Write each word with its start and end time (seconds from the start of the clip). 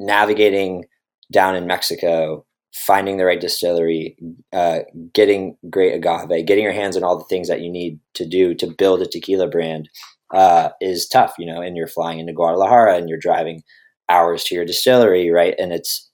navigating 0.00 0.86
down 1.30 1.54
in 1.54 1.66
Mexico, 1.66 2.44
finding 2.74 3.16
the 3.16 3.24
right 3.24 3.40
distillery, 3.40 4.16
uh, 4.52 4.80
getting 5.12 5.56
great 5.68 5.94
agave, 5.94 6.46
getting 6.46 6.64
your 6.64 6.72
hands 6.72 6.96
on 6.96 7.04
all 7.04 7.18
the 7.18 7.24
things 7.24 7.46
that 7.48 7.60
you 7.60 7.70
need 7.70 8.00
to 8.14 8.26
do 8.26 8.54
to 8.54 8.66
build 8.66 9.02
a 9.02 9.06
tequila 9.06 9.46
brand 9.46 9.88
uh, 10.32 10.70
is 10.80 11.06
tough, 11.06 11.34
you 11.38 11.46
know, 11.46 11.60
and 11.60 11.76
you're 11.76 11.86
flying 11.86 12.18
into 12.18 12.32
Guadalajara 12.32 12.96
and 12.96 13.08
you're 13.08 13.18
driving 13.18 13.62
hours 14.08 14.44
to 14.44 14.54
your 14.54 14.64
distillery, 14.64 15.30
right? 15.30 15.54
And 15.58 15.72
it's, 15.72 16.08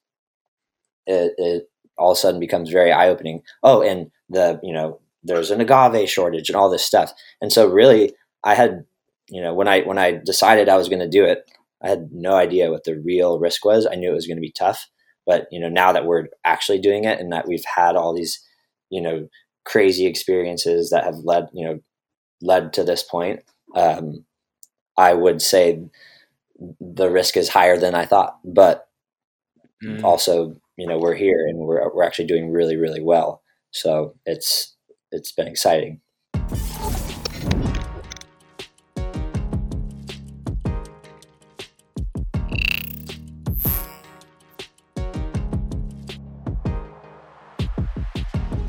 it, 1.06 1.32
it 1.38 1.70
all 1.96 2.12
of 2.12 2.16
a 2.16 2.20
sudden 2.20 2.40
becomes 2.40 2.70
very 2.70 2.92
eye 2.92 3.08
opening. 3.08 3.42
Oh, 3.62 3.82
and 3.82 4.10
the, 4.28 4.60
you 4.62 4.72
know, 4.72 5.00
there's 5.22 5.50
an 5.50 5.60
agave 5.60 6.08
shortage 6.08 6.48
and 6.48 6.56
all 6.56 6.70
this 6.70 6.84
stuff. 6.84 7.12
And 7.40 7.52
so 7.52 7.68
really 7.68 8.14
I 8.44 8.54
had, 8.54 8.84
you 9.28 9.40
know, 9.40 9.54
when 9.54 9.68
I, 9.68 9.82
when 9.82 9.98
I 9.98 10.12
decided 10.12 10.68
I 10.68 10.76
was 10.76 10.88
going 10.88 11.00
to 11.00 11.08
do 11.08 11.24
it, 11.24 11.50
I 11.82 11.88
had 11.88 12.08
no 12.12 12.34
idea 12.34 12.70
what 12.70 12.84
the 12.84 12.98
real 12.98 13.38
risk 13.38 13.64
was. 13.64 13.86
I 13.86 13.94
knew 13.94 14.10
it 14.10 14.14
was 14.14 14.26
going 14.26 14.38
to 14.38 14.42
be 14.42 14.52
tough, 14.52 14.88
but 15.26 15.46
you 15.50 15.60
know, 15.60 15.68
now 15.68 15.92
that 15.92 16.06
we're 16.06 16.28
actually 16.44 16.78
doing 16.78 17.04
it 17.04 17.20
and 17.20 17.32
that 17.32 17.46
we've 17.46 17.64
had 17.74 17.96
all 17.96 18.14
these, 18.14 18.40
you 18.90 19.00
know, 19.00 19.28
crazy 19.64 20.06
experiences 20.06 20.90
that 20.90 21.04
have 21.04 21.16
led, 21.24 21.48
you 21.52 21.66
know, 21.66 21.80
led 22.40 22.72
to 22.74 22.84
this 22.84 23.02
point, 23.02 23.40
um, 23.74 24.24
I 24.96 25.12
would 25.12 25.42
say 25.42 25.80
the 26.80 27.10
risk 27.10 27.36
is 27.36 27.48
higher 27.48 27.78
than 27.78 27.94
I 27.94 28.06
thought. 28.06 28.38
But 28.44 28.88
mm. 29.84 30.02
also, 30.02 30.56
you 30.76 30.86
know, 30.86 30.98
we're 30.98 31.14
here 31.14 31.46
and 31.46 31.58
we're 31.58 31.94
we're 31.94 32.04
actually 32.04 32.26
doing 32.26 32.50
really 32.50 32.76
really 32.76 33.02
well. 33.02 33.42
So 33.70 34.14
it's 34.24 34.74
it's 35.12 35.32
been 35.32 35.48
exciting. 35.48 36.00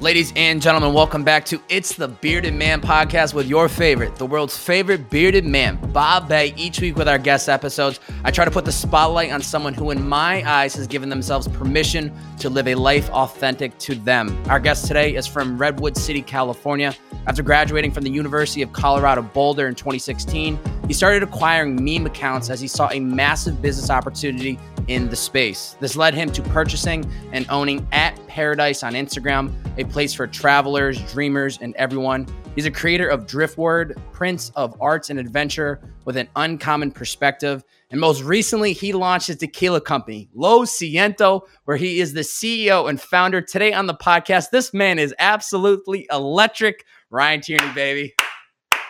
Ladies 0.08 0.32
and 0.38 0.62
gentlemen, 0.62 0.94
welcome 0.94 1.26
back 1.26 1.44
to 1.48 1.62
It's 1.68 1.94
the 1.94 2.08
Bearded 2.08 2.54
Man 2.54 2.80
podcast 2.80 3.34
with 3.34 3.46
your 3.46 3.68
favorite, 3.68 4.16
the 4.16 4.26
world's 4.26 4.56
favorite 4.56 5.10
bearded 5.10 5.44
man, 5.44 5.76
Bob 5.92 6.30
Bay. 6.30 6.54
Each 6.56 6.80
week 6.80 6.96
with 6.96 7.10
our 7.10 7.18
guest 7.18 7.50
episodes, 7.50 8.00
I 8.24 8.32
try 8.32 8.46
to 8.46 8.52
put 8.52 8.64
the 8.64 8.72
spotlight 8.72 9.34
on 9.34 9.42
someone 9.42 9.74
who, 9.74 9.92
in 9.92 10.08
my 10.08 10.50
eyes, 10.50 10.76
has 10.76 10.88
given 10.88 11.10
themselves 11.10 11.50
permission 11.50 12.18
to 12.40 12.50
live 12.50 12.70
a 12.70 12.76
life 12.76 13.10
authentic 13.10 13.78
to 13.80 13.96
them. 13.96 14.42
Our 14.48 14.62
guest 14.62 14.88
today 14.88 15.14
is 15.14 15.28
from 15.28 15.58
Redwood 15.58 15.98
City, 15.98 16.22
California. 16.22 16.96
After 17.26 17.44
graduating 17.44 17.92
from 17.92 18.06
the 18.06 18.10
University 18.10 18.62
of 18.62 18.72
Colorado 18.72 19.24
Boulder 19.24 19.68
in 19.68 19.76
2016, 19.76 20.58
he 20.88 20.94
started 20.94 21.22
acquiring 21.22 21.84
meme 21.84 22.06
accounts 22.06 22.50
as 22.50 22.62
he 22.62 22.70
saw 22.70 22.90
a 22.94 23.02
massive 23.02 23.62
business 23.62 23.90
opportunity 23.90 24.58
in 24.88 25.10
the 25.10 25.16
space. 25.16 25.76
This 25.80 25.96
led 25.96 26.14
him 26.14 26.32
to 26.32 26.42
purchasing 26.42 27.10
and 27.32 27.46
owning 27.50 27.88
at 27.92 28.16
Paradise 28.28 28.84
on 28.84 28.94
Instagram, 28.94 29.54
a 29.78 29.86
place 29.86 30.14
for 30.14 30.28
travelers, 30.28 31.00
dreamers, 31.12 31.60
and 31.62 31.76
everyone. 31.76 32.28
He's 32.56 32.66
a 32.66 32.72
creator 32.72 33.08
of 33.08 33.28
Driftword, 33.28 33.98
Prince 34.12 34.52
of 34.56 34.76
Arts 34.82 35.10
and 35.10 35.20
Adventure 35.20 35.80
with 36.06 36.18
an 36.18 36.28
uncommon 36.36 36.92
perspective. 36.92 37.64
And 37.92 38.02
most 38.02 38.24
recently, 38.24 38.74
he 38.74 38.94
launched 38.94 39.28
his 39.28 39.38
tequila 39.38 39.82
company, 39.82 40.30
Lo 40.34 40.62
Siento, 40.62 41.42
where 41.66 41.78
he 41.78 42.00
is 42.00 42.14
the 42.14 42.22
CEO 42.22 42.90
and 42.90 43.00
founder. 43.00 43.42
Today 43.42 43.74
on 43.74 43.86
the 43.88 43.94
podcast, 43.94 44.50
this 44.50 44.74
man 44.74 45.00
is 45.00 45.14
absolutely 45.20 46.08
electric. 46.12 46.86
Ryan 47.10 47.42
Tierney, 47.42 47.74
baby. 47.74 48.16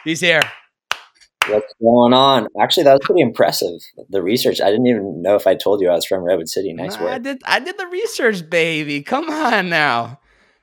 He's 0.03 0.21
here. 0.21 0.41
What's 1.49 1.73
going 1.81 2.13
on? 2.13 2.47
Actually, 2.59 2.83
that 2.83 2.93
was 2.93 3.01
pretty 3.03 3.21
impressive. 3.21 3.79
The 4.09 4.21
research. 4.21 4.61
I 4.61 4.69
didn't 4.69 4.87
even 4.87 5.21
know 5.21 5.35
if 5.35 5.47
I 5.47 5.55
told 5.55 5.81
you 5.81 5.89
I 5.89 5.95
was 5.95 6.05
from 6.05 6.23
Redwood 6.23 6.49
City. 6.49 6.73
Nice 6.73 6.99
work. 6.99 7.09
I 7.09 7.17
did. 7.19 7.41
I 7.45 7.59
did 7.59 7.77
the 7.77 7.87
research, 7.87 8.49
baby. 8.49 9.01
Come 9.01 9.29
on 9.29 9.69
now. 9.69 10.19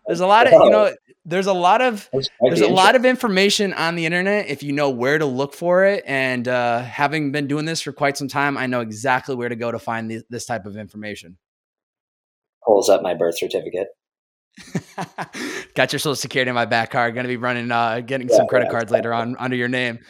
There's 0.07 0.21
a 0.21 0.27
lot 0.27 0.47
of 0.47 0.53
you 0.53 0.71
know. 0.71 0.95
There's 1.27 1.47
a 1.47 1.55
lot 1.55 1.81
of 1.81 2.11
there's 2.13 2.61
a 2.61 2.69
lot 2.69 2.97
of 2.97 3.07
information 3.07 3.73
on 3.73 3.95
the 3.95 4.05
internet 4.05 4.49
if 4.49 4.63
you 4.63 4.73
know 4.73 4.91
where 4.91 5.17
to 5.17 5.25
look 5.25 5.55
for 5.55 5.87
it. 5.87 6.05
And 6.07 6.47
uh, 6.47 6.81
having 6.81 7.33
been 7.33 7.47
doing 7.47 7.65
this 7.65 7.81
for 7.81 7.93
quite 7.93 8.19
some 8.19 8.29
time, 8.29 8.59
I 8.59 8.67
know 8.67 8.83
exactly 8.83 9.35
where 9.35 9.49
to 9.49 9.57
go 9.57 9.73
to 9.73 9.79
find 9.79 10.11
the, 10.11 10.23
this 10.29 10.45
type 10.45 10.67
of 10.67 10.77
information. 10.77 11.39
Pulls 12.67 12.91
up 12.91 13.01
my 13.01 13.15
birth 13.15 13.39
certificate. 13.39 13.89
Got 15.75 15.93
your 15.95 15.99
social 15.99 16.15
security 16.15 16.51
in 16.51 16.55
my 16.55 16.67
back 16.67 16.91
car. 16.91 17.11
Going 17.11 17.25
to 17.25 17.29
be 17.29 17.39
running, 17.39 17.73
uh, 17.73 18.01
getting 18.01 18.29
yeah, 18.29 18.37
some 18.37 18.47
credit 18.47 18.67
yeah, 18.67 18.73
cards 18.73 18.93
later 18.93 19.15
on 19.15 19.37
under 19.39 19.57
your 19.57 19.69
name. 19.69 20.01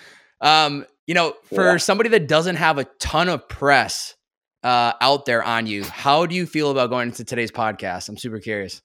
Um, 0.45 0.85
you 1.07 1.15
know, 1.15 1.35
for 1.53 1.73
yeah. 1.73 1.77
somebody 1.79 2.11
that 2.11 2.29
doesn't 2.29 2.57
have 2.57 2.79
a 2.79 2.85
ton 3.01 3.29
of 3.29 3.49
press 3.49 4.15
uh, 4.63 4.93
out 5.01 5.25
there 5.25 5.43
on 5.43 5.67
you, 5.67 5.85
how 5.85 6.27
do 6.27 6.35
you 6.35 6.47
feel 6.47 6.71
about 6.71 6.91
going 6.91 7.09
into 7.09 7.25
today's 7.25 7.51
podcast? 7.51 8.09
I'm 8.09 8.19
super 8.19 8.39
curious. 8.39 8.83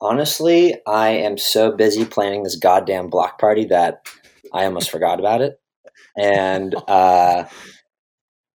Honestly, 0.00 0.76
I 0.86 1.10
am 1.10 1.36
so 1.36 1.72
busy 1.72 2.06
planning 2.06 2.42
this 2.42 2.56
goddamn 2.56 3.10
block 3.10 3.38
party 3.38 3.66
that 3.66 4.06
I 4.52 4.64
almost 4.64 4.90
forgot 4.90 5.20
about 5.20 5.42
it. 5.42 5.60
And 6.16 6.74
uh, 6.88 7.44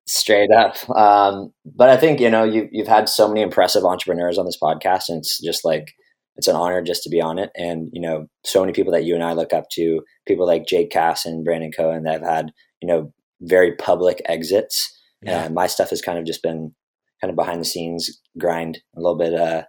straight 0.07 0.51
up. 0.51 0.90
Um, 0.90 1.53
but 1.66 1.90
I 1.90 1.97
think, 1.97 2.19
you 2.19 2.29
know, 2.29 2.44
you, 2.44 2.69
you've 2.72 2.88
had 2.88 3.09
so 3.09 3.28
many 3.28 3.41
impressive 3.41 3.84
entrepreneurs 3.84 4.38
on 4.38 4.45
this 4.45 4.57
podcast, 4.61 5.09
and 5.09 5.19
it's 5.19 5.40
just 5.41 5.66
like, 5.66 5.94
it's 6.36 6.48
an 6.48 6.56
honor 6.56 6.82
just 6.82 7.04
to 7.04 7.10
be 7.10 7.22
on 7.22 7.38
it. 7.38 7.52
And, 7.56 7.90
you 7.94 8.02
know, 8.02 8.28
so 8.44 8.62
many 8.62 8.74
people 8.74 8.92
that 8.94 9.04
you 9.04 9.16
and 9.16 9.24
I 9.24 9.34
look 9.34 9.54
up 9.54 9.70
to, 9.74 10.02
people 10.28 10.48
like 10.48 10.68
Jake 10.68 10.90
Cass 10.90 11.26
and 11.26 11.44
Brandon 11.44 11.72
Cohen 11.72 12.04
that 12.04 12.22
have 12.22 12.30
had, 12.30 12.52
you 12.82 12.88
know, 12.88 13.14
very 13.42 13.76
public 13.76 14.22
exits. 14.26 14.90
Yeah. 15.22 15.48
my 15.48 15.68
stuff 15.68 15.92
has 15.92 16.02
kind 16.02 16.20
of 16.20 16.26
just 16.26 16.44
been 16.44 16.74
kind 17.22 17.30
of 17.30 17.36
behind 17.36 17.62
the 17.62 17.66
scenes 17.66 18.20
grind, 18.38 18.80
a 18.98 19.00
little 19.00 19.18
bit 19.18 19.34
uh, 19.34 19.64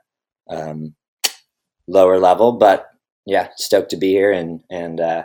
um, 0.50 0.94
lower 1.86 2.18
level. 2.18 2.52
But 2.52 2.86
yeah, 3.26 3.48
stoked 3.56 3.90
to 3.90 3.96
be 3.96 4.08
here 4.08 4.32
and, 4.32 4.60
and, 4.70 5.00
uh, 5.00 5.24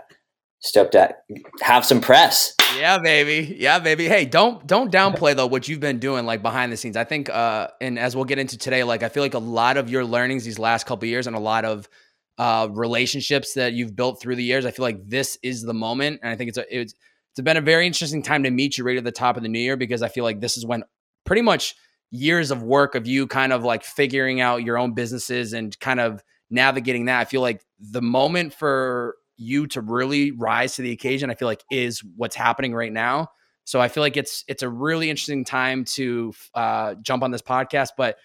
stoked 0.59 0.93
to 0.93 1.15
have 1.61 1.85
some 1.85 2.01
press. 2.01 2.53
Yeah, 2.77 2.99
baby. 2.99 3.55
Yeah, 3.57 3.79
baby. 3.79 4.07
Hey, 4.07 4.25
don't 4.25 4.65
don't 4.67 4.91
downplay 4.91 5.35
though 5.35 5.47
what 5.47 5.67
you've 5.67 5.79
been 5.79 5.99
doing 5.99 6.25
like 6.25 6.41
behind 6.41 6.71
the 6.71 6.77
scenes. 6.77 6.97
I 6.97 7.03
think 7.03 7.29
uh 7.29 7.69
and 7.81 7.97
as 7.97 8.15
we'll 8.15 8.25
get 8.25 8.39
into 8.39 8.57
today, 8.57 8.83
like 8.83 9.03
I 9.03 9.09
feel 9.09 9.23
like 9.23 9.33
a 9.33 9.39
lot 9.39 9.77
of 9.77 9.89
your 9.89 10.05
learnings 10.05 10.43
these 10.43 10.59
last 10.59 10.85
couple 10.85 11.07
years 11.07 11.27
and 11.27 11.35
a 11.35 11.39
lot 11.39 11.65
of 11.65 11.89
uh 12.37 12.67
relationships 12.71 13.53
that 13.53 13.73
you've 13.73 13.95
built 13.95 14.21
through 14.21 14.35
the 14.35 14.43
years, 14.43 14.65
I 14.65 14.71
feel 14.71 14.83
like 14.83 15.07
this 15.07 15.37
is 15.41 15.63
the 15.63 15.73
moment. 15.73 16.19
And 16.21 16.31
I 16.31 16.35
think 16.35 16.49
it's 16.49 16.57
a 16.57 16.79
it's 16.79 16.93
it's 17.31 17.41
been 17.41 17.57
a 17.57 17.61
very 17.61 17.87
interesting 17.87 18.21
time 18.21 18.43
to 18.43 18.51
meet 18.51 18.77
you 18.77 18.83
right 18.83 18.97
at 18.97 19.03
the 19.03 19.11
top 19.11 19.37
of 19.37 19.43
the 19.43 19.49
new 19.49 19.59
year 19.59 19.77
because 19.77 20.01
I 20.01 20.09
feel 20.09 20.23
like 20.23 20.41
this 20.41 20.57
is 20.57 20.65
when 20.65 20.83
pretty 21.25 21.41
much 21.41 21.75
years 22.11 22.51
of 22.51 22.63
work 22.63 22.95
of 22.95 23.07
you 23.07 23.27
kind 23.27 23.53
of 23.53 23.63
like 23.63 23.83
figuring 23.83 24.41
out 24.41 24.63
your 24.63 24.77
own 24.77 24.93
businesses 24.93 25.53
and 25.53 25.79
kind 25.79 25.99
of 25.99 26.23
navigating 26.49 27.05
that. 27.05 27.19
I 27.19 27.25
feel 27.25 27.41
like 27.41 27.63
the 27.79 28.01
moment 28.01 28.53
for 28.53 29.15
you 29.39 29.67
to 29.67 29.81
really 29.81 30.31
rise 30.31 30.75
to 30.75 30.81
the 30.81 30.91
occasion, 30.91 31.29
I 31.29 31.35
feel 31.35 31.47
like 31.47 31.63
is 31.71 32.03
what's 32.15 32.35
happening 32.35 32.73
right 32.73 32.91
now. 32.91 33.29
So 33.63 33.79
I 33.79 33.87
feel 33.87 34.01
like 34.01 34.17
it's 34.17 34.43
it's 34.47 34.63
a 34.63 34.69
really 34.69 35.09
interesting 35.09 35.45
time 35.45 35.85
to 35.85 36.33
uh, 36.53 36.95
jump 37.01 37.23
on 37.23 37.31
this 37.31 37.41
podcast, 37.41 37.89
but 37.97 38.17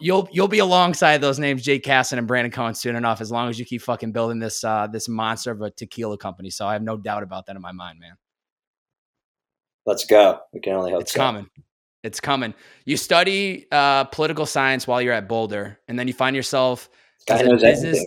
you'll 0.00 0.28
you'll 0.32 0.48
be 0.48 0.60
alongside 0.60 1.20
those 1.20 1.38
names, 1.38 1.62
Jake 1.62 1.84
Kassan 1.84 2.18
and 2.18 2.26
Brandon 2.26 2.50
Cohen, 2.50 2.74
soon 2.74 2.96
enough, 2.96 3.20
as 3.20 3.30
long 3.30 3.48
as 3.48 3.58
you 3.58 3.64
keep 3.64 3.82
fucking 3.82 4.12
building 4.12 4.38
this 4.38 4.64
uh, 4.64 4.86
this 4.86 5.08
monster 5.08 5.50
of 5.50 5.60
a 5.62 5.70
tequila 5.70 6.16
company. 6.16 6.50
So 6.50 6.66
I 6.66 6.72
have 6.72 6.82
no 6.82 6.96
doubt 6.96 7.22
about 7.22 7.46
that 7.46 7.56
in 7.56 7.62
my 7.62 7.72
mind, 7.72 7.98
man. 8.00 8.14
Let's 9.84 10.04
go. 10.04 10.40
We 10.52 10.60
can 10.60 10.74
only 10.74 10.92
hope 10.92 11.02
it's 11.02 11.12
so. 11.12 11.18
coming. 11.18 11.48
It's 12.04 12.20
coming. 12.20 12.54
You 12.84 12.96
study 12.96 13.66
uh, 13.72 14.04
political 14.04 14.46
science 14.46 14.86
while 14.86 15.02
you're 15.02 15.12
at 15.12 15.28
Boulder, 15.28 15.80
and 15.88 15.98
then 15.98 16.06
you 16.06 16.14
find 16.14 16.36
yourself 16.36 16.88
as 17.28 17.40
a 17.40 17.56
business. 17.56 18.06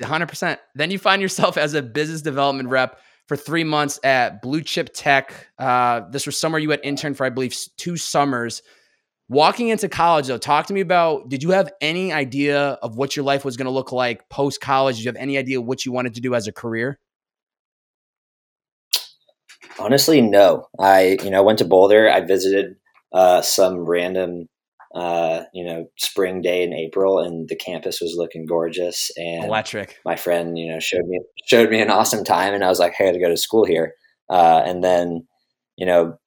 100%. 0.00 0.58
Then 0.74 0.90
you 0.90 0.98
find 0.98 1.22
yourself 1.22 1.56
as 1.56 1.74
a 1.74 1.82
business 1.82 2.22
development 2.22 2.68
rep 2.68 3.00
for 3.26 3.36
three 3.36 3.64
months 3.64 4.00
at 4.02 4.40
Blue 4.40 4.62
Chip 4.62 4.90
Tech. 4.94 5.48
Uh, 5.58 6.00
this 6.10 6.26
was 6.26 6.40
summer 6.40 6.58
you 6.58 6.70
had 6.70 6.80
interned 6.82 7.16
for, 7.16 7.26
I 7.26 7.30
believe, 7.30 7.54
two 7.76 7.96
summers. 7.96 8.62
Walking 9.28 9.68
into 9.68 9.88
college, 9.90 10.28
though, 10.28 10.38
talk 10.38 10.66
to 10.66 10.74
me 10.74 10.80
about 10.80 11.28
did 11.28 11.42
you 11.42 11.50
have 11.50 11.70
any 11.82 12.12
idea 12.12 12.60
of 12.82 12.96
what 12.96 13.14
your 13.14 13.26
life 13.26 13.44
was 13.44 13.58
going 13.58 13.66
to 13.66 13.70
look 13.70 13.92
like 13.92 14.28
post 14.30 14.62
college? 14.62 14.96
Did 14.96 15.04
you 15.04 15.08
have 15.10 15.16
any 15.16 15.36
idea 15.36 15.60
what 15.60 15.84
you 15.84 15.92
wanted 15.92 16.14
to 16.14 16.22
do 16.22 16.34
as 16.34 16.46
a 16.46 16.52
career? 16.52 16.98
Honestly, 19.78 20.22
no. 20.22 20.66
I, 20.78 21.18
you 21.22 21.30
know, 21.30 21.42
went 21.42 21.58
to 21.58 21.66
Boulder. 21.66 22.10
I 22.10 22.22
visited 22.22 22.76
uh, 23.12 23.42
some 23.42 23.80
random 23.80 24.48
uh, 24.94 25.42
you 25.52 25.64
know, 25.64 25.86
spring 25.98 26.40
day 26.40 26.62
in 26.62 26.72
April, 26.72 27.18
and 27.18 27.48
the 27.48 27.56
campus 27.56 28.00
was 28.00 28.14
looking 28.16 28.46
gorgeous. 28.46 29.10
And 29.16 29.44
electric. 29.44 29.98
My 30.04 30.16
friend, 30.16 30.58
you 30.58 30.72
know, 30.72 30.80
showed 30.80 31.06
me 31.06 31.20
showed 31.46 31.70
me 31.70 31.80
an 31.80 31.90
awesome 31.90 32.24
time, 32.24 32.54
and 32.54 32.64
I 32.64 32.68
was 32.68 32.78
like, 32.78 32.94
"Hey, 32.94 33.04
I 33.04 33.08
got 33.08 33.14
to 33.14 33.20
go 33.20 33.28
to 33.28 33.36
school 33.36 33.64
here." 33.64 33.94
Uh, 34.30 34.62
and 34.64 34.82
then, 34.82 35.26
you 35.76 35.86
know, 35.86 36.18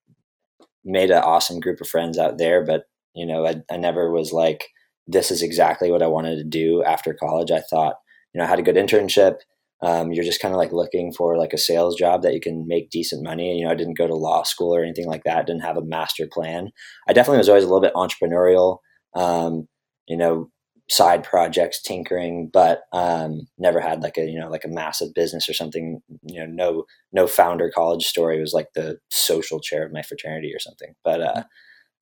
made 0.84 1.12
an 1.12 1.24
awesome 1.24 1.60
group 1.60 1.82
of 1.82 1.88
friends 1.88 2.18
out 2.18 2.38
there. 2.38 2.64
But 2.64 2.84
you 3.16 3.26
know, 3.26 3.46
I, 3.46 3.56
I 3.72 3.78
never 3.78 4.12
was 4.12 4.32
like, 4.32 4.68
"This 5.08 5.32
is 5.32 5.42
exactly 5.42 5.92
what 5.92 6.04
I 6.04 6.08
wanted 6.08 6.38
to 6.38 6.44
do 6.44 6.84
after 6.84 7.14
college." 7.14 7.52
I 7.52 7.62
thought, 7.62 7.96
you 8.34 8.40
know, 8.40 8.46
I 8.46 8.50
had 8.50 8.60
a 8.60 8.64
good 8.64 8.76
internship. 8.76 9.38
Um, 9.82 10.12
you're 10.12 10.24
just 10.24 10.42
kind 10.42 10.54
of 10.54 10.58
like 10.58 10.72
looking 10.72 11.12
for 11.12 11.38
like 11.38 11.54
a 11.54 11.58
sales 11.58 11.96
job 11.96 12.22
that 12.22 12.34
you 12.34 12.40
can 12.40 12.68
make 12.68 12.92
decent 12.92 13.24
money. 13.24 13.50
And, 13.50 13.60
you 13.60 13.66
know, 13.66 13.72
I 13.72 13.76
didn't 13.76 13.98
go 13.98 14.08
to 14.08 14.16
law 14.16 14.44
school 14.44 14.76
or 14.76 14.84
anything 14.84 15.08
like 15.08 15.24
that. 15.24 15.48
Didn't 15.48 15.64
have 15.64 15.78
a 15.78 15.84
master 15.84 16.28
plan. 16.32 16.70
I 17.08 17.14
definitely 17.14 17.40
was 17.40 17.50
always 17.50 17.64
a 17.64 17.68
little 17.68 17.82
bit 17.82 17.94
entrepreneurial. 17.96 18.78
Um, 19.16 19.68
you 20.08 20.18
know, 20.18 20.50
side 20.92 21.24
projects, 21.24 21.82
tinkering, 21.82 22.50
but 22.52 22.82
um, 22.92 23.48
never 23.58 23.80
had 23.80 24.04
like 24.04 24.18
a 24.18 24.26
you 24.26 24.38
know 24.38 24.50
like 24.50 24.66
a 24.66 24.70
massive 24.70 25.14
business 25.16 25.48
or 25.48 25.54
something. 25.54 26.02
You 26.24 26.46
know, 26.46 26.46
no 26.46 26.84
no 27.14 27.28
founder 27.28 27.72
college 27.74 28.06
story. 28.06 28.38
It 28.38 28.42
was 28.42 28.54
like 28.54 28.68
the 28.76 28.98
social 29.10 29.62
chair 29.62 29.86
of 29.86 29.94
my 29.94 30.02
fraternity 30.02 30.52
or 30.54 30.60
something. 30.60 30.94
But 31.04 31.22
uh, 31.22 31.44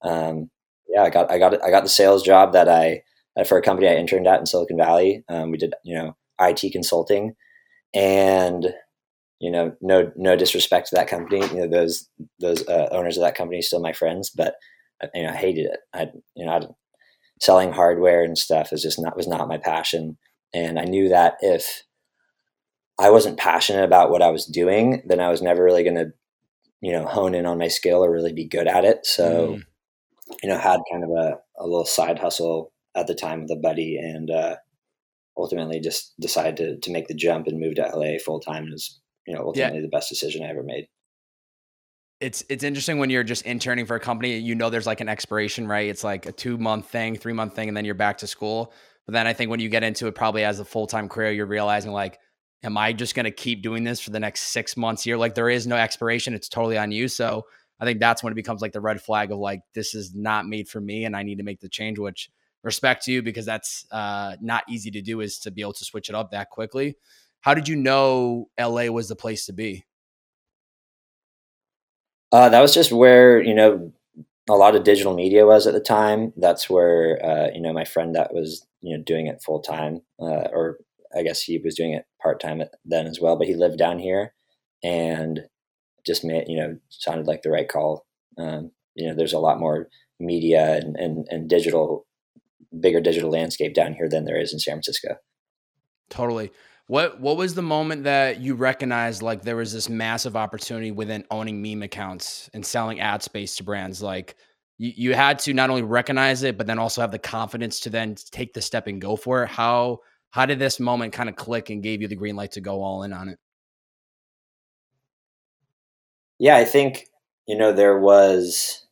um, 0.02 0.50
yeah, 0.88 1.02
I 1.02 1.10
got 1.10 1.30
I 1.30 1.38
got 1.38 1.64
I 1.64 1.70
got 1.70 1.84
the 1.84 1.88
sales 1.88 2.22
job 2.22 2.52
that 2.52 2.68
I 2.68 3.02
for 3.44 3.56
a 3.56 3.62
company 3.62 3.88
I 3.88 3.94
interned 3.94 4.26
at 4.26 4.40
in 4.40 4.46
Silicon 4.46 4.76
Valley. 4.76 5.22
Um, 5.28 5.52
we 5.52 5.56
did 5.56 5.74
you 5.84 5.94
know 5.94 6.16
IT 6.40 6.72
consulting, 6.72 7.34
and 7.94 8.72
you 9.40 9.50
know 9.50 9.74
no 9.80 10.12
no 10.16 10.36
disrespect 10.36 10.88
to 10.88 10.96
that 10.96 11.08
company. 11.08 11.46
You 11.48 11.60
know 11.60 11.68
those 11.68 12.08
those 12.40 12.66
uh, 12.68 12.88
owners 12.92 13.16
of 13.16 13.22
that 13.22 13.34
company 13.34 13.62
still 13.62 13.80
my 13.80 13.92
friends, 13.92 14.30
but 14.30 14.54
uh, 15.02 15.08
you 15.14 15.22
know 15.22 15.30
I 15.30 15.36
hated 15.36 15.66
it. 15.66 15.80
I 15.94 16.08
you 16.34 16.46
know 16.46 16.52
I 16.52 16.60
selling 17.40 17.72
hardware 17.72 18.22
and 18.22 18.36
stuff 18.36 18.72
is 18.72 18.82
just 18.82 19.00
not 19.00 19.16
was 19.16 19.26
not 19.26 19.48
my 19.48 19.56
passion 19.56 20.16
and 20.54 20.78
i 20.78 20.84
knew 20.84 21.08
that 21.08 21.34
if 21.40 21.82
i 22.98 23.10
wasn't 23.10 23.38
passionate 23.38 23.84
about 23.84 24.10
what 24.10 24.22
i 24.22 24.30
was 24.30 24.44
doing 24.46 25.02
then 25.06 25.20
i 25.20 25.30
was 25.30 25.42
never 25.42 25.64
really 25.64 25.82
going 25.82 25.96
to 25.96 26.12
you 26.82 26.92
know 26.92 27.04
hone 27.06 27.34
in 27.34 27.46
on 27.46 27.58
my 27.58 27.68
skill 27.68 28.04
or 28.04 28.12
really 28.12 28.32
be 28.32 28.46
good 28.46 28.68
at 28.68 28.84
it 28.84 29.04
so 29.04 29.54
mm. 29.54 29.62
you 30.42 30.48
know 30.48 30.58
had 30.58 30.80
kind 30.92 31.04
of 31.04 31.10
a, 31.10 31.38
a 31.58 31.64
little 31.64 31.86
side 31.86 32.18
hustle 32.18 32.72
at 32.94 33.06
the 33.06 33.14
time 33.14 33.42
with 33.42 33.50
a 33.50 33.56
buddy 33.56 33.96
and 33.96 34.30
uh, 34.30 34.56
ultimately 35.40 35.80
just 35.80 36.18
decided 36.20 36.56
to, 36.56 36.78
to 36.78 36.90
make 36.90 37.08
the 37.08 37.14
jump 37.14 37.46
and 37.46 37.58
move 37.58 37.76
to 37.76 37.82
la 37.94 38.18
full 38.24 38.40
time 38.40 38.70
was 38.70 39.00
you 39.26 39.34
know 39.34 39.42
ultimately 39.42 39.78
yeah. 39.78 39.82
the 39.82 39.88
best 39.88 40.08
decision 40.08 40.44
i 40.44 40.48
ever 40.48 40.62
made. 40.62 40.86
It's 42.20 42.44
it's 42.50 42.64
interesting 42.64 42.98
when 42.98 43.08
you're 43.08 43.24
just 43.24 43.46
interning 43.46 43.86
for 43.86 43.96
a 43.96 44.00
company 44.00 44.38
you 44.38 44.54
know 44.54 44.70
there's 44.70 44.86
like 44.86 45.00
an 45.00 45.08
expiration 45.08 45.66
right? 45.66 45.88
It's 45.88 46.04
like 46.04 46.26
a 46.26 46.32
two 46.32 46.58
month 46.58 46.86
thing 46.90 47.16
three 47.16 47.32
month 47.32 47.54
thing 47.54 47.68
and 47.68 47.76
then 47.76 47.84
you're 47.84 47.94
back 47.94 48.18
to 48.18 48.26
school. 48.26 48.72
But 49.06 49.14
then 49.14 49.26
i 49.26 49.32
think 49.32 49.50
when 49.50 49.60
you 49.60 49.68
get 49.68 49.82
into 49.82 50.06
it 50.06 50.14
probably 50.14 50.44
as 50.44 50.60
a 50.60 50.64
full-time 50.64 51.08
career 51.08 51.32
you're 51.32 51.46
realizing 51.46 51.90
like 51.90 52.18
am 52.62 52.76
i 52.76 52.92
just 52.92 53.14
going 53.14 53.24
to 53.24 53.30
keep 53.30 53.62
doing 53.62 53.82
this 53.82 53.98
for 53.98 54.10
the 54.10 54.20
next 54.20 54.52
six 54.52 54.76
months 54.76 55.02
here 55.02 55.16
like 55.16 55.34
there 55.34 55.50
is 55.50 55.66
no 55.66 55.76
expiration. 55.76 56.34
It's 56.34 56.48
totally 56.48 56.78
on 56.78 56.92
you. 56.92 57.08
So 57.08 57.44
i 57.80 57.84
think 57.84 57.98
that's 57.98 58.22
when 58.22 58.32
it 58.32 58.36
becomes 58.36 58.60
like 58.60 58.72
the 58.72 58.80
red 58.80 59.00
flag 59.00 59.32
of 59.32 59.38
like 59.38 59.62
this 59.74 59.94
is 59.94 60.14
not 60.14 60.46
made 60.46 60.68
for 60.68 60.80
me 60.80 61.04
and 61.04 61.16
i 61.16 61.22
need 61.22 61.38
to 61.38 61.44
make 61.44 61.60
the 61.60 61.68
change 61.68 61.98
which 61.98 62.30
respect 62.62 63.04
to 63.04 63.12
you 63.12 63.22
because 63.22 63.46
that's 63.46 63.86
uh, 63.90 64.36
not 64.40 64.64
easy 64.68 64.90
to 64.90 65.00
do 65.00 65.20
is 65.20 65.38
to 65.38 65.50
be 65.50 65.62
able 65.62 65.72
to 65.72 65.84
switch 65.84 66.08
it 66.08 66.14
up 66.14 66.30
that 66.30 66.50
quickly 66.50 66.96
how 67.40 67.54
did 67.54 67.68
you 67.68 67.76
know 67.76 68.48
la 68.58 68.86
was 68.86 69.08
the 69.08 69.16
place 69.16 69.46
to 69.46 69.52
be 69.52 69.84
uh, 72.32 72.48
that 72.48 72.60
was 72.60 72.74
just 72.74 72.92
where 72.92 73.42
you 73.42 73.54
know 73.54 73.92
a 74.48 74.54
lot 74.54 74.74
of 74.74 74.84
digital 74.84 75.14
media 75.14 75.46
was 75.46 75.66
at 75.66 75.74
the 75.74 75.80
time. 75.80 76.32
That's 76.36 76.68
where 76.68 77.24
uh, 77.24 77.50
you 77.54 77.60
know 77.60 77.72
my 77.72 77.84
friend 77.84 78.14
that 78.14 78.32
was 78.32 78.66
you 78.80 78.96
know 78.96 79.02
doing 79.02 79.26
it 79.26 79.42
full 79.42 79.60
time, 79.60 80.02
uh, 80.20 80.48
or 80.52 80.78
I 81.16 81.22
guess 81.22 81.42
he 81.42 81.58
was 81.58 81.74
doing 81.74 81.92
it 81.92 82.06
part 82.20 82.40
time 82.40 82.62
then 82.84 83.06
as 83.06 83.20
well. 83.20 83.36
But 83.36 83.46
he 83.46 83.54
lived 83.54 83.78
down 83.78 83.98
here, 83.98 84.34
and 84.82 85.40
just 86.06 86.24
made 86.24 86.48
you 86.48 86.56
know 86.56 86.78
sounded 86.88 87.26
like 87.26 87.42
the 87.42 87.50
right 87.50 87.68
call. 87.68 88.06
Um, 88.38 88.72
you 88.94 89.06
know, 89.06 89.14
there's 89.14 89.32
a 89.32 89.38
lot 89.38 89.60
more 89.60 89.88
media 90.18 90.76
and, 90.76 90.96
and, 90.96 91.26
and 91.30 91.48
digital, 91.48 92.06
bigger 92.78 93.00
digital 93.00 93.30
landscape 93.30 93.74
down 93.74 93.94
here 93.94 94.08
than 94.08 94.24
there 94.24 94.40
is 94.40 94.52
in 94.52 94.58
San 94.58 94.74
Francisco. 94.74 95.16
Totally. 96.08 96.52
What 96.86 97.20
what 97.20 97.36
was 97.36 97.54
the 97.54 97.62
moment 97.62 98.04
that 98.04 98.40
you 98.40 98.54
recognized 98.54 99.22
like 99.22 99.42
there 99.42 99.56
was 99.56 99.72
this 99.72 99.88
massive 99.88 100.36
opportunity 100.36 100.90
within 100.90 101.24
owning 101.30 101.62
meme 101.62 101.82
accounts 101.82 102.50
and 102.52 102.66
selling 102.66 102.98
ad 103.00 103.22
space 103.22 103.56
to 103.56 103.64
brands? 103.64 104.02
Like 104.02 104.34
you, 104.76 104.92
you 104.96 105.14
had 105.14 105.38
to 105.40 105.54
not 105.54 105.70
only 105.70 105.82
recognize 105.82 106.42
it, 106.42 106.58
but 106.58 106.66
then 106.66 106.80
also 106.80 107.00
have 107.00 107.12
the 107.12 107.18
confidence 107.18 107.78
to 107.80 107.90
then 107.90 108.16
take 108.32 108.54
the 108.54 108.60
step 108.60 108.88
and 108.88 109.00
go 109.00 109.14
for 109.14 109.44
it. 109.44 109.50
How 109.50 109.98
how 110.30 110.46
did 110.46 110.58
this 110.58 110.80
moment 110.80 111.12
kind 111.12 111.28
of 111.28 111.36
click 111.36 111.70
and 111.70 111.82
gave 111.82 112.02
you 112.02 112.08
the 112.08 112.16
green 112.16 112.34
light 112.34 112.52
to 112.52 112.60
go 112.60 112.82
all 112.82 113.04
in 113.04 113.12
on 113.12 113.28
it? 113.28 113.38
Yeah, 116.40 116.56
I 116.56 116.64
think 116.64 117.06
you 117.46 117.56
know 117.56 117.72
there 117.72 118.00
was 118.00 118.84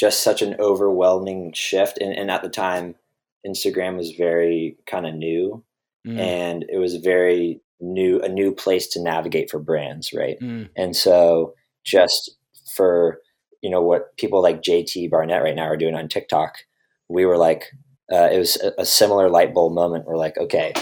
just 0.00 0.22
such 0.22 0.40
an 0.40 0.56
overwhelming 0.58 1.52
shift, 1.52 1.98
and, 1.98 2.12
and 2.16 2.30
at 2.30 2.42
the 2.42 2.48
time, 2.48 2.94
Instagram 3.46 3.96
was 3.96 4.12
very 4.12 4.76
kind 4.86 5.06
of 5.06 5.14
new 5.14 5.62
mm. 6.06 6.18
and 6.18 6.64
it 6.68 6.78
was 6.78 6.96
very 6.96 7.60
new 7.80 8.20
a 8.20 8.28
new 8.28 8.52
place 8.52 8.86
to 8.88 9.02
navigate 9.02 9.50
for 9.50 9.58
brands 9.58 10.12
right 10.12 10.38
mm. 10.40 10.68
and 10.76 10.94
so 10.94 11.54
just 11.84 12.36
for 12.76 13.20
you 13.62 13.70
know 13.70 13.80
what 13.80 14.14
people 14.18 14.42
like 14.42 14.62
jt 14.62 15.10
barnett 15.10 15.42
right 15.42 15.54
now 15.54 15.64
are 15.64 15.78
doing 15.78 15.94
on 15.94 16.06
tiktok 16.06 16.56
we 17.08 17.24
were 17.24 17.38
like 17.38 17.72
uh, 18.12 18.28
it 18.30 18.38
was 18.38 18.56
a, 18.56 18.72
a, 18.82 18.84
similar 18.84 19.30
light 19.30 19.54
bulb 19.54 19.72
moment 19.72 20.04
we're 20.04 20.16
like 20.16 20.36
okay 20.36 20.74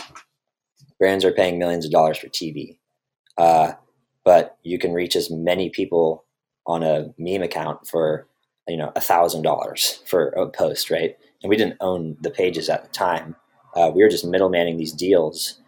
brands 0.99 1.25
are 1.25 1.31
paying 1.31 1.59
millions 1.59 1.85
of 1.85 1.93
dollars 1.93 2.19
for 2.19 2.27
tv 2.29 2.79
uh, 3.37 3.73
but 4.25 4.59
you 4.65 4.79
can 4.79 4.93
reach 4.93 5.15
as 5.15 5.31
many 5.31 5.71
people 5.71 6.25
on 6.67 6.83
a 6.83 7.15
meme 7.17 7.43
account 7.43 7.87
for 7.87 8.27
you 8.69 8.77
know 8.77 8.93
a 8.95 9.01
thousand 9.01 9.43
dollars 9.43 10.03
for 10.07 10.29
a 10.31 10.49
post 10.49 10.91
right 10.91 11.17
and 11.43 11.51
we 11.51 11.57
didn't 11.57 11.77
own 11.81 12.17
the 12.21 12.31
pages 12.31 12.69
at 12.69 12.85
the 12.85 12.91
time 12.91 13.35
uh, 13.75 13.91
we 13.95 14.03
were 14.03 14.09
just 14.09 14.25
middlemaning 14.25 14.79
these 14.79 14.93
deals, 14.93 15.61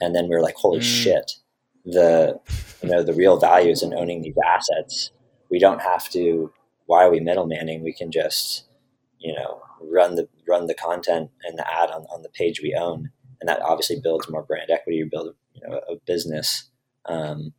and 0.00 0.14
then 0.14 0.24
we 0.24 0.34
were 0.34 0.42
like, 0.42 0.54
holy 0.56 0.80
mm. 0.80 0.82
shit, 0.82 1.32
the 1.84 2.38
you 2.82 2.88
know 2.88 3.02
the 3.02 3.14
real 3.14 3.38
value 3.38 3.70
is 3.70 3.82
in 3.82 3.94
owning 3.94 4.22
these 4.22 4.36
assets. 4.46 5.10
We 5.50 5.58
don't 5.58 5.80
have 5.80 6.08
to. 6.10 6.52
Why 6.86 7.04
are 7.04 7.10
we 7.10 7.20
middlemaning? 7.20 7.82
We 7.82 7.92
can 7.92 8.10
just 8.12 8.64
you 9.18 9.34
know 9.34 9.60
run 9.82 10.14
the 10.14 10.28
run 10.46 10.66
the 10.66 10.74
content 10.74 11.30
and 11.42 11.58
the 11.58 11.66
ad 11.70 11.90
on, 11.90 12.02
on 12.12 12.22
the 12.22 12.28
page 12.28 12.60
we 12.62 12.76
own, 12.78 13.10
and 13.40 13.48
that 13.48 13.62
obviously 13.62 14.00
builds 14.00 14.28
more 14.28 14.42
brand 14.42 14.70
equity. 14.70 14.98
You 14.98 15.08
build 15.10 15.34
you 15.54 15.66
know 15.66 15.80
a 15.88 15.96
business. 16.06 16.70
Um, 17.06 17.54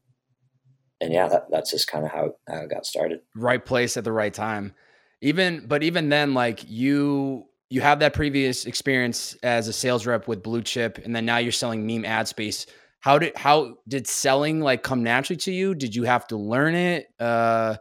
and 1.01 1.13
yeah, 1.13 1.27
that, 1.27 1.47
that's 1.49 1.71
just 1.71 1.87
kind 1.87 2.05
of 2.05 2.11
how, 2.11 2.35
how 2.47 2.63
it 2.63 2.69
got 2.69 2.85
started. 2.85 3.21
Right 3.35 3.63
place 3.63 3.97
at 3.97 4.03
the 4.03 4.11
right 4.11 4.33
time. 4.33 4.73
Even, 5.21 5.65
but 5.67 5.83
even 5.83 6.09
then, 6.09 6.33
like 6.33 6.69
you 6.69 7.45
you 7.71 7.81
have 7.81 7.99
that 7.99 8.13
previous 8.13 8.65
experience 8.65 9.35
as 9.43 9.67
a 9.67 9.73
sales 9.73 10.07
rep 10.07 10.27
with 10.27 10.41
blue 10.41 10.61
chip 10.61 10.97
and 10.97 11.15
then 11.15 11.23
now 11.23 11.37
you're 11.37 11.51
selling 11.51 11.85
meme 11.85 12.03
ad 12.03 12.27
space. 12.27 12.65
How 12.99 13.19
did 13.19 13.37
how 13.37 13.77
did 13.87 14.07
selling 14.07 14.59
like 14.59 14.81
come 14.81 15.03
naturally 15.03 15.37
to 15.37 15.51
you? 15.51 15.75
Did 15.75 15.95
you 15.95 16.03
have 16.03 16.25
to 16.27 16.37
learn 16.37 16.73
it? 16.73 17.07
Uh 17.19 17.75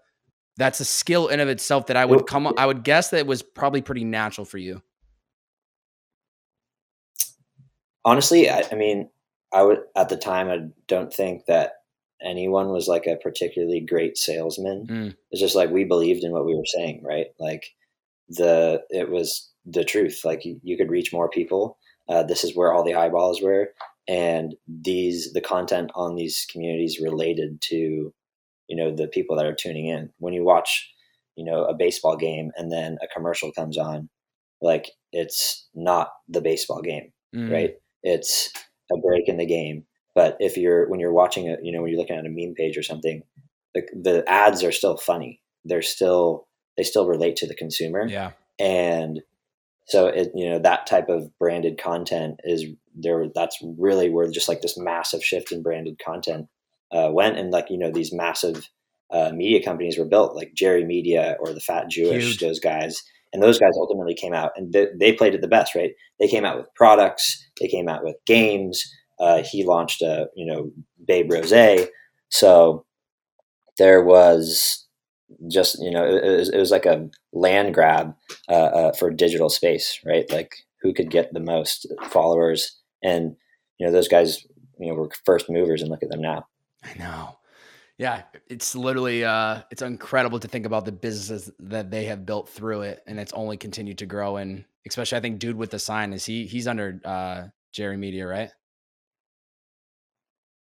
that's 0.59 0.81
a 0.81 0.85
skill 0.85 1.29
in 1.29 1.41
of 1.41 1.49
itself 1.49 1.87
that 1.87 1.97
i 1.97 2.05
would 2.05 2.27
come 2.27 2.53
i 2.59 2.67
would 2.67 2.83
guess 2.83 3.11
that 3.11 3.27
was 3.27 3.43
probably 3.43 3.81
pretty 3.81 4.05
natural 4.05 4.45
for 4.45 4.59
you. 4.59 4.83
Honestly 8.05 8.51
i, 8.51 8.65
I 8.71 8.75
mean 8.75 9.09
i 9.53 9.63
would 9.63 9.79
at 9.97 10.11
the 10.11 10.17
time 10.17 10.51
i 10.51 10.69
don't 10.87 11.13
think 11.13 11.47
that 11.47 11.78
anyone 12.23 12.69
was 12.69 12.89
like 12.89 13.07
a 13.07 13.17
particularly 13.17 13.81
great 13.81 14.17
salesman 14.17 14.87
mm. 14.87 15.15
it's 15.31 15.41
just 15.41 15.55
like 15.55 15.71
we 15.71 15.85
believed 15.85 16.25
in 16.25 16.33
what 16.33 16.47
we 16.47 16.55
were 16.55 16.65
saying 16.65 17.03
right 17.05 17.29
like 17.39 17.65
the 18.29 18.83
it 18.91 19.11
was 19.11 19.51
the 19.65 19.85
truth. 19.85 20.23
Like 20.25 20.45
you, 20.45 20.61
you 20.63 20.77
could 20.77 20.91
reach 20.91 21.13
more 21.13 21.29
people. 21.29 21.79
Uh, 22.09 22.23
this 22.23 22.45
is 22.45 22.57
where 22.57 22.73
all 22.73 22.85
the 22.85 22.95
eyeballs 22.95 23.43
were, 23.43 23.71
and 24.09 24.55
these 24.67 25.33
the 25.33 25.41
content 25.41 25.91
on 25.95 26.17
these 26.17 26.47
communities 26.51 27.01
related 27.01 27.61
to 27.63 28.13
you 28.69 28.77
know 28.77 28.95
the 28.95 29.09
people 29.09 29.37
that 29.37 29.47
are 29.47 29.55
tuning 29.55 29.87
in. 29.87 30.11
When 30.19 30.33
you 30.33 30.45
watch 30.45 30.91
you 31.37 31.45
know 31.45 31.65
a 31.65 31.75
baseball 31.75 32.17
game 32.17 32.51
and 32.57 32.73
then 32.73 32.99
a 33.03 33.09
commercial 33.09 33.53
comes 33.53 33.77
on, 33.79 34.09
like 34.61 34.91
it's 35.13 35.69
not 35.75 36.11
the 36.29 36.41
baseball 36.41 36.83
game, 36.83 37.13
mm. 37.35 37.51
right? 37.53 37.75
It's 38.03 38.53
a 38.93 38.97
break 38.97 39.29
in 39.29 39.37
the 39.37 39.47
game. 39.47 39.85
But 40.19 40.37
if 40.41 40.57
you're 40.57 40.89
when 40.89 40.99
you're 40.99 41.13
watching 41.13 41.47
it, 41.47 41.61
you 41.63 41.71
know 41.71 41.81
when 41.81 41.93
you're 41.93 42.01
looking 42.01 42.17
at 42.17 42.27
a 42.27 42.29
meme 42.29 42.55
page 42.57 42.77
or 42.77 42.83
something, 42.83 43.23
the, 43.73 43.83
the 43.95 44.29
ads 44.29 44.65
are 44.65 44.73
still 44.73 44.97
funny. 44.97 45.41
They're 45.65 45.81
still 45.81 46.49
they 46.77 46.83
still 46.83 47.07
relate 47.07 47.37
to 47.37 47.47
the 47.47 47.55
consumer. 47.55 48.05
Yeah. 48.09 48.33
And 48.59 49.21
so 49.87 50.09
it 50.09 50.33
you 50.35 50.51
know 50.51 50.59
that 50.59 50.89
type 50.89 51.09
of 51.09 51.31
branded 51.39 51.79
content 51.81 52.41
is 52.43 52.65
there 52.97 53.27
that's 53.33 53.63
really 53.79 54.11
where 54.11 54.29
just 54.29 54.49
like 54.49 54.61
this 54.61 54.77
massive 54.77 55.25
shift 55.25 55.53
in 55.53 55.63
branded 55.63 56.01
content 56.05 56.49
uh, 56.91 57.11
went 57.13 57.39
and 57.39 57.53
like 57.53 57.71
you 57.71 57.79
know 57.79 57.93
these 57.93 58.13
massive 58.13 58.69
uh, 59.13 59.31
media 59.33 59.63
companies 59.63 59.97
were 59.97 60.05
built 60.05 60.35
like 60.35 60.53
jerry 60.53 60.85
media 60.85 61.37
or 61.39 61.53
the 61.53 61.61
fat 61.61 61.89
jewish 61.89 62.25
Huge. 62.25 62.41
those 62.41 62.59
guys 62.59 63.05
and 63.33 63.41
those 63.41 63.61
guys 63.61 63.75
ultimately 63.77 64.15
came 64.15 64.35
out 64.35 64.51
and 64.57 64.73
they, 64.73 64.89
they 64.99 65.13
played 65.13 65.35
it 65.35 65.43
the 65.43 65.49
best 65.49 65.77
right 65.77 65.93
they 66.19 66.27
came 66.27 66.45
out 66.45 66.59
with 66.59 66.67
products 66.75 67.49
they 67.61 67.69
came 67.69 67.89
out 67.89 68.03
with 68.03 68.17
games 68.27 68.85
uh, 69.21 69.43
he 69.43 69.65
launched 69.65 70.03
a 70.03 70.29
you 70.35 70.47
know 70.47 70.71
babe 71.07 71.33
rose 71.33 71.53
so 72.31 72.85
there 73.79 74.03
was 74.03 74.87
just 75.49 75.79
you 75.81 75.91
know 75.91 76.05
it, 76.05 76.25
it, 76.25 76.37
was, 76.39 76.49
it 76.51 76.59
was, 76.59 76.71
like 76.71 76.87
a 76.87 77.09
land 77.33 77.75
grab 77.75 78.15
uh, 78.49 78.53
uh, 78.53 78.93
for 78.93 79.11
digital 79.11 79.49
space 79.49 80.01
right 80.05 80.31
like 80.33 80.55
who 80.83 80.93
could 80.93 81.11
get 81.11 81.33
the 81.33 81.41
most 81.41 81.87
followers 82.11 82.79
and 83.03 83.37
you 83.79 83.87
know 83.87 83.93
those 83.93 84.09
guys 84.09 84.47
you 84.79 84.89
know 84.89 84.95
we're 84.95 85.09
first 85.25 85.51
movers 85.51 85.83
and 85.83 85.91
look 85.91 86.03
at 86.03 86.11
them 86.11 86.21
now. 86.21 86.47
I 86.83 86.97
know. 86.99 87.37
Yeah, 87.99 88.23
it's 88.49 88.77
literally 88.77 89.25
uh 89.25 89.63
it's 89.71 89.83
incredible 89.83 90.39
to 90.39 90.49
think 90.49 90.67
about 90.67 90.85
the 90.85 90.93
businesses 90.93 91.51
that 91.59 91.91
they 91.91 92.05
have 92.05 92.25
built 92.25 92.49
through 92.49 92.83
it 92.83 93.03
and 93.07 93.19
it's 93.19 93.33
only 93.33 93.57
continued 93.57 93.99
to 93.99 94.07
grow 94.07 94.37
and 94.37 94.65
especially 94.87 95.19
I 95.19 95.21
think 95.21 95.41
dude 95.41 95.57
with 95.57 95.71
the 95.71 95.79
sign 95.79 96.13
is 96.13 96.25
he 96.25 96.47
he's 96.47 96.69
under 96.69 97.01
uh 97.05 97.49
Jerry 97.73 97.97
Media, 97.97 98.27
right? 98.27 98.51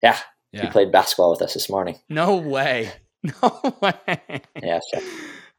Yeah. 0.03 0.19
yeah. 0.53 0.63
He 0.63 0.69
played 0.69 0.93
basketball 0.93 1.31
with 1.31 1.43
us 1.43 1.55
this 1.55 1.69
morning. 1.71 1.99
No 2.09 2.37
way. 2.37 2.93
No 3.43 3.77
way. 3.83 4.41
Yeah. 4.63 4.81
Sure. 4.95 5.03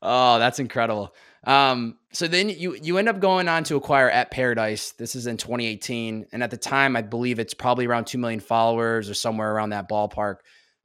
Oh, 0.02 0.40
that's 0.40 0.58
incredible. 0.58 1.14
Um, 1.44 1.98
so 2.12 2.28
then 2.28 2.50
you 2.50 2.76
you 2.76 2.98
end 2.98 3.08
up 3.08 3.20
going 3.20 3.48
on 3.48 3.64
to 3.66 3.76
acquire 3.76 4.10
at 4.10 4.32
Paradise. 4.32 4.92
This 4.94 5.16
is 5.16 5.28
in 5.28 5.38
2018, 5.38 6.28
and 6.32 6.44
at 6.44 6.52
the 6.52 6.58
time, 6.58 6.96
I 6.96 7.02
believe 7.02 7.40
it's 7.40 7.54
probably 7.54 7.86
around 7.86 8.06
two 8.06 8.18
million 8.18 8.40
followers 8.40 9.10
or 9.10 9.14
somewhere 9.14 9.54
around 9.54 9.70
that 9.70 9.90
ballpark. 9.90 10.38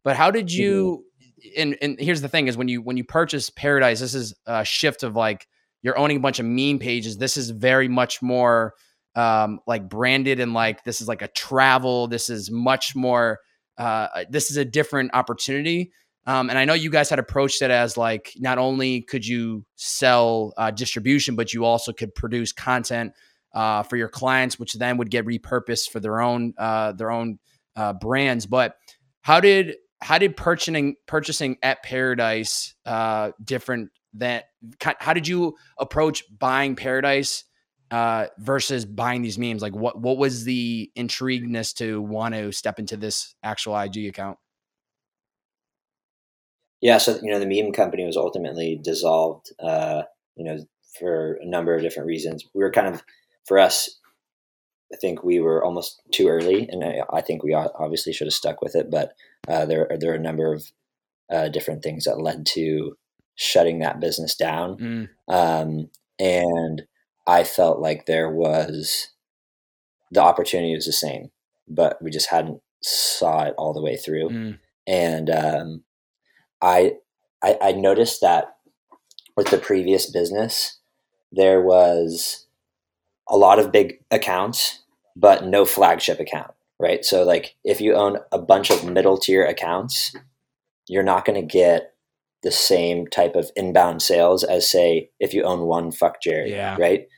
But 0.04 0.16
how 0.16 0.30
did 0.30 0.52
you? 0.52 1.04
Mm-hmm. 1.22 1.60
And 1.60 1.78
and 1.82 2.00
here's 2.00 2.20
the 2.20 2.28
thing: 2.28 2.46
is 2.48 2.56
when 2.56 2.68
you 2.68 2.82
when 2.82 2.96
you 2.96 3.04
purchase 3.04 3.50
Paradise, 3.50 4.00
this 4.00 4.14
is 4.14 4.34
a 4.46 4.64
shift 4.64 5.02
of 5.02 5.16
like 5.16 5.46
you're 5.82 5.98
owning 5.98 6.18
a 6.18 6.20
bunch 6.20 6.38
of 6.38 6.46
meme 6.46 6.78
pages. 6.78 7.18
This 7.18 7.36
is 7.36 7.50
very 7.50 7.88
much 7.88 8.22
more 8.22 8.74
um, 9.16 9.60
like 9.66 9.88
branded 9.88 10.38
and 10.38 10.52
like 10.54 10.84
this 10.84 11.00
is 11.00 11.08
like 11.08 11.22
a 11.22 11.28
travel. 11.28 12.06
This 12.06 12.30
is 12.30 12.50
much 12.50 12.94
more. 12.94 13.40
Uh, 13.76 14.24
this 14.30 14.50
is 14.50 14.56
a 14.56 14.64
different 14.64 15.10
opportunity. 15.14 15.92
Um, 16.26 16.50
and 16.50 16.58
I 16.58 16.64
know 16.64 16.74
you 16.74 16.90
guys 16.90 17.08
had 17.08 17.18
approached 17.18 17.62
it 17.62 17.70
as 17.70 17.96
like 17.96 18.32
not 18.36 18.58
only 18.58 19.02
could 19.02 19.26
you 19.26 19.64
sell 19.76 20.52
uh, 20.56 20.70
distribution, 20.70 21.36
but 21.36 21.54
you 21.54 21.64
also 21.64 21.92
could 21.92 22.14
produce 22.14 22.52
content 22.52 23.12
uh, 23.54 23.82
for 23.84 23.96
your 23.96 24.08
clients, 24.08 24.58
which 24.58 24.74
then 24.74 24.98
would 24.98 25.10
get 25.10 25.24
repurposed 25.24 25.90
for 25.90 26.00
their 26.00 26.20
own 26.20 26.52
uh, 26.58 26.92
their 26.92 27.10
own 27.10 27.38
uh, 27.76 27.92
brands. 27.94 28.44
But 28.44 28.76
how 29.22 29.40
did 29.40 29.76
how 30.00 30.18
did 30.18 30.36
purchasing 30.36 30.96
purchasing 31.06 31.56
at 31.62 31.82
Paradise 31.82 32.74
uh, 32.84 33.30
different 33.42 33.90
than 34.12 34.42
how 34.98 35.12
did 35.12 35.28
you 35.28 35.54
approach 35.78 36.24
buying 36.38 36.74
Paradise 36.74 37.44
uh, 37.90 38.26
versus 38.38 38.84
buying 38.84 39.22
these 39.22 39.38
memes? 39.38 39.62
Like 39.62 39.74
what 39.74 40.00
what 40.00 40.18
was 40.18 40.44
the 40.44 40.90
intrigueness 40.94 41.72
to 41.74 42.00
want 42.00 42.34
to 42.34 42.52
step 42.52 42.78
into 42.78 42.96
this 42.96 43.34
actual 43.42 43.78
IG 43.78 44.06
account? 44.06 44.38
Yeah, 46.80 46.98
so 46.98 47.18
you 47.22 47.30
know 47.30 47.38
the 47.38 47.46
meme 47.46 47.72
company 47.72 48.04
was 48.04 48.16
ultimately 48.16 48.78
dissolved. 48.82 49.50
Uh, 49.60 50.02
you 50.36 50.44
know 50.44 50.58
for 50.98 51.34
a 51.42 51.46
number 51.46 51.74
of 51.74 51.82
different 51.82 52.06
reasons. 52.06 52.44
We 52.54 52.62
were 52.62 52.70
kind 52.70 52.88
of 52.88 53.02
for 53.46 53.58
us. 53.58 53.98
I 54.92 54.96
think 54.96 55.24
we 55.24 55.40
were 55.40 55.64
almost 55.64 56.00
too 56.12 56.28
early, 56.28 56.68
and 56.68 56.84
I, 56.84 57.02
I 57.12 57.20
think 57.20 57.42
we 57.42 57.54
obviously 57.54 58.12
should 58.12 58.28
have 58.28 58.34
stuck 58.34 58.62
with 58.62 58.76
it. 58.76 58.90
But 58.90 59.14
uh, 59.48 59.66
there 59.66 59.88
there 59.98 60.12
are 60.12 60.16
a 60.16 60.20
number 60.20 60.52
of 60.52 60.70
uh, 61.30 61.48
different 61.48 61.82
things 61.82 62.04
that 62.04 62.20
led 62.20 62.46
to 62.46 62.96
shutting 63.34 63.80
that 63.80 64.00
business 64.00 64.34
down. 64.34 64.76
Mm. 64.78 65.08
Um, 65.28 65.90
and 66.18 66.82
I 67.26 67.44
felt 67.44 67.80
like 67.80 68.06
there 68.06 68.30
was 68.30 69.08
the 70.10 70.22
opportunity 70.22 70.74
was 70.74 70.86
the 70.86 70.92
same, 70.92 71.30
but 71.68 72.00
we 72.00 72.10
just 72.10 72.30
hadn't 72.30 72.60
saw 72.82 73.44
it 73.44 73.54
all 73.58 73.72
the 73.72 73.82
way 73.82 73.96
through. 73.96 74.28
Mm. 74.28 74.58
And 74.86 75.30
um, 75.30 75.82
I, 76.62 76.92
I, 77.42 77.58
I 77.60 77.72
noticed 77.72 78.20
that 78.20 78.56
with 79.36 79.48
the 79.48 79.58
previous 79.58 80.10
business, 80.10 80.78
there 81.32 81.60
was 81.60 82.46
a 83.28 83.36
lot 83.36 83.58
of 83.58 83.72
big 83.72 84.00
accounts, 84.10 84.82
but 85.16 85.44
no 85.44 85.64
flagship 85.64 86.20
account, 86.20 86.52
right? 86.78 87.04
So 87.04 87.24
like 87.24 87.56
if 87.64 87.80
you 87.80 87.94
own 87.94 88.18
a 88.30 88.38
bunch 88.38 88.70
of 88.70 88.84
middle 88.84 89.18
tier 89.18 89.44
accounts, 89.44 90.14
you're 90.88 91.02
not 91.02 91.24
going 91.24 91.40
to 91.40 91.46
get 91.46 91.94
the 92.42 92.52
same 92.52 93.08
type 93.08 93.34
of 93.34 93.50
inbound 93.56 94.02
sales 94.02 94.44
as 94.44 94.70
say 94.70 95.10
if 95.18 95.34
you 95.34 95.42
own 95.42 95.62
one 95.62 95.90
fuck 95.90 96.22
Jerry, 96.22 96.52
yeah. 96.52 96.76
right? 96.78 97.08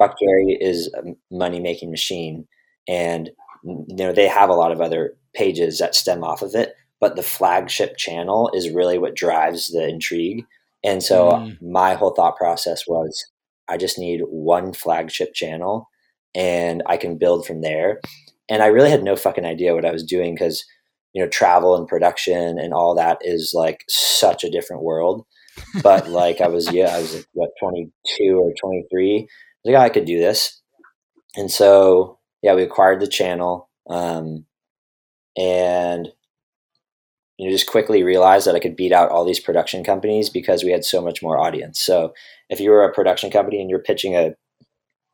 Fuck 0.00 0.16
Jerry 0.18 0.58
is 0.60 0.92
a 0.94 1.02
money 1.30 1.60
making 1.60 1.90
machine, 1.90 2.48
and 2.88 3.30
you 3.64 3.96
know 3.96 4.12
they 4.12 4.26
have 4.26 4.50
a 4.50 4.54
lot 4.54 4.72
of 4.72 4.80
other 4.80 5.14
pages 5.34 5.78
that 5.78 5.94
stem 5.94 6.24
off 6.24 6.42
of 6.42 6.54
it, 6.54 6.74
but 7.00 7.16
the 7.16 7.22
flagship 7.22 7.96
channel 7.96 8.50
is 8.54 8.70
really 8.70 8.98
what 8.98 9.14
drives 9.14 9.70
the 9.70 9.86
intrigue. 9.86 10.44
And 10.82 11.02
so 11.02 11.32
mm. 11.32 11.62
my 11.62 11.94
whole 11.94 12.14
thought 12.14 12.36
process 12.36 12.86
was 12.86 13.24
I 13.68 13.76
just 13.76 13.98
need 13.98 14.22
one 14.28 14.72
flagship 14.72 15.32
channel 15.34 15.88
and 16.34 16.82
I 16.86 16.96
can 16.96 17.18
build 17.18 17.46
from 17.46 17.62
there. 17.62 18.00
And 18.48 18.62
I 18.62 18.66
really 18.66 18.90
had 18.90 19.04
no 19.04 19.16
fucking 19.16 19.44
idea 19.44 19.74
what 19.74 19.84
I 19.84 19.92
was 19.92 20.02
doing 20.02 20.34
because, 20.34 20.64
you 21.12 21.22
know, 21.22 21.28
travel 21.28 21.76
and 21.76 21.86
production 21.86 22.58
and 22.58 22.74
all 22.74 22.94
that 22.96 23.18
is 23.22 23.52
like 23.54 23.84
such 23.88 24.42
a 24.42 24.50
different 24.50 24.82
world. 24.82 25.24
But 25.82 26.08
like 26.08 26.40
I 26.40 26.48
was, 26.48 26.72
yeah, 26.72 26.96
I 26.96 26.98
was 27.00 27.14
like, 27.14 27.26
what, 27.32 27.50
22 27.60 28.34
or 28.34 28.52
23. 28.60 29.18
I 29.18 29.22
was 29.22 29.28
like, 29.64 29.74
oh, 29.76 29.80
I 29.80 29.88
could 29.88 30.04
do 30.04 30.18
this. 30.18 30.60
And 31.36 31.50
so, 31.50 32.18
yeah, 32.42 32.54
we 32.54 32.62
acquired 32.62 33.00
the 33.00 33.06
channel. 33.06 33.68
Um, 33.88 34.46
and 35.36 36.08
you 37.40 37.46
know, 37.46 37.52
just 37.52 37.66
quickly 37.66 38.02
realized 38.02 38.46
that 38.46 38.54
I 38.54 38.60
could 38.60 38.76
beat 38.76 38.92
out 38.92 39.10
all 39.10 39.24
these 39.24 39.40
production 39.40 39.82
companies 39.82 40.28
because 40.28 40.62
we 40.62 40.72
had 40.72 40.84
so 40.84 41.00
much 41.00 41.22
more 41.22 41.38
audience. 41.38 41.80
So 41.80 42.12
if 42.50 42.60
you 42.60 42.70
were 42.70 42.84
a 42.84 42.92
production 42.92 43.30
company 43.30 43.62
and 43.62 43.70
you're 43.70 43.78
pitching 43.78 44.14
a, 44.14 44.34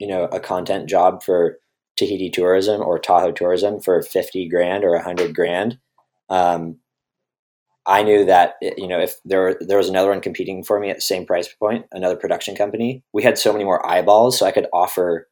you 0.01 0.09
know, 0.09 0.25
a 0.25 0.41
content 0.41 0.89
job 0.89 1.23
for 1.23 1.59
Tahiti 1.97 2.29
tourism 2.29 2.81
or 2.81 2.99
Tahoe 2.99 3.31
tourism 3.31 3.81
for 3.81 4.03
50 4.03 4.49
grand 4.49 4.83
or 4.83 4.95
a 4.95 4.99
100 4.99 5.37
grand, 5.37 5.79
um, 6.29 6.81
I 7.87 8.03
knew 8.03 8.25
that, 8.25 8.55
you 8.61 8.89
know, 8.89 9.01
if 9.01 9.17
there, 9.25 9.57
there 9.61 9.79
was 9.79 9.89
another 9.89 10.09
one 10.11 10.21
competing 10.21 10.65
for 10.65 10.81
me 10.81 10.91
at 10.91 10.97
the 10.97 11.03
same 11.03 11.25
price 11.25 11.53
point, 11.53 11.87
another 11.93 12.17
production 12.17 12.57
company, 12.57 13.05
we 13.13 13.23
had 13.23 13.39
so 13.39 13.53
many 13.53 13.65
more 13.65 13.87
eyeballs. 13.87 14.39
So 14.39 14.47
I 14.47 14.53
could 14.53 14.67
offer 14.73 15.29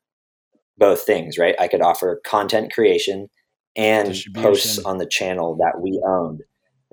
both 0.79 1.03
things, 1.03 1.37
right? 1.37 1.57
I 1.59 1.69
could 1.69 1.83
offer 1.83 2.21
content 2.25 2.73
creation 2.73 3.29
and 3.77 4.15
posts 4.35 4.79
on 4.79 4.99
the 4.99 5.07
channel 5.07 5.57
that 5.57 5.81
we 5.81 6.01
owned 6.07 6.43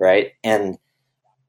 right? 0.02 0.32
And 0.42 0.78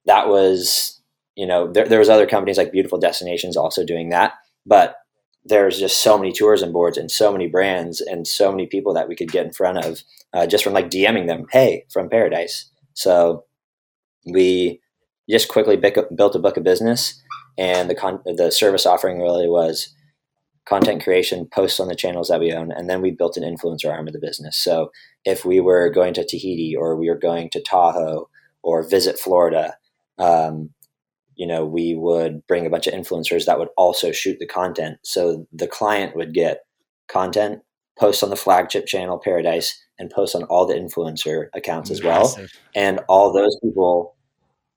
that 0.06 0.28
was, 0.28 1.02
you 1.36 1.48
know, 1.48 1.72
there, 1.72 1.88
there 1.88 2.00
was 2.00 2.10
other 2.10 2.28
companies 2.28 2.58
like 2.58 2.72
Beautiful 2.72 3.00
Destinations 3.00 3.58
also 3.58 3.84
doing 3.84 4.10
that, 4.10 4.34
but 4.66 4.98
there's 5.44 5.80
just 5.80 6.04
so 6.04 6.18
many 6.18 6.32
tourism 6.32 6.72
boards 6.72 6.98
and 6.98 7.10
so 7.10 7.32
many 7.32 7.48
brands 7.48 8.00
and 8.00 8.28
so 8.28 8.52
many 8.52 8.68
people 8.68 8.94
that 8.94 9.10
we 9.10 9.16
could 9.16 9.32
get 9.32 9.46
in 9.46 9.52
front 9.52 9.84
of 9.84 10.04
uh, 10.34 10.46
just 10.46 10.64
from 10.64 10.74
like 10.74 10.92
DMing 10.92 11.26
them, 11.26 11.48
hey, 11.52 11.86
from 11.92 12.10
Paradise. 12.10 12.70
So 12.94 13.44
we 14.26 14.82
just 15.30 15.48
quickly 15.48 15.78
built 15.78 16.36
a 16.36 16.40
book 16.40 16.58
of 16.58 16.64
business, 16.64 17.22
and 17.58 17.90
the 17.90 17.96
con- 17.96 18.22
the 18.26 18.52
service 18.52 18.86
offering 18.86 19.20
really 19.20 19.48
was 19.48 19.94
content 20.66 21.04
creation, 21.04 21.46
posts 21.46 21.80
on 21.80 21.88
the 21.88 21.96
channels 21.96 22.30
that 22.30 22.40
we 22.40 22.54
own, 22.54 22.72
and 22.72 22.90
then 22.90 23.02
we 23.02 23.12
built 23.12 23.38
an 23.38 23.44
influencer 23.44 23.92
arm 23.92 24.08
of 24.08 24.14
the 24.14 24.20
business. 24.20 24.58
So 24.58 24.92
if 25.26 25.44
we 25.44 25.60
were 25.60 25.90
going 25.90 26.14
to 26.14 26.26
Tahiti 26.26 26.76
or 26.76 26.96
we 26.96 27.10
were 27.10 27.18
going 27.18 27.50
to 27.52 27.62
Tahoe 27.62 28.30
or 28.62 28.88
visit 28.88 29.20
Florida, 29.20 29.76
um, 30.18 30.70
you 31.36 31.48
know, 31.48 31.66
we 31.66 31.96
would 31.96 32.46
bring 32.48 32.66
a 32.66 32.70
bunch 32.70 32.88
of 32.88 32.94
influencers 32.94 33.46
that 33.46 33.60
would 33.60 33.70
also 33.76 34.12
shoot 34.12 34.38
the 34.40 34.48
content. 34.48 35.00
So 35.04 35.48
the 35.52 35.68
client 35.68 36.16
would 36.16 36.34
get 36.34 36.62
content, 37.10 37.62
posts 38.00 38.24
on 38.24 38.30
the 38.30 38.36
flagship 38.36 38.86
channel 38.86 39.20
Paradise, 39.22 39.83
and 40.00 40.10
post 40.10 40.36
on 40.36 40.44
all 40.44 40.66
the 40.66 40.74
influencer 40.74 41.48
accounts 41.54 41.92
as 41.92 42.02
well. 42.04 42.36
And 42.76 43.00
all 43.08 43.32
those 43.32 43.58
people 43.64 44.16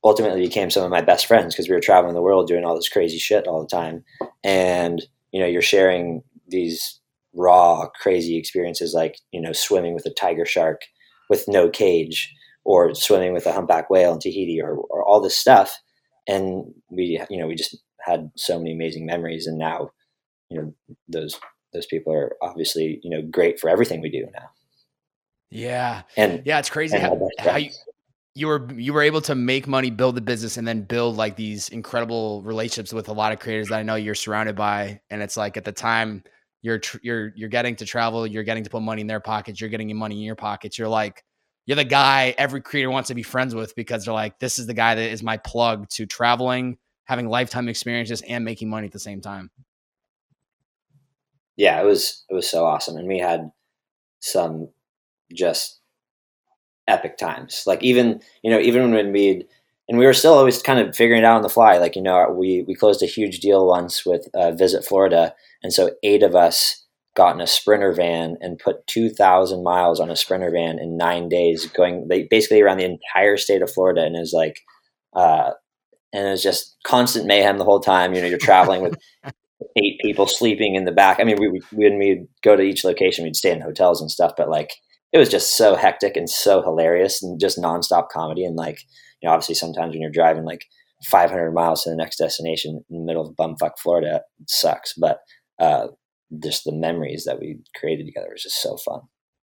ultimately 0.05 0.41
became 0.41 0.71
some 0.71 0.85
of 0.85 0.91
my 0.91 1.01
best 1.01 1.27
friends 1.27 1.55
because 1.55 1.69
we 1.69 1.75
were 1.75 1.81
traveling 1.81 2.15
the 2.15 2.23
world 2.23 2.47
doing 2.47 2.65
all 2.65 2.77
this 2.77 2.89
crazy 2.89 3.19
shit 3.19 3.47
all 3.47 3.61
the 3.61 3.69
time. 3.69 4.05
And, 4.45 5.05
you 5.33 5.41
know, 5.41 5.47
you're 5.47 5.63
sharing 5.63 6.23
these 6.47 7.01
raw, 7.35 7.89
crazy 8.01 8.37
experiences 8.37 8.95
like, 8.95 9.19
you 9.33 9.41
know, 9.41 9.53
swimming 9.53 9.95
with 9.95 10.07
a 10.07 10.11
tiger 10.11 10.47
shark 10.47 10.83
with 11.29 11.49
no 11.49 11.69
cage 11.69 12.33
or 12.65 12.95
swimming 12.95 13.33
with 13.33 13.47
a 13.47 13.53
humpback 13.53 13.91
whale 13.91 14.13
in 14.13 14.21
Tahiti 14.21 14.61
or, 14.63 14.77
or 14.77 15.05
all 15.05 15.21
this 15.21 15.37
stuff. 15.37 15.79
And 16.29 16.75
we, 16.91 17.21
you 17.31 17.39
know, 17.39 17.47
we 17.47 17.55
just 17.55 17.77
had 18.01 18.31
so 18.37 18.59
many 18.59 18.73
amazing 18.73 19.07
memories. 19.07 19.47
And 19.47 19.59
now, 19.59 19.91
you 20.51 20.59
know, 20.59 20.75
those, 21.09 21.39
those 21.73 21.87
people 21.87 22.13
are 22.13 22.37
obviously, 22.43 23.01
you 23.03 23.11
know, 23.11 23.23
great 23.23 23.59
for 23.59 23.69
everything 23.69 24.01
we 24.01 24.11
do 24.11 24.27
now. 24.33 24.51
Yeah. 25.50 26.03
And 26.17 26.43
yeah, 26.45 26.59
it's 26.59 26.71
crazy 26.71 26.99
how, 26.99 27.29
how 27.38 27.57
you, 27.57 27.71
you 28.35 28.47
were 28.49 28.71
you 28.73 28.93
were 28.93 29.03
able 29.03 29.23
to 29.23 29.35
make 29.35 29.67
money, 29.67 29.91
build 29.91 30.15
the 30.15 30.21
business, 30.21 30.57
and 30.57 30.69
then 30.69 30.83
build 30.83 31.17
like 31.17 31.37
these 31.37 31.69
incredible 31.71 32.43
relationships 32.43 32.93
with 32.93 33.09
a 33.09 33.12
lot 33.12 33.33
of 33.33 33.38
creators 33.38 33.69
that 33.69 33.79
I 33.79 33.83
know 33.83 33.95
you're 33.95 34.15
surrounded 34.15 34.57
by. 34.57 35.00
And 35.09 35.23
it's 35.23 35.37
like 35.37 35.57
at 35.57 35.65
the 35.65 35.73
time 35.73 36.23
you're 36.61 36.79
tr- 36.79 36.99
you're 37.03 37.33
you're 37.35 37.49
getting 37.49 37.76
to 37.76 37.87
travel, 37.87 38.26
you're 38.26 38.43
getting 38.43 38.65
to 38.65 38.71
put 38.71 38.83
money 38.83 39.00
in 39.00 39.07
their 39.07 39.21
pockets, 39.21 39.61
you're 39.61 39.71
getting 39.71 39.97
money 39.97 40.17
in 40.17 40.23
your 40.23 40.37
pockets. 40.37 40.79
You're 40.79 40.88
like 40.88 41.25
you're 41.65 41.76
the 41.76 41.85
guy 41.85 42.35
every 42.37 42.61
creator 42.61 42.91
wants 42.91 43.09
to 43.09 43.15
be 43.15 43.23
friends 43.23 43.55
with 43.55 43.75
because 43.75 44.05
they're 44.05 44.15
like, 44.15 44.38
this 44.38 44.59
is 44.59 44.67
the 44.67 44.75
guy 44.75 44.95
that 44.95 45.11
is 45.11 45.23
my 45.23 45.38
plug 45.38 45.88
to 45.91 46.07
traveling, 46.07 46.76
having 47.05 47.29
lifetime 47.29 47.69
experiences, 47.69 48.23
and 48.23 48.45
making 48.45 48.69
money 48.69 48.87
at 48.87 48.93
the 48.93 48.99
same 48.99 49.21
time. 49.21 49.50
Yeah, 51.57 51.81
it 51.81 51.85
was 51.85 52.25
it 52.29 52.35
was 52.35 52.50
so 52.50 52.67
awesome, 52.67 52.97
and 52.97 53.09
we 53.09 53.19
had 53.19 53.50
some 54.21 54.69
just 55.33 55.80
epic 56.88 57.18
times. 57.18 57.64
Like 57.66 57.83
even 57.83 58.21
you 58.42 58.50
know 58.50 58.61
even 58.61 58.92
when 58.92 59.12
we'd 59.12 59.47
and 59.88 59.99
we 59.99 60.06
were 60.06 60.12
still 60.12 60.35
always 60.35 60.62
kind 60.62 60.80
of 60.80 60.97
figuring 60.97 61.23
it 61.23 61.25
out 61.25 61.37
on 61.37 61.42
the 61.42 61.49
fly. 61.49 61.78
Like 61.78 61.97
you 61.97 62.02
know 62.02 62.30
we 62.30 62.64
we 62.66 62.75
closed 62.75 63.02
a 63.02 63.06
huge 63.06 63.40
deal 63.40 63.66
once 63.66 64.04
with 64.04 64.28
uh, 64.35 64.52
Visit 64.52 64.85
Florida, 64.85 65.35
and 65.62 65.73
so 65.73 65.90
eight 66.02 66.23
of 66.23 66.35
us 66.35 66.87
got 67.16 67.35
in 67.35 67.40
a 67.40 67.47
sprinter 67.47 67.92
van 67.92 68.37
and 68.40 68.59
put 68.59 68.87
2000 68.87 69.64
miles 69.64 69.99
on 69.99 70.11
a 70.11 70.16
sprinter 70.16 70.50
van 70.50 70.78
in 70.78 70.99
nine 70.99 71.28
days 71.28 71.66
going 71.66 72.06
basically 72.30 72.61
around 72.61 72.76
the 72.76 72.85
entire 72.85 73.38
state 73.38 73.62
of 73.62 73.73
florida 73.73 74.04
and 74.04 74.14
it 74.14 74.21
was 74.21 74.35
like 74.35 74.61
uh, 75.14 75.50
and 76.12 76.28
it 76.28 76.30
was 76.30 76.42
just 76.42 76.76
constant 76.85 77.26
mayhem 77.26 77.56
the 77.56 77.64
whole 77.64 77.80
time 77.80 78.14
you 78.14 78.21
know 78.21 78.26
you're 78.26 78.38
traveling 78.38 78.83
with 78.83 78.95
eight 79.76 79.99
people 80.02 80.26
sleeping 80.26 80.75
in 80.75 80.85
the 80.85 80.92
back 80.92 81.18
i 81.18 81.25
mean 81.25 81.37
we, 81.40 81.49
we 81.49 81.61
when 81.73 81.99
we'd 81.99 82.28
go 82.45 82.54
to 82.54 82.62
each 82.62 82.85
location 82.85 83.25
we'd 83.25 83.35
stay 83.35 83.50
in 83.50 83.62
hotels 83.62 84.02
and 84.02 84.11
stuff 84.11 84.33
but 84.37 84.50
like 84.50 84.73
it 85.17 85.21
was 85.21 85.29
just 85.29 85.57
so 85.57 85.75
hectic 85.75 86.17
and 86.17 86.29
so 86.31 86.63
hilarious 86.63 87.23
and 87.23 87.41
just 87.41 87.59
nonstop 87.59 88.09
comedy 88.11 88.45
and 88.45 88.57
like 88.57 88.79
you 89.21 89.29
know 89.29 89.33
obviously 89.33 89.55
sometimes 89.55 89.93
when 89.93 90.01
you're 90.01 90.11
driving 90.11 90.45
like 90.45 90.65
500 91.11 91.53
miles 91.53 91.83
to 91.83 91.91
the 91.91 91.97
next 91.97 92.17
destination 92.17 92.83
in 92.91 92.99
the 92.99 93.05
middle 93.05 93.27
of 93.27 93.37
bumfuck 93.37 93.73
florida 93.83 94.23
it 94.41 94.51
sucks 94.51 94.95
but 94.99 95.21
uh, 95.59 95.89
just 96.43 96.65
the 96.65 96.73
memories 96.73 97.25
that 97.25 97.39
we 97.41 97.59
created 97.75 98.07
together 98.07 98.29
was 98.31 98.43
just 98.43 98.61
so 98.61 98.77
fun. 98.77 99.01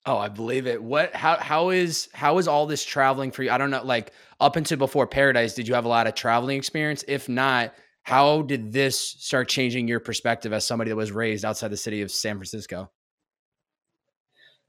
Oh, 0.06 0.18
I 0.18 0.28
believe 0.28 0.66
it. 0.66 0.82
What 0.82 1.14
how 1.14 1.36
how 1.36 1.70
is 1.70 2.08
how 2.12 2.38
is 2.38 2.46
all 2.46 2.66
this 2.66 2.84
traveling 2.84 3.30
for 3.30 3.42
you? 3.42 3.50
I 3.50 3.56
don't 3.56 3.70
know 3.70 3.82
like 3.82 4.12
up 4.38 4.56
until 4.56 4.76
before 4.76 5.06
Paradise, 5.06 5.54
did 5.54 5.66
you 5.66 5.74
have 5.74 5.86
a 5.86 5.88
lot 5.88 6.06
of 6.06 6.14
traveling 6.14 6.58
experience? 6.58 7.04
If 7.08 7.28
not, 7.28 7.72
how 8.02 8.42
did 8.42 8.72
this 8.72 9.00
start 9.00 9.48
changing 9.48 9.88
your 9.88 10.00
perspective 10.00 10.52
as 10.52 10.66
somebody 10.66 10.90
that 10.90 10.96
was 10.96 11.10
raised 11.10 11.44
outside 11.44 11.68
the 11.68 11.76
city 11.78 12.02
of 12.02 12.10
San 12.10 12.36
Francisco? 12.36 12.90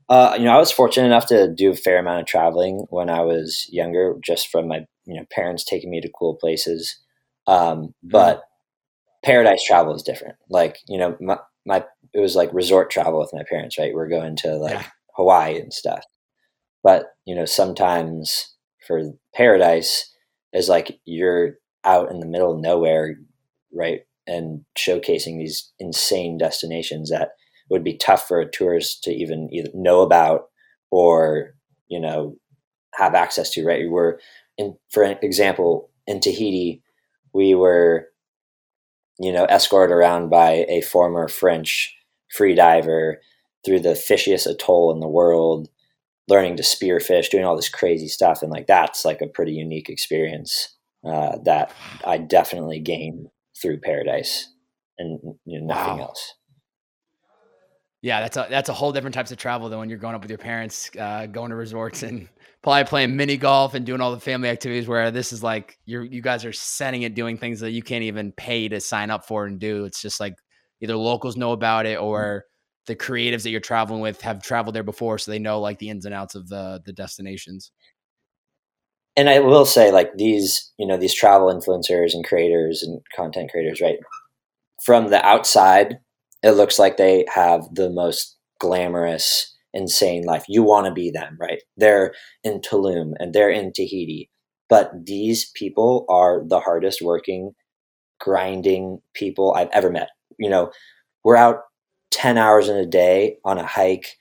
Uh, 0.07 0.35
you 0.38 0.45
know, 0.45 0.55
I 0.55 0.59
was 0.59 0.71
fortunate 0.71 1.07
enough 1.07 1.25
to 1.27 1.51
do 1.51 1.71
a 1.71 1.75
fair 1.75 1.97
amount 1.97 2.21
of 2.21 2.27
traveling 2.27 2.85
when 2.89 3.09
I 3.09 3.21
was 3.21 3.67
younger, 3.71 4.15
just 4.24 4.50
from 4.50 4.67
my 4.67 4.85
you 5.05 5.15
know 5.15 5.25
parents 5.31 5.63
taking 5.63 5.89
me 5.89 6.01
to 6.01 6.12
cool 6.17 6.35
places. 6.35 7.00
Um, 7.47 7.93
but 8.03 8.38
mm-hmm. 8.38 8.41
Paradise 9.24 9.63
travel 9.65 9.95
is 9.95 10.03
different. 10.03 10.35
Like 10.50 10.77
you 10.88 11.00
know, 11.00 11.17
my, 11.19 11.38
my 11.65 11.83
it 12.13 12.19
was 12.19 12.35
like 12.35 12.53
resort 12.53 12.89
travel 12.89 13.19
with 13.19 13.33
my 13.33 13.43
parents, 13.50 13.77
right? 13.77 13.93
We're 13.93 14.07
going 14.07 14.35
to 14.38 14.55
like 14.55 14.74
yeah. 14.74 14.85
Hawaii 15.15 15.59
and 15.59 15.74
stuff. 15.74 16.03
But, 16.83 17.07
you 17.25 17.35
know, 17.35 17.45
sometimes 17.45 18.55
for 18.85 19.01
paradise 19.33 20.13
is 20.53 20.69
like 20.69 21.00
you're 21.05 21.55
out 21.83 22.12
in 22.12 22.19
the 22.19 22.27
middle 22.27 22.53
of 22.53 22.62
nowhere, 22.62 23.15
right? 23.74 24.01
And 24.27 24.63
showcasing 24.77 25.39
these 25.39 25.71
insane 25.79 26.38
destinations 26.38 27.09
that 27.09 27.31
would 27.69 27.84
be 27.84 27.98
tough 27.98 28.27
for 28.27 28.39
a 28.39 28.50
tourist 28.50 29.03
to 29.03 29.12
even 29.12 29.50
either 29.51 29.69
know 29.74 30.01
about 30.01 30.50
or, 30.91 31.55
you 31.88 32.00
know, 32.00 32.38
have 32.93 33.15
access 33.15 33.50
to, 33.51 33.65
right? 33.65 33.81
We 33.81 33.89
were 33.89 34.19
in, 34.57 34.75
for 34.89 35.03
example, 35.03 35.89
in 36.07 36.19
Tahiti, 36.19 36.81
we 37.34 37.55
were 37.55 38.07
you 39.19 39.31
know, 39.31 39.45
escorted 39.45 39.95
around 39.95 40.29
by 40.29 40.65
a 40.67 40.81
former 40.81 41.27
French 41.27 41.95
free 42.29 42.53
diver 42.53 43.22
through 43.65 43.79
the 43.79 43.89
fishiest 43.89 44.45
atoll 44.45 44.91
in 44.91 45.00
the 45.00 45.07
world, 45.07 45.69
learning 46.27 46.57
to 46.57 46.63
spearfish, 46.63 47.29
doing 47.29 47.45
all 47.45 47.55
this 47.55 47.69
crazy 47.69 48.07
stuff. 48.07 48.41
And 48.41 48.51
like, 48.51 48.67
that's 48.67 49.05
like 49.05 49.22
a 49.22 49.27
pretty 49.27 49.53
unique 49.53 49.89
experience 49.89 50.75
uh, 51.05 51.38
that 51.45 51.72
I 52.05 52.17
definitely 52.17 52.79
gained 52.79 53.27
through 53.60 53.79
paradise 53.79 54.50
and 54.98 55.19
you 55.45 55.60
know, 55.60 55.67
nothing 55.67 55.98
wow. 56.00 56.05
else. 56.05 56.34
Yeah, 58.05 58.19
that's 58.19 58.38
a 58.38 58.45
that's 58.51 58.69
a 58.69 58.74
whole 58.74 58.91
different 58.91 59.15
types 59.15 59.31
of 59.31 59.39
travel 59.39 59.67
than 59.67 59.79
when 59.79 59.89
you're 59.89 59.97
going 59.97 60.13
up 60.13 60.21
with 60.21 60.29
your 60.29 60.38
parents, 60.38 60.91
uh, 61.00 61.25
going 61.25 61.50
to 61.50 61.55
resorts 61.55 62.03
and 62.03 62.29
probably 62.62 62.83
playing 62.83 63.15
mini 63.15 63.35
golf 63.35 63.74
and 63.74 63.83
doing 63.83 64.00
all 64.00 64.12
the 64.12 64.19
family 64.19 64.47
activities 64.47 64.88
where 64.88 65.09
this 65.09 65.33
is 65.33 65.41
like 65.41 65.79
you're 65.85 66.03
you 66.03 66.21
guys 66.21 66.45
are 66.45 66.53
setting 66.53 67.01
it 67.01 67.15
doing 67.15 67.35
things 67.35 67.62
that 67.62 67.71
you 67.71 67.81
can't 67.81 68.03
even 68.03 68.31
pay 68.31 68.67
to 68.67 68.79
sign 68.79 69.09
up 69.09 69.25
for 69.25 69.47
and 69.47 69.59
do. 69.59 69.85
It's 69.85 70.03
just 70.03 70.19
like 70.19 70.35
either 70.81 70.95
locals 70.95 71.35
know 71.35 71.51
about 71.51 71.88
it 71.88 71.97
or 72.00 72.45
the 72.85 72.95
creatives 72.95 73.41
that 73.41 73.50
you're 73.50 73.59
traveling 73.59 74.01
with 74.01 74.22
have 74.22 74.44
traveled 74.44 74.75
there 74.75 74.83
before 74.83 75.18
so 75.18 75.31
they 75.31 75.39
know 75.39 75.59
like 75.59 75.79
the 75.79 75.89
ins 75.89 76.05
and 76.05 76.13
outs 76.13 76.35
of 76.35 76.48
the 76.48 76.83
the 76.85 76.94
destinations. 76.94 77.72
And 79.18 79.31
i 79.31 79.39
will 79.39 79.65
say 79.65 79.91
like 79.91 80.15
these 80.15 80.72
you 80.77 80.85
know 80.85 80.98
these 80.98 81.15
travel 81.15 81.51
influencers 81.51 82.13
and 82.13 82.24
creators 82.24 82.83
and 82.83 83.01
content 83.15 83.50
creators 83.50 83.81
right 83.81 83.98
from 84.83 85.09
the 85.09 85.25
outside 85.25 85.98
it 86.46 86.51
looks 86.51 86.77
like 86.77 86.98
they 86.98 87.25
have 87.34 87.64
the 87.74 87.90
most 87.90 88.38
glamorous 88.60 89.51
insane 89.74 90.24
life. 90.25 90.46
You 90.48 90.62
want 90.62 90.86
to 90.86 90.94
be 90.94 91.10
them, 91.10 91.38
right? 91.42 91.64
They're 91.75 92.14
in 92.44 92.62
Tulum 92.62 93.14
and 93.18 93.34
they're 93.34 93.50
in 93.50 93.74
Tahiti. 93.74 94.29
But 94.70 94.92
these 95.08 95.50
people 95.55 96.05
are 96.08 96.44
the 96.48 96.60
hardest 96.60 97.01
working, 97.01 97.55
grinding 98.20 99.01
people 99.16 99.55
I've 99.55 99.72
ever 99.74 99.90
met. 99.90 100.10
You 100.38 100.51
know, 100.51 100.72
we're 101.24 101.36
out 101.36 101.64
10 102.12 102.38
hours 102.38 102.70
in 102.70 102.77
a 102.77 102.86
day 102.86 103.38
on 103.44 103.58
a 103.58 103.66
hike, 103.66 104.16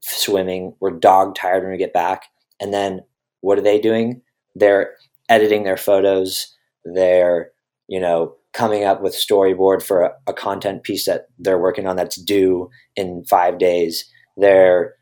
swimming. 0.00 0.74
We're 0.80 0.90
dog 0.90 1.36
tired 1.36 1.62
when 1.62 1.70
we 1.70 1.78
get 1.78 1.92
back. 1.92 2.24
And 2.60 2.74
then 2.74 3.02
what 3.40 3.56
are 3.56 3.62
they 3.62 3.80
doing? 3.80 4.20
They're 4.56 4.94
editing 5.28 5.62
their 5.62 5.76
photos. 5.76 6.56
They're, 6.84 7.52
you 7.86 8.00
know, 8.00 8.34
coming 8.52 8.84
up 8.84 9.02
with 9.02 9.14
storyboard 9.14 9.82
for 9.82 10.02
a, 10.02 10.12
a 10.26 10.32
content 10.32 10.82
piece 10.82 11.06
that 11.06 11.26
they're 11.38 11.58
working 11.58 11.86
on 11.86 11.96
that's 11.96 12.20
due 12.20 12.70
in 12.96 13.24
five 13.28 13.58
days. 13.58 14.04
They're 14.36 14.94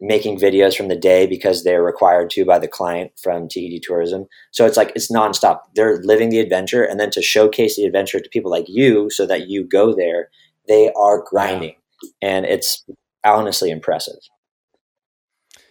making 0.00 0.36
videos 0.38 0.76
from 0.76 0.88
the 0.88 0.96
day 0.96 1.26
because 1.26 1.62
they're 1.62 1.82
required 1.82 2.28
to 2.28 2.44
by 2.44 2.58
the 2.58 2.68
client 2.68 3.12
from 3.22 3.48
TED 3.48 3.80
Tourism. 3.82 4.26
So 4.50 4.66
it's 4.66 4.76
like 4.76 4.92
it's 4.94 5.10
nonstop. 5.10 5.60
They're 5.74 6.00
living 6.02 6.30
the 6.30 6.40
adventure, 6.40 6.82
and 6.82 6.98
then 6.98 7.10
to 7.10 7.22
showcase 7.22 7.76
the 7.76 7.84
adventure 7.84 8.18
to 8.18 8.28
people 8.30 8.50
like 8.50 8.66
you, 8.68 9.10
so 9.10 9.26
that 9.26 9.48
you 9.48 9.64
go 9.64 9.94
there, 9.94 10.28
they 10.68 10.92
are 10.96 11.22
grinding, 11.24 11.76
and 12.20 12.44
it's 12.44 12.84
honestly 13.24 13.70
impressive. 13.70 14.18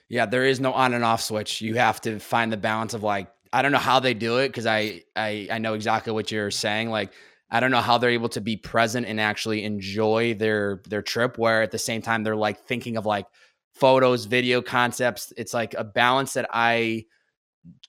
Yeah, 0.07 0.25
there 0.25 0.45
is 0.45 0.59
no 0.59 0.73
on 0.73 0.93
and 0.93 1.03
off 1.03 1.21
switch. 1.21 1.61
You 1.61 1.75
have 1.75 2.01
to 2.01 2.19
find 2.19 2.51
the 2.51 2.57
balance 2.57 2.93
of 2.93 3.03
like 3.03 3.27
I 3.53 3.61
don't 3.61 3.71
know 3.71 3.77
how 3.77 3.99
they 3.99 4.13
do 4.13 4.37
it 4.37 4.49
because 4.49 4.65
I, 4.65 5.01
I 5.15 5.47
I 5.51 5.57
know 5.57 5.73
exactly 5.73 6.13
what 6.13 6.31
you're 6.31 6.51
saying. 6.51 6.89
Like 6.89 7.13
I 7.49 7.59
don't 7.59 7.71
know 7.71 7.81
how 7.81 7.97
they're 7.97 8.09
able 8.11 8.29
to 8.29 8.41
be 8.41 8.55
present 8.55 9.07
and 9.07 9.19
actually 9.19 9.63
enjoy 9.63 10.33
their 10.35 10.81
their 10.87 11.01
trip, 11.01 11.37
where 11.37 11.61
at 11.61 11.71
the 11.71 11.77
same 11.79 12.01
time 12.01 12.23
they're 12.23 12.35
like 12.35 12.65
thinking 12.65 12.97
of 12.97 13.05
like 13.05 13.25
photos, 13.73 14.25
video 14.25 14.61
concepts. 14.61 15.33
It's 15.37 15.53
like 15.53 15.73
a 15.73 15.83
balance 15.83 16.33
that 16.33 16.47
I 16.51 17.05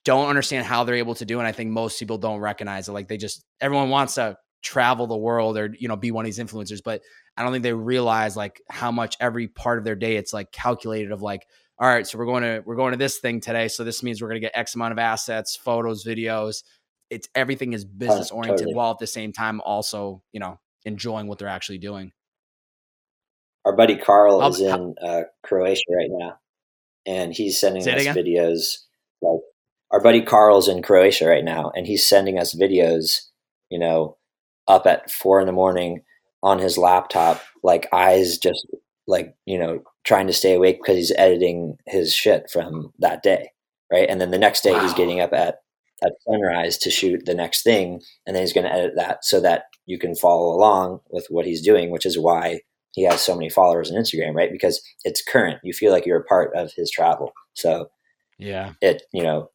don't 0.05 0.29
understand 0.29 0.65
how 0.65 0.83
they're 0.83 0.95
able 0.95 1.15
to 1.15 1.25
do. 1.25 1.39
And 1.39 1.47
I 1.47 1.51
think 1.51 1.71
most 1.71 1.99
people 1.99 2.17
don't 2.17 2.39
recognize 2.39 2.87
it. 2.87 2.91
Like 2.91 3.07
they 3.07 3.17
just, 3.17 3.43
everyone 3.59 3.89
wants 3.89 4.15
to 4.15 4.37
travel 4.61 5.07
the 5.07 5.17
world 5.17 5.57
or, 5.57 5.73
you 5.77 5.87
know, 5.87 5.95
be 5.95 6.11
one 6.11 6.25
of 6.25 6.27
these 6.27 6.39
influencers, 6.39 6.81
but 6.83 7.01
I 7.35 7.43
don't 7.43 7.51
think 7.51 7.63
they 7.63 7.73
realize 7.73 8.37
like 8.37 8.61
how 8.69 8.91
much 8.91 9.17
every 9.19 9.47
part 9.47 9.77
of 9.77 9.83
their 9.83 9.95
day 9.95 10.15
it's 10.15 10.33
like 10.33 10.51
calculated 10.51 11.11
of 11.11 11.21
like, 11.21 11.47
all 11.83 11.89
right, 11.89 12.07
so 12.07 12.17
we're 12.17 12.25
going 12.25 12.43
to, 12.43 12.63
we're 12.65 12.75
going 12.75 12.91
to 12.91 12.97
this 12.97 13.17
thing 13.17 13.41
today. 13.41 13.67
So 13.67 13.83
this 13.83 14.03
means 14.03 14.21
we're 14.21 14.29
going 14.29 14.41
to 14.41 14.45
get 14.45 14.53
X 14.55 14.75
amount 14.75 14.93
of 14.93 14.99
assets, 14.99 15.55
photos, 15.55 16.05
videos. 16.05 16.63
It's 17.09 17.27
everything 17.35 17.73
is 17.73 17.83
business 17.83 18.31
oriented 18.31 18.59
totally. 18.59 18.75
while 18.75 18.91
at 18.91 18.99
the 18.99 19.07
same 19.07 19.33
time 19.33 19.59
also, 19.61 20.23
you 20.31 20.39
know, 20.39 20.59
enjoying 20.85 21.27
what 21.27 21.39
they're 21.39 21.47
actually 21.47 21.79
doing 21.79 22.13
our 23.65 23.75
buddy 23.75 23.95
Carl 23.97 24.41
I'll, 24.41 24.49
is 24.49 24.59
in 24.59 24.95
uh, 25.01 25.21
Croatia 25.43 25.83
right 25.95 26.09
now, 26.11 26.39
and 27.05 27.33
he's 27.33 27.59
sending 27.59 27.87
us 27.87 28.05
videos. 28.15 28.77
Like 29.21 29.39
our 29.91 30.01
buddy 30.01 30.21
Carl's 30.21 30.67
in 30.67 30.81
Croatia 30.81 31.27
right 31.27 31.43
now, 31.43 31.71
and 31.75 31.87
he's 31.87 32.07
sending 32.07 32.37
us 32.37 32.53
videos. 32.53 33.27
You 33.69 33.79
know, 33.79 34.17
up 34.67 34.85
at 34.85 35.09
four 35.09 35.39
in 35.39 35.47
the 35.47 35.53
morning 35.53 36.01
on 36.41 36.59
his 36.59 36.77
laptop, 36.77 37.41
like 37.63 37.87
eyes 37.93 38.37
just 38.37 38.65
like 39.07 39.35
you 39.45 39.57
know 39.57 39.83
trying 40.03 40.27
to 40.27 40.33
stay 40.33 40.53
awake 40.53 40.79
because 40.81 40.97
he's 40.97 41.13
editing 41.17 41.77
his 41.85 42.13
shit 42.13 42.49
from 42.51 42.93
that 42.99 43.23
day, 43.23 43.51
right? 43.91 44.09
And 44.09 44.19
then 44.19 44.31
the 44.31 44.37
next 44.37 44.61
day 44.61 44.73
wow. 44.73 44.81
he's 44.81 44.93
getting 44.93 45.19
up 45.19 45.33
at 45.33 45.59
at 46.03 46.13
sunrise 46.27 46.77
to 46.77 46.89
shoot 46.89 47.25
the 47.25 47.33
next 47.33 47.63
thing, 47.63 48.01
and 48.25 48.35
then 48.35 48.43
he's 48.43 48.53
going 48.53 48.65
to 48.65 48.73
edit 48.73 48.93
that 48.95 49.23
so 49.23 49.39
that 49.39 49.65
you 49.85 49.97
can 49.97 50.15
follow 50.15 50.53
along 50.53 50.99
with 51.09 51.25
what 51.29 51.45
he's 51.45 51.61
doing, 51.61 51.91
which 51.91 52.05
is 52.05 52.19
why 52.19 52.59
he 52.91 53.03
has 53.03 53.21
so 53.21 53.35
many 53.35 53.49
followers 53.49 53.89
on 53.89 53.97
Instagram, 53.97 54.35
right? 54.35 54.51
Because 54.51 54.81
it's 55.03 55.23
current. 55.23 55.59
You 55.63 55.73
feel 55.73 55.91
like 55.91 56.05
you're 56.05 56.19
a 56.19 56.25
part 56.25 56.51
of 56.55 56.71
his 56.75 56.91
travel. 56.91 57.31
So 57.53 57.89
yeah, 58.37 58.73
it 58.81 59.03
you 59.13 59.23
know 59.23 59.49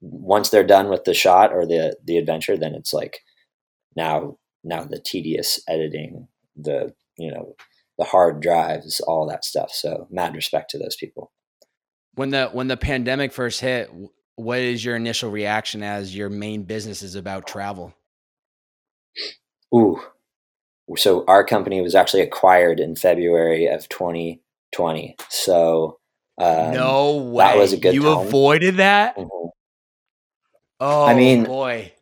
once 0.00 0.48
they're 0.48 0.64
done 0.64 0.88
with 0.88 1.04
the 1.04 1.14
shot 1.14 1.52
or 1.52 1.66
the 1.66 1.96
the 2.04 2.18
adventure, 2.18 2.56
then 2.56 2.74
it's 2.74 2.92
like 2.92 3.20
now 3.96 4.38
now 4.64 4.84
the 4.84 4.98
tedious 4.98 5.60
editing, 5.68 6.28
the 6.56 6.94
you 7.18 7.30
know 7.30 7.54
the 7.98 8.04
hard 8.04 8.40
drives, 8.40 9.00
all 9.00 9.26
that 9.28 9.44
stuff. 9.44 9.70
So 9.72 10.06
mad 10.10 10.34
respect 10.34 10.70
to 10.70 10.78
those 10.78 10.96
people. 10.96 11.32
When 12.14 12.30
the 12.30 12.48
when 12.48 12.68
the 12.68 12.76
pandemic 12.76 13.32
first 13.32 13.60
hit, 13.60 13.90
what 14.36 14.58
is 14.58 14.84
your 14.84 14.96
initial 14.96 15.30
reaction 15.30 15.82
as 15.82 16.14
your 16.16 16.28
main 16.28 16.64
business 16.64 17.02
is 17.02 17.14
about 17.14 17.46
travel? 17.46 17.94
Ooh, 19.74 20.00
so 20.96 21.24
our 21.26 21.44
company 21.44 21.80
was 21.80 21.94
actually 21.94 22.22
acquired 22.22 22.80
in 22.80 22.96
February 22.96 23.66
of 23.66 23.88
2020. 23.88 25.16
So 25.28 25.98
Um, 26.38 26.72
no 26.72 27.16
way. 27.16 27.44
That 27.44 27.56
was 27.58 27.72
a 27.72 27.76
good. 27.76 27.94
You 27.94 28.02
time. 28.02 28.26
avoided 28.26 28.76
that. 28.78 29.16
Mm-hmm. 29.16 29.48
Oh, 30.80 31.04
I 31.04 31.14
mean, 31.14 31.44
boy. 31.44 31.92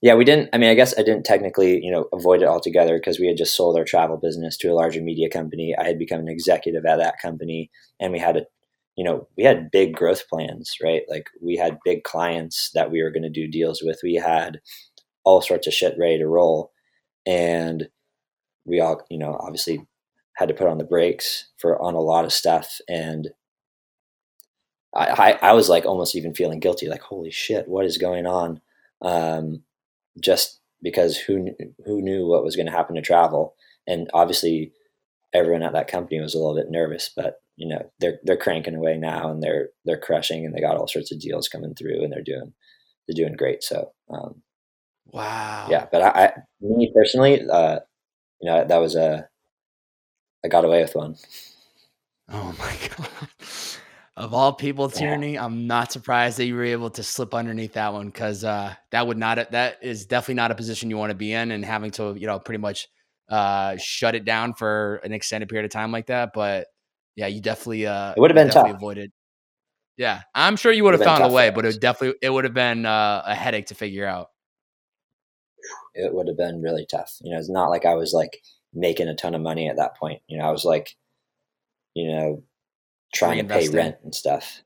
Yeah, 0.00 0.14
we 0.14 0.24
didn't. 0.24 0.50
I 0.52 0.58
mean, 0.58 0.70
I 0.70 0.74
guess 0.74 0.98
I 0.98 1.02
didn't 1.02 1.24
technically, 1.24 1.80
you 1.82 1.90
know, 1.90 2.08
avoid 2.12 2.42
it 2.42 2.48
altogether 2.48 2.98
because 2.98 3.18
we 3.18 3.26
had 3.26 3.36
just 3.36 3.56
sold 3.56 3.76
our 3.76 3.84
travel 3.84 4.16
business 4.16 4.56
to 4.58 4.68
a 4.68 4.74
larger 4.74 5.00
media 5.00 5.28
company. 5.28 5.74
I 5.78 5.84
had 5.84 5.98
become 5.98 6.20
an 6.20 6.28
executive 6.28 6.84
at 6.84 6.98
that 6.98 7.20
company, 7.20 7.70
and 8.00 8.12
we 8.12 8.18
had 8.18 8.36
a, 8.36 8.42
you 8.96 9.04
know, 9.04 9.28
we 9.36 9.44
had 9.44 9.70
big 9.70 9.94
growth 9.94 10.28
plans, 10.28 10.76
right? 10.82 11.02
Like 11.08 11.28
we 11.40 11.56
had 11.56 11.78
big 11.84 12.04
clients 12.04 12.70
that 12.74 12.90
we 12.90 13.02
were 13.02 13.10
going 13.10 13.22
to 13.22 13.30
do 13.30 13.48
deals 13.48 13.82
with. 13.82 14.00
We 14.02 14.14
had 14.14 14.60
all 15.24 15.40
sorts 15.40 15.66
of 15.66 15.72
shit 15.72 15.94
ready 15.98 16.18
to 16.18 16.26
roll, 16.26 16.72
and 17.26 17.88
we 18.64 18.80
all, 18.80 19.02
you 19.08 19.18
know, 19.18 19.36
obviously 19.40 19.86
had 20.36 20.48
to 20.48 20.54
put 20.54 20.68
on 20.68 20.78
the 20.78 20.84
brakes 20.84 21.50
for 21.58 21.80
on 21.80 21.94
a 21.94 22.00
lot 22.00 22.24
of 22.24 22.32
stuff 22.32 22.80
and 22.88 23.28
I, 24.94 25.38
I, 25.40 25.52
was 25.52 25.70
like 25.70 25.86
almost 25.86 26.14
even 26.16 26.34
feeling 26.34 26.60
guilty 26.60 26.88
like 26.88 27.00
holy 27.00 27.30
shit 27.30 27.66
what 27.66 27.86
is 27.86 27.96
going 27.96 28.26
on 28.26 28.60
um, 29.00 29.62
just 30.20 30.60
because 30.82 31.16
who 31.16 31.50
who 31.84 32.02
knew 32.02 32.26
what 32.26 32.44
was 32.44 32.56
going 32.56 32.66
to 32.66 32.72
happen 32.72 32.96
to 32.96 33.02
travel 33.02 33.54
and 33.86 34.08
obviously 34.14 34.72
everyone 35.32 35.62
at 35.62 35.72
that 35.72 35.88
company 35.88 36.20
was 36.20 36.34
a 36.34 36.38
little 36.38 36.54
bit 36.54 36.70
nervous 36.70 37.10
but 37.14 37.36
you 37.56 37.68
know 37.68 37.90
they're 38.00 38.18
they're 38.24 38.36
cranking 38.36 38.74
away 38.74 38.96
now 38.96 39.30
and 39.30 39.42
they're 39.42 39.68
they're 39.84 39.98
crushing 39.98 40.44
and 40.44 40.54
they 40.54 40.60
got 40.60 40.76
all 40.76 40.88
sorts 40.88 41.12
of 41.12 41.20
deals 41.20 41.48
coming 41.48 41.74
through 41.74 42.02
and 42.02 42.12
they're 42.12 42.22
doing 42.22 42.52
they're 43.06 43.24
doing 43.24 43.36
great 43.36 43.62
so 43.62 43.92
um, 44.10 44.42
wow 45.06 45.66
yeah 45.70 45.86
but 45.90 46.02
I, 46.02 46.24
I 46.24 46.32
me 46.60 46.92
personally 46.94 47.40
uh, 47.48 47.80
you 48.40 48.50
know 48.50 48.64
that 48.66 48.78
was 48.78 48.96
a 48.96 49.28
I 50.44 50.48
got 50.48 50.64
away 50.64 50.82
with 50.82 50.94
one. 50.94 51.16
Oh 52.28 52.54
my 52.58 52.76
god! 52.96 53.08
Of 54.14 54.34
all 54.34 54.52
people, 54.52 54.90
Tierney, 54.90 55.34
yeah. 55.34 55.44
I'm 55.44 55.66
not 55.66 55.90
surprised 55.90 56.38
that 56.38 56.44
you 56.44 56.54
were 56.54 56.64
able 56.64 56.90
to 56.90 57.02
slip 57.02 57.32
underneath 57.32 57.72
that 57.74 57.94
one 57.94 58.06
because 58.06 58.44
uh, 58.44 58.74
that 58.90 59.06
would 59.06 59.16
not 59.16 59.50
that 59.52 59.78
is 59.80 60.04
definitely 60.04 60.34
not 60.34 60.50
a 60.50 60.54
position 60.54 60.90
you 60.90 60.98
want 60.98 61.10
to 61.10 61.16
be 61.16 61.32
in, 61.32 61.50
and 61.50 61.64
having 61.64 61.90
to 61.92 62.14
you 62.14 62.26
know 62.26 62.38
pretty 62.38 62.60
much 62.60 62.88
uh, 63.30 63.74
shut 63.78 64.14
it 64.14 64.26
down 64.26 64.52
for 64.52 64.96
an 64.96 65.12
extended 65.12 65.48
period 65.48 65.64
of 65.64 65.70
time 65.70 65.92
like 65.92 66.08
that. 66.08 66.32
But 66.34 66.66
yeah, 67.16 67.26
you 67.26 67.40
definitely 67.40 67.86
uh, 67.86 68.12
it 68.14 68.20
would 68.20 68.30
have 68.30 68.34
been 68.34 68.50
tough. 68.50 68.68
Avoided. 68.68 69.12
Yeah, 69.96 70.20
I'm 70.34 70.56
sure 70.56 70.72
you 70.72 70.84
would 70.84 70.92
have 70.92 71.02
found 71.02 71.24
a 71.24 71.28
way, 71.28 71.48
but 71.48 71.64
it 71.64 71.80
definitely 71.80 72.18
it 72.20 72.28
would 72.28 72.44
have 72.44 72.54
been 72.54 72.84
uh, 72.84 73.22
a 73.24 73.34
headache 73.34 73.66
to 73.66 73.74
figure 73.74 74.06
out. 74.06 74.28
It 75.94 76.12
would 76.12 76.28
have 76.28 76.36
been 76.36 76.60
really 76.60 76.86
tough. 76.90 77.16
You 77.22 77.32
know, 77.32 77.38
it's 77.38 77.50
not 77.50 77.70
like 77.70 77.86
I 77.86 77.94
was 77.94 78.12
like 78.12 78.42
making 78.74 79.08
a 79.08 79.14
ton 79.14 79.34
of 79.34 79.40
money 79.40 79.70
at 79.70 79.76
that 79.76 79.96
point. 79.96 80.20
You 80.26 80.38
know, 80.38 80.44
I 80.44 80.50
was 80.50 80.66
like, 80.66 80.96
you 81.94 82.08
know, 82.08 82.42
trying 83.12 83.38
to 83.38 83.54
pay 83.54 83.68
rent 83.68 83.96
and 84.02 84.14
stuff. 84.14 84.62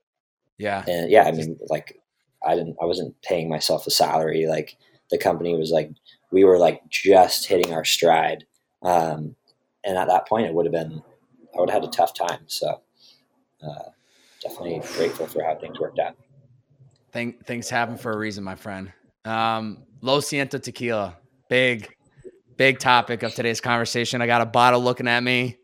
Yeah. 0.57 0.83
And 0.87 1.11
yeah, 1.11 1.23
I 1.23 1.31
mean, 1.31 1.59
like 1.69 2.01
I 2.45 2.55
didn't, 2.55 2.77
I 2.81 2.85
wasn't 2.85 3.21
paying 3.21 3.49
myself 3.49 3.85
a 3.87 3.91
salary. 3.91 4.47
Like 4.47 4.77
the 5.11 5.17
company 5.17 5.55
was 5.55 5.71
like, 5.71 5.91
we 6.31 6.43
were 6.43 6.57
like 6.57 6.81
just 6.89 7.47
hitting 7.47 7.73
our 7.73 7.85
stride. 7.85 8.45
Um, 8.81 9.35
and 9.83 9.97
at 9.97 10.07
that 10.07 10.27
point 10.27 10.47
it 10.47 10.53
would 10.53 10.65
have 10.65 10.73
been, 10.73 11.01
I 11.55 11.59
would 11.59 11.69
have 11.69 11.83
had 11.83 11.89
a 11.89 11.91
tough 11.91 12.13
time. 12.13 12.41
So, 12.47 12.81
uh, 13.63 13.89
definitely 14.41 14.81
grateful 14.95 15.27
for 15.27 15.43
how 15.43 15.55
things 15.55 15.79
worked 15.79 15.99
out. 15.99 16.15
Think, 17.11 17.45
things 17.45 17.69
happen 17.69 17.97
for 17.97 18.11
a 18.11 18.17
reason, 18.17 18.43
my 18.43 18.55
friend. 18.55 18.91
Um, 19.25 19.83
Lo 20.01 20.19
Siento 20.19 20.61
Tequila, 20.61 21.17
big, 21.49 21.89
big 22.55 22.79
topic 22.79 23.23
of 23.23 23.33
today's 23.33 23.61
conversation. 23.61 24.21
I 24.21 24.27
got 24.27 24.41
a 24.41 24.45
bottle 24.45 24.81
looking 24.81 25.07
at 25.07 25.23
me. 25.23 25.57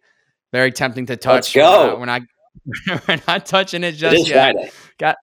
Very 0.52 0.72
tempting 0.72 1.06
to 1.08 1.18
touch. 1.18 1.34
Let's 1.34 1.54
go. 1.54 1.88
Not, 1.88 2.00
we're 2.00 2.06
not, 2.06 2.22
we're 3.08 3.22
not 3.28 3.46
touching 3.46 3.84
it 3.84 3.94
just 3.94 4.28
it 4.28 4.30
yet. 4.30 4.54
Friday. 4.54 4.72
Got 4.98 5.16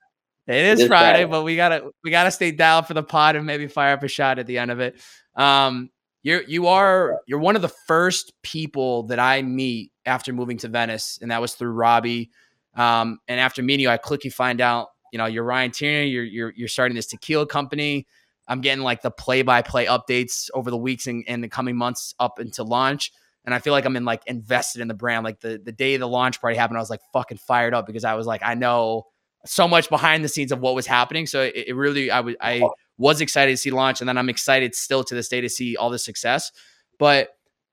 it 0.47 0.55
is, 0.57 0.81
it 0.81 0.83
is 0.83 0.89
Friday, 0.89 1.11
Friday, 1.11 1.25
but 1.27 1.45
we 1.45 1.57
gotta 1.57 1.91
we 2.03 2.11
gotta 2.11 2.31
stay 2.31 2.51
down 2.51 2.85
for 2.85 2.95
the 2.95 3.03
pod 3.03 3.37
and 3.37 3.47
maybe 3.47 3.67
fire 3.67 3.95
up 3.95 4.03
a 4.03 4.09
shot 4.09 4.39
at 4.39 4.47
the 4.47 4.59
end 4.59 4.71
of 4.71 4.81
it. 4.81 5.01
Um, 5.37 5.91
you're 6.23 6.43
you 6.43 6.67
are 6.67 7.21
you're 7.27 7.39
one 7.39 7.57
of 7.57 7.63
the 7.63 7.69
first 7.69 8.33
people 8.43 9.05
that 9.05 9.19
I 9.19 9.43
meet 9.43 9.93
after 10.05 10.33
moving 10.33 10.59
to 10.59 10.69
Venice, 10.69 11.19
and 11.23 11.31
that 11.31 11.41
was 11.41 11.55
through 11.55 11.73
Robbie. 11.73 12.31
Um, 12.75 13.19
and 13.29 13.41
after 13.41 13.63
meeting 13.63 13.85
you, 13.85 13.91
I 13.91 13.97
quickly 13.97 14.31
find 14.31 14.61
out, 14.61 14.89
you 15.13 15.19
know, 15.19 15.27
you're 15.27 15.45
Ryan 15.45 15.71
Tierney, 15.71 16.09
you're 16.09 16.25
you're 16.25 16.53
you're 16.57 16.69
starting 16.69 16.95
this 16.95 17.07
tequila 17.07 17.47
company. 17.47 18.07
I'm 18.49 18.61
getting 18.61 18.83
like 18.83 19.03
the 19.03 19.13
play 19.13 19.43
by 19.43 19.63
play 19.63 19.87
updates 19.87 20.51
over 20.53 20.71
the 20.71 20.77
weeks 20.77 21.07
and, 21.07 21.25
and 21.29 21.43
the 21.43 21.49
coming 21.49 21.77
months 21.77 22.15
up 22.19 22.41
into 22.41 22.65
launch. 22.65 23.13
And 23.51 23.55
I 23.57 23.59
feel 23.59 23.73
like 23.73 23.85
I'm 23.85 23.97
in 23.97 24.05
like 24.05 24.23
invested 24.27 24.81
in 24.81 24.87
the 24.87 24.95
brand. 24.95 25.25
Like 25.25 25.41
the, 25.41 25.61
the 25.63 25.73
day 25.73 25.97
the 25.97 26.07
launch 26.07 26.41
party 26.41 26.57
happened, 26.57 26.79
I 26.79 26.81
was 26.81 26.91
like 26.91 27.01
fucking 27.13 27.39
fired 27.39 27.75
up 27.75 27.85
because 27.85 28.05
I 28.05 28.15
was 28.15 28.27
like, 28.27 28.43
I 28.45 28.55
know 28.55 29.07
so 29.45 29.67
much 29.67 29.91
behind 29.91 30.23
the 30.23 30.29
scenes 30.29 30.53
of 30.53 30.61
what 30.61 30.77
was 30.77 30.87
happening. 30.87 31.27
So 31.27 31.43
it, 31.43 31.65
it 31.69 31.75
really, 31.75 32.13
I 32.13 32.21
was, 32.21 32.37
I 32.41 32.63
was 32.97 33.21
excited 33.21 33.51
to 33.51 33.57
see 33.57 33.73
launch, 33.73 34.01
and 34.01 34.09
then 34.09 34.17
I'm 34.17 34.29
excited 34.29 34.75
still 34.77 35.03
to 35.03 35.15
this 35.15 35.29
day 35.29 35.41
to 35.41 35.49
see 35.49 35.77
all 35.77 35.91
the 35.91 35.99
success. 35.99 36.53
But 36.99 37.31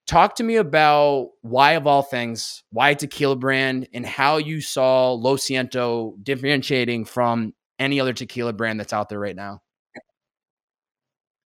talk 0.07 0.35
to 0.37 0.43
me 0.43 0.55
about 0.55 1.29
why, 1.41 1.73
of 1.73 1.85
all 1.85 2.01
things, 2.01 2.63
why 2.71 2.95
tequila 2.95 3.35
brand, 3.35 3.87
and 3.93 4.05
how 4.05 4.37
you 4.37 4.61
saw 4.61 5.11
Lo 5.11 5.35
Siento 5.35 6.13
differentiating 6.23 7.05
from 7.05 7.53
any 7.77 7.99
other 7.99 8.13
tequila 8.13 8.53
brand 8.53 8.79
that's 8.79 8.93
out 8.93 9.09
there 9.09 9.19
right 9.19 9.35
now. 9.35 9.61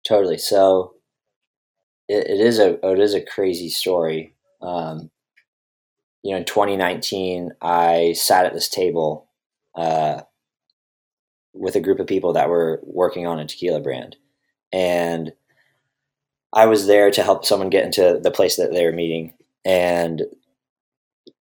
Totally. 0.06 0.38
So 0.38 0.97
it, 2.08 2.28
it 2.28 2.39
is 2.39 2.60
a 2.60 2.80
it 2.86 3.00
is 3.00 3.13
a 3.13 3.22
crazy 3.22 3.70
story. 3.70 4.34
Um, 4.62 5.10
you 6.24 6.32
know, 6.32 6.38
in 6.38 6.46
2019, 6.46 7.52
I 7.62 8.13
sat 8.13 8.46
at 8.46 8.54
this 8.54 8.70
table 8.70 9.28
uh, 9.76 10.22
with 11.54 11.76
a 11.76 11.80
group 11.80 12.00
of 12.00 12.08
people 12.08 12.34
that 12.34 12.50
were 12.50 12.82
working 12.84 13.28
on 13.28 13.39
a 13.39 13.46
tequila 13.46 13.80
brand, 13.80 14.15
and 14.72 15.34
I 16.54 16.65
was 16.65 16.88
there 16.88 17.12
to 17.12 17.24
help 17.24 17.46
someone 17.46 17.70
get 17.70 17.86
into 17.86 18.20
the 18.22 18.32
place 18.32 18.56
that 18.58 18.72
they 18.74 18.86
were 18.86 18.91
meeting, 18.91 19.34
and 19.65 20.24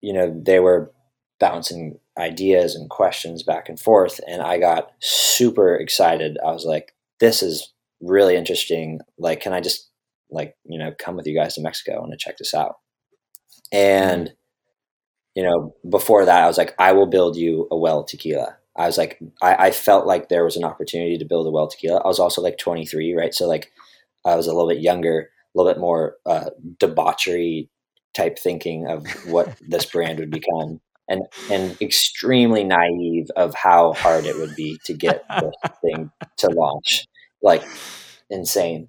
you 0.00 0.12
know, 0.12 0.40
they 0.44 0.61
were 0.61 0.92
bouncing 1.38 1.98
ideas 2.18 2.74
and 2.74 2.88
questions 2.90 3.42
back 3.42 3.68
and 3.68 3.79
forth, 3.79 4.20
and 4.26 4.42
I 4.42 4.59
got 4.59 4.92
super 5.00 5.74
excited. 5.76 6.38
I 6.44 6.52
was 6.52 6.64
like, 6.64 6.94
"This 7.20 7.42
is 7.42 7.72
really 8.00 8.37
interesting. 8.37 9.00
Like, 9.18 9.40
can 9.40 9.52
I 9.52 9.61
just 9.61 9.88
like, 10.30 10.56
you 10.64 10.78
know, 10.78 10.92
come 10.98 11.16
with 11.16 11.26
you 11.26 11.38
guys 11.38 11.54
to 11.54 11.62
Mexico? 11.62 12.00
Want 12.00 12.12
to 12.12 12.18
check 12.18 12.38
this 12.38 12.54
out. 12.54 12.76
And, 13.72 14.32
you 15.34 15.42
know, 15.42 15.74
before 15.88 16.24
that, 16.24 16.42
I 16.42 16.46
was 16.46 16.58
like, 16.58 16.74
I 16.78 16.92
will 16.92 17.06
build 17.06 17.36
you 17.36 17.68
a 17.70 17.76
well 17.76 18.04
tequila. 18.04 18.56
I 18.76 18.86
was 18.86 18.98
like, 18.98 19.18
I, 19.42 19.66
I 19.66 19.70
felt 19.70 20.06
like 20.06 20.28
there 20.28 20.44
was 20.44 20.56
an 20.56 20.64
opportunity 20.64 21.18
to 21.18 21.24
build 21.24 21.46
a 21.46 21.50
well 21.50 21.68
tequila. 21.68 22.00
I 22.00 22.08
was 22.08 22.18
also 22.18 22.42
like 22.42 22.58
23, 22.58 23.14
right? 23.14 23.34
So 23.34 23.46
like, 23.46 23.72
I 24.24 24.34
was 24.34 24.46
a 24.46 24.52
little 24.52 24.68
bit 24.68 24.80
younger, 24.80 25.30
a 25.54 25.58
little 25.58 25.72
bit 25.72 25.80
more 25.80 26.16
uh, 26.26 26.50
debauchery 26.78 27.70
type 28.14 28.38
thinking 28.38 28.86
of 28.86 29.06
what 29.26 29.56
this 29.68 29.86
brand 29.86 30.18
would 30.18 30.30
become 30.30 30.80
and 31.08 31.22
and 31.50 31.80
extremely 31.80 32.64
naive 32.64 33.28
of 33.36 33.54
how 33.54 33.92
hard 33.92 34.24
it 34.24 34.36
would 34.36 34.56
be 34.56 34.78
to 34.84 34.92
get 34.92 35.24
this 35.40 35.54
thing 35.82 36.10
to 36.38 36.48
launch 36.48 37.06
like 37.42 37.62
insane. 38.30 38.88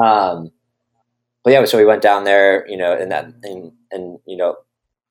Um, 0.00 0.50
but 1.46 1.52
yeah, 1.52 1.64
so 1.64 1.78
we 1.78 1.84
went 1.84 2.02
down 2.02 2.24
there, 2.24 2.68
you 2.68 2.76
know, 2.76 2.92
and 2.92 3.12
that, 3.12 3.26
and, 3.44 3.70
and, 3.92 4.18
you 4.26 4.36
know, 4.36 4.56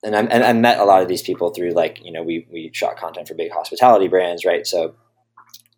and 0.02 0.14
I, 0.14 0.20
and 0.24 0.44
I 0.44 0.52
met 0.52 0.78
a 0.78 0.84
lot 0.84 1.00
of 1.00 1.08
these 1.08 1.22
people 1.22 1.48
through 1.48 1.70
like, 1.70 1.98
you 2.04 2.12
know, 2.12 2.22
we, 2.22 2.46
we 2.52 2.70
shot 2.74 2.98
content 2.98 3.26
for 3.26 3.32
big 3.32 3.50
hospitality 3.50 4.06
brands, 4.06 4.44
right? 4.44 4.66
So 4.66 4.94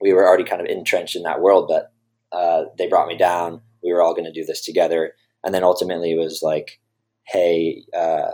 we 0.00 0.12
were 0.12 0.26
already 0.26 0.42
kind 0.42 0.60
of 0.60 0.66
entrenched 0.66 1.14
in 1.14 1.22
that 1.22 1.40
world, 1.40 1.68
but, 1.68 1.92
uh, 2.36 2.64
they 2.76 2.88
brought 2.88 3.06
me 3.06 3.16
down. 3.16 3.60
We 3.84 3.92
were 3.92 4.02
all 4.02 4.14
going 4.14 4.24
to 4.24 4.32
do 4.32 4.44
this 4.44 4.64
together. 4.64 5.12
And 5.44 5.54
then 5.54 5.62
ultimately 5.62 6.10
it 6.10 6.18
was 6.18 6.40
like, 6.42 6.80
Hey, 7.28 7.84
uh, 7.96 8.32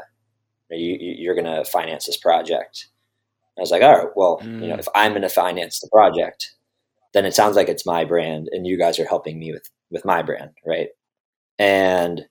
you, 0.70 0.96
you're 0.98 1.34
going 1.34 1.44
to 1.44 1.70
finance 1.70 2.06
this 2.06 2.16
project. 2.16 2.88
I 3.58 3.60
was 3.60 3.70
like, 3.70 3.82
all 3.82 3.98
right, 3.98 4.08
well, 4.16 4.40
mm. 4.42 4.62
you 4.62 4.68
know, 4.68 4.76
mm. 4.76 4.80
if 4.80 4.88
I'm 4.94 5.12
going 5.12 5.20
to 5.20 5.28
finance 5.28 5.78
the 5.78 5.90
project, 5.92 6.54
then 7.12 7.26
it 7.26 7.34
sounds 7.34 7.54
like 7.54 7.68
it's 7.68 7.84
my 7.84 8.06
brand 8.06 8.48
and 8.50 8.66
you 8.66 8.78
guys 8.78 8.98
are 8.98 9.06
helping 9.06 9.38
me 9.38 9.52
with 9.52 9.68
with 9.90 10.06
my 10.06 10.22
brand 10.22 10.50
right 10.66 10.88
and 11.58 12.22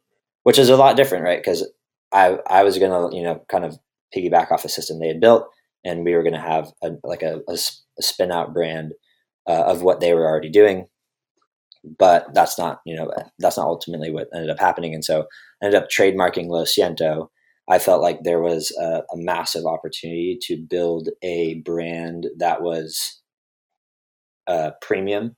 which 0.44 0.60
is 0.60 0.70
a 0.70 0.78
lot 0.78 0.96
different 0.98 1.24
right 1.24 1.40
because 1.40 1.68
i 2.12 2.38
i 2.50 2.64
was 2.64 2.78
gonna 2.78 3.14
you 3.16 3.24
know 3.24 3.44
kind 3.50 3.66
of 3.66 3.78
piggyback 4.16 4.52
off 4.52 4.66
a 4.66 4.70
system 4.70 5.00
they 5.00 5.08
had 5.08 5.20
built 5.20 5.48
and 5.86 6.06
we 6.06 6.14
were 6.14 6.24
gonna 6.24 6.40
have 6.40 6.72
a, 6.84 6.92
like 7.04 7.22
a, 7.22 7.42
a, 7.48 7.54
a 7.54 8.02
spin 8.02 8.32
out 8.32 8.54
brand 8.54 8.94
uh, 9.48 9.64
of 9.66 9.82
what 9.82 10.00
they 10.00 10.14
were 10.14 10.26
already 10.28 10.50
doing 10.50 10.88
but 12.00 12.34
that's 12.34 12.58
not 12.58 12.80
you 12.86 12.96
know 12.96 13.12
that's 13.40 13.58
not 13.58 13.68
ultimately 13.68 14.12
what 14.12 14.30
ended 14.34 14.50
up 14.50 14.60
happening 14.60 14.94
and 14.94 15.04
so 15.04 15.26
I 15.62 15.66
ended 15.66 15.82
up 15.82 15.90
trademarking 15.90 16.48
lo 16.48 16.64
siento 16.64 17.28
i 17.70 17.80
felt 17.80 18.02
like 18.02 18.24
there 18.24 18.42
was 18.42 18.72
a, 18.80 19.04
a 19.14 19.18
massive 19.18 19.66
opportunity 19.66 20.38
to 20.44 20.58
build 20.58 21.10
a 21.24 21.56
brand 21.66 22.28
that 22.38 22.62
was 22.62 23.22
uh, 24.48 24.72
premium. 24.82 25.36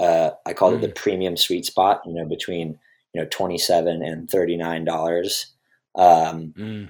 Uh, 0.00 0.30
I 0.46 0.54
call 0.54 0.72
mm. 0.72 0.76
it 0.76 0.80
the 0.80 0.88
mm. 0.88 0.94
premium 0.96 1.36
sweet 1.36 1.66
spot. 1.66 2.02
You 2.06 2.14
know, 2.14 2.24
between 2.24 2.78
you 3.12 3.20
know 3.20 3.28
twenty 3.30 3.58
seven 3.58 4.02
and 4.02 4.28
thirty 4.30 4.56
nine 4.56 4.84
dollars, 4.84 5.46
um, 5.94 6.54
mm. 6.56 6.88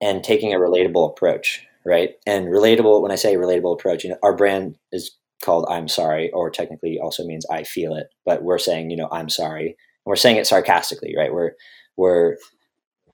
and 0.00 0.24
taking 0.24 0.52
a 0.52 0.58
relatable 0.58 1.10
approach. 1.10 1.64
right? 1.84 2.16
And 2.26 2.48
relatable. 2.48 3.02
When 3.02 3.12
I 3.12 3.16
say 3.16 3.36
relatable 3.36 3.74
approach, 3.74 4.02
you 4.04 4.10
know, 4.10 4.18
our 4.22 4.34
brand 4.34 4.76
is 4.92 5.12
called 5.44 5.66
"I'm 5.70 5.88
sorry," 5.88 6.30
or 6.32 6.50
technically 6.50 6.98
also 6.98 7.24
means 7.24 7.46
"I 7.50 7.62
feel 7.62 7.94
it," 7.94 8.08
but 8.24 8.42
we're 8.42 8.58
saying, 8.58 8.90
you 8.90 8.96
know, 8.96 9.08
"I'm 9.12 9.28
sorry," 9.28 9.66
and 9.68 9.76
we're 10.06 10.16
saying 10.16 10.36
it 10.36 10.46
sarcastically, 10.46 11.14
right? 11.16 11.32
We're 11.32 11.52
we're 11.96 12.36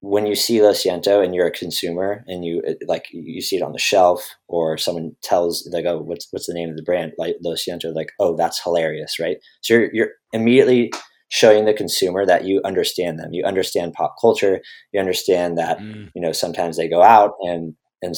when 0.02 0.26
you 0.26 0.34
see 0.34 0.60
Lo 0.60 0.72
Siento 0.72 1.24
and 1.24 1.32
you're 1.32 1.46
a 1.46 1.52
consumer 1.52 2.24
and 2.26 2.44
you 2.44 2.60
like 2.88 3.06
you 3.12 3.40
see 3.40 3.56
it 3.56 3.62
on 3.62 3.70
the 3.70 3.78
shelf 3.78 4.34
or 4.48 4.76
someone 4.76 5.14
tells 5.22 5.66
like 5.72 5.84
oh 5.86 6.00
what's 6.00 6.26
what's 6.32 6.48
the 6.48 6.54
name 6.54 6.68
of 6.68 6.76
the 6.76 6.82
brand? 6.82 7.12
Like 7.18 7.36
Lo 7.40 7.54
Siento 7.54 7.94
like 7.94 8.10
oh 8.18 8.36
that's 8.36 8.60
hilarious 8.60 9.20
right? 9.20 9.36
So 9.60 9.74
you're, 9.74 9.94
you're 9.94 10.08
immediately 10.32 10.92
showing 11.28 11.66
the 11.66 11.72
consumer 11.72 12.26
that 12.26 12.44
you 12.44 12.60
understand 12.64 13.20
them. 13.20 13.32
You 13.32 13.44
understand 13.44 13.94
pop 13.94 14.16
culture. 14.20 14.60
You 14.92 14.98
understand 14.98 15.56
that 15.58 15.78
mm. 15.78 16.10
you 16.16 16.20
know 16.20 16.32
sometimes 16.32 16.76
they 16.76 16.88
go 16.88 17.02
out 17.02 17.34
and 17.40 17.76
and 18.02 18.16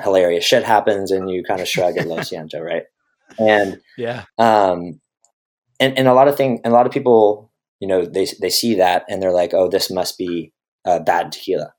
hilarious 0.00 0.44
shit 0.44 0.62
happens 0.62 1.10
and 1.10 1.28
you 1.28 1.42
kind 1.42 1.60
of 1.60 1.66
shrug 1.66 1.98
at 1.98 2.06
Lo 2.06 2.18
Siento 2.18 2.64
right? 2.64 2.84
And 3.40 3.80
yeah. 3.96 4.24
um 4.38 5.00
and 5.80 5.98
and 5.98 6.06
a 6.06 6.14
lot 6.14 6.28
of 6.28 6.36
things 6.36 6.60
a 6.64 6.70
lot 6.70 6.86
of 6.86 6.92
people 6.92 7.50
you 7.80 7.88
know 7.88 8.06
they 8.06 8.28
they 8.40 8.50
see 8.50 8.76
that 8.76 9.04
and 9.08 9.20
they're 9.20 9.32
like 9.32 9.52
oh 9.52 9.68
this 9.68 9.90
must 9.90 10.16
be 10.16 10.52
uh, 10.84 11.00
bad 11.00 11.32
tequila. 11.32 11.74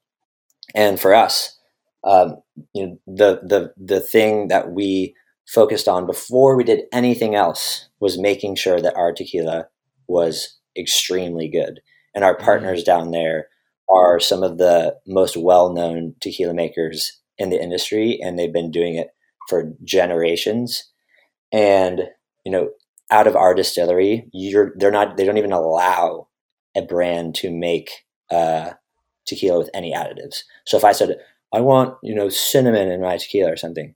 And 0.76 1.00
for 1.00 1.14
us, 1.14 1.58
um, 2.04 2.38
you 2.74 2.88
know, 2.88 3.00
the 3.08 3.40
the 3.44 3.74
the 3.78 4.00
thing 4.00 4.48
that 4.50 4.72
we 4.72 5.16
focused 5.48 5.88
on 5.88 6.06
before 6.06 6.56
we 6.56 6.64
did 6.64 6.82
anything 6.94 7.36
else 7.36 7.90
was 8.00 8.20
making 8.20 8.56
sure 8.56 8.80
that 8.80 8.96
our 8.96 9.12
tequila 9.12 9.66
was 10.08 10.58
extremely 10.78 11.50
good. 11.50 11.82
And 12.14 12.24
our 12.24 12.36
mm-hmm. 12.36 12.46
partners 12.46 12.84
down 12.84 13.12
there 13.12 13.48
are 13.90 14.20
some 14.20 14.44
of 14.44 14.58
the 14.58 14.96
most 15.08 15.36
well-known 15.36 16.16
tequila 16.22 16.54
makers 16.54 17.20
in 17.38 17.50
the 17.50 17.62
industry, 17.62 18.20
and 18.22 18.38
they've 18.38 18.54
been 18.54 18.72
doing 18.72 18.96
it 18.96 19.08
for 19.48 19.74
generations. 19.84 20.84
And 21.52 22.04
you 22.46 22.52
know, 22.52 22.70
out 23.12 23.28
of 23.28 23.36
our 23.36 23.54
distillery, 23.54 24.30
you're 24.32 24.74
they're 24.78 24.92
not 24.92 25.18
they 25.18 25.26
don't 25.26 25.38
even 25.38 25.52
allow 25.52 26.28
a 26.76 26.82
brand 26.82 27.36
to 27.36 27.52
make 27.52 27.90
uh, 28.30 28.72
tequila 29.26 29.60
with 29.60 29.70
any 29.74 29.94
additives. 29.94 30.40
So 30.66 30.78
if 30.78 30.84
I 30.84 30.92
said 30.92 31.18
I 31.54 31.62
want 31.62 31.96
you 32.04 32.16
know 32.16 32.30
cinnamon 32.30 32.92
in 32.92 33.02
my 33.02 33.18
tequila 33.18 33.52
or 33.52 33.58
something, 33.58 33.96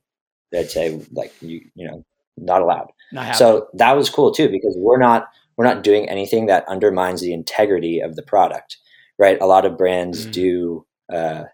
they'd 0.52 0.70
say 0.70 1.00
like 1.12 1.32
you 1.40 1.60
you 1.74 1.86
know 1.86 2.04
not 2.36 2.62
allowed. 2.62 2.88
Not 3.12 3.36
so 3.36 3.68
that 3.74 3.96
was 3.96 4.10
cool 4.10 4.32
too 4.32 4.48
because 4.48 4.74
we're 4.78 4.98
not 4.98 5.28
we're 5.56 5.64
not 5.64 5.84
doing 5.84 6.08
anything 6.08 6.46
that 6.46 6.68
undermines 6.68 7.20
the 7.20 7.32
integrity 7.32 8.00
of 8.00 8.16
the 8.16 8.22
product, 8.22 8.76
right? 9.18 9.40
A 9.40 9.46
lot 9.46 9.64
of 9.64 9.78
brands 9.78 10.26
mm. 10.26 10.32
do 10.32 10.86
uh, 11.12 11.44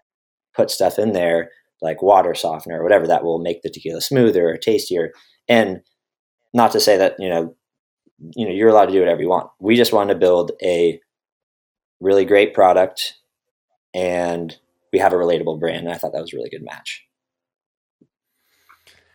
put 0.55 0.71
stuff 0.71 0.97
in 0.97 1.13
there 1.13 1.49
like 1.81 2.01
water 2.01 2.35
softener 2.35 2.79
or 2.79 2.83
whatever 2.83 3.07
that 3.07 3.23
will 3.23 3.39
make 3.39 3.61
the 3.61 3.69
tequila 3.69 4.01
smoother 4.01 4.49
or 4.49 4.57
tastier. 4.57 5.11
And 5.47 5.81
not 6.53 6.71
to 6.73 6.79
say 6.79 6.97
that 6.97 7.15
you 7.19 7.29
know 7.29 7.55
you 8.35 8.45
know 8.45 8.53
you're 8.53 8.69
allowed 8.69 8.87
to 8.87 8.93
do 8.93 8.99
whatever 8.99 9.21
you 9.21 9.29
want. 9.29 9.49
We 9.59 9.75
just 9.75 9.93
want 9.93 10.09
to 10.09 10.15
build 10.15 10.51
a 10.61 10.99
really 11.99 12.25
great 12.25 12.53
product 12.53 13.15
and 13.93 14.57
we 14.91 14.99
have 14.99 15.13
a 15.13 15.17
relatable 15.17 15.59
brand. 15.59 15.85
And 15.85 15.91
I 15.91 15.97
thought 15.97 16.13
that 16.13 16.21
was 16.21 16.33
a 16.33 16.37
really 16.37 16.49
good 16.49 16.63
match. 16.63 17.05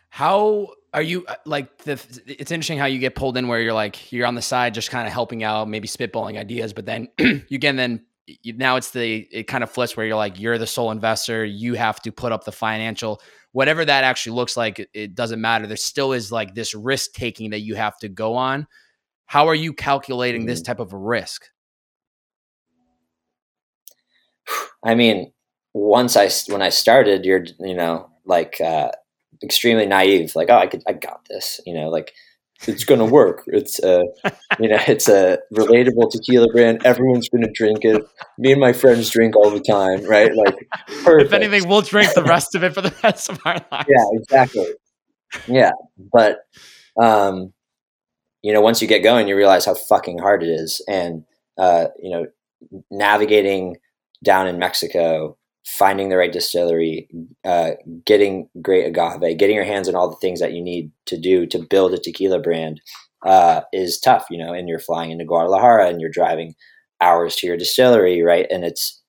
How 0.09 0.69
are 0.93 1.01
you 1.01 1.25
uh, 1.27 1.35
like 1.45 1.77
the 1.79 1.93
it's 2.25 2.51
interesting 2.51 2.79
how 2.79 2.85
you 2.85 2.99
get 2.99 3.13
pulled 3.15 3.37
in 3.37 3.47
where 3.47 3.61
you're 3.61 3.73
like 3.73 4.11
you're 4.11 4.25
on 4.25 4.35
the 4.35 4.41
side 4.41 4.73
just 4.73 4.89
kind 4.89 5.05
of 5.05 5.13
helping 5.13 5.43
out 5.43 5.67
maybe 5.67 5.87
spitballing 5.87 6.39
ideas 6.39 6.73
but 6.73 6.85
then 6.85 7.07
you 7.19 7.57
get 7.57 7.75
then 7.75 8.03
you, 8.25 8.53
now 8.53 8.77
it's 8.77 8.91
the 8.91 9.27
it 9.31 9.43
kind 9.43 9.63
of 9.63 9.69
flips 9.69 9.95
where 9.95 10.05
you're 10.05 10.15
like 10.15 10.39
you're 10.39 10.57
the 10.57 10.65
sole 10.65 10.91
investor 10.91 11.45
you 11.45 11.75
have 11.75 12.01
to 12.01 12.11
put 12.11 12.31
up 12.31 12.45
the 12.45 12.51
financial 12.51 13.21
whatever 13.51 13.85
that 13.85 14.03
actually 14.03 14.35
looks 14.35 14.57
like 14.57 14.79
it, 14.79 14.89
it 14.93 15.15
doesn't 15.15 15.41
matter 15.41 15.67
there 15.67 15.77
still 15.77 16.13
is 16.13 16.31
like 16.31 16.55
this 16.55 16.73
risk 16.73 17.11
taking 17.13 17.51
that 17.51 17.59
you 17.59 17.75
have 17.75 17.97
to 17.97 18.09
go 18.09 18.35
on 18.35 18.65
how 19.25 19.47
are 19.47 19.55
you 19.55 19.73
calculating 19.73 20.41
mm-hmm. 20.41 20.49
this 20.49 20.61
type 20.61 20.79
of 20.79 20.93
a 20.93 20.97
risk 20.97 21.47
I 24.83 24.95
mean, 24.95 25.31
once 25.73 26.15
I 26.15 26.29
when 26.51 26.61
I 26.61 26.69
started, 26.69 27.25
you're 27.25 27.45
you 27.59 27.75
know 27.75 28.09
like 28.25 28.59
uh, 28.61 28.91
extremely 29.43 29.85
naive, 29.85 30.35
like 30.35 30.49
oh 30.49 30.57
I 30.57 30.67
could 30.67 30.83
I 30.87 30.93
got 30.93 31.25
this, 31.29 31.59
you 31.65 31.73
know 31.73 31.89
like 31.89 32.13
it's 32.65 32.83
going 32.83 32.99
to 32.99 33.05
work. 33.05 33.43
It's 33.47 33.79
a 33.83 34.03
you 34.59 34.69
know 34.69 34.79
it's 34.87 35.07
a 35.07 35.39
relatable 35.53 36.11
tequila 36.11 36.47
brand. 36.51 36.85
Everyone's 36.85 37.29
going 37.29 37.43
to 37.43 37.51
drink 37.51 37.79
it. 37.83 38.01
Me 38.37 38.51
and 38.51 38.61
my 38.61 38.73
friends 38.73 39.09
drink 39.09 39.35
all 39.35 39.51
the 39.51 39.59
time, 39.59 40.03
right? 40.05 40.33
Like 40.35 40.67
perfect. 41.03 41.27
if 41.27 41.33
anything, 41.33 41.67
we'll 41.67 41.81
drink 41.81 42.13
the 42.13 42.23
rest 42.23 42.55
of 42.55 42.63
it 42.63 42.73
for 42.73 42.81
the 42.81 42.93
rest 43.03 43.29
of 43.29 43.39
our 43.45 43.63
lives. 43.71 43.89
Yeah, 43.89 44.05
exactly. 44.13 44.67
Yeah, 45.47 45.71
but 46.11 46.39
um, 46.99 47.53
you 48.41 48.53
know 48.53 48.61
once 48.61 48.81
you 48.81 48.87
get 48.87 49.03
going, 49.03 49.27
you 49.27 49.35
realize 49.35 49.65
how 49.65 49.75
fucking 49.75 50.19
hard 50.19 50.43
it 50.43 50.49
is, 50.49 50.81
and 50.87 51.25
uh, 51.57 51.87
you 52.01 52.09
know 52.09 52.25
navigating 52.89 53.77
down 54.23 54.47
in 54.47 54.59
Mexico, 54.59 55.37
finding 55.65 56.09
the 56.09 56.17
right 56.17 56.31
distillery, 56.31 57.09
uh, 57.43 57.71
getting 58.05 58.49
great 58.61 58.85
agave, 58.85 59.37
getting 59.37 59.55
your 59.55 59.65
hands 59.65 59.87
on 59.87 59.95
all 59.95 60.09
the 60.09 60.15
things 60.17 60.39
that 60.39 60.53
you 60.53 60.61
need 60.61 60.91
to 61.05 61.17
do 61.19 61.45
to 61.45 61.65
build 61.69 61.93
a 61.93 61.97
tequila 61.97 62.39
brand 62.39 62.81
uh, 63.25 63.61
is 63.73 63.99
tough, 63.99 64.25
you 64.29 64.37
know, 64.37 64.53
and 64.53 64.69
you're 64.69 64.79
flying 64.79 65.11
into 65.11 65.25
Guadalajara 65.25 65.87
and 65.89 65.99
you're 65.99 66.09
driving 66.09 66.55
hours 67.01 67.35
to 67.35 67.47
your 67.47 67.57
distillery, 67.57 68.21
right? 68.21 68.47
And 68.49 68.63
it's, 68.63 69.01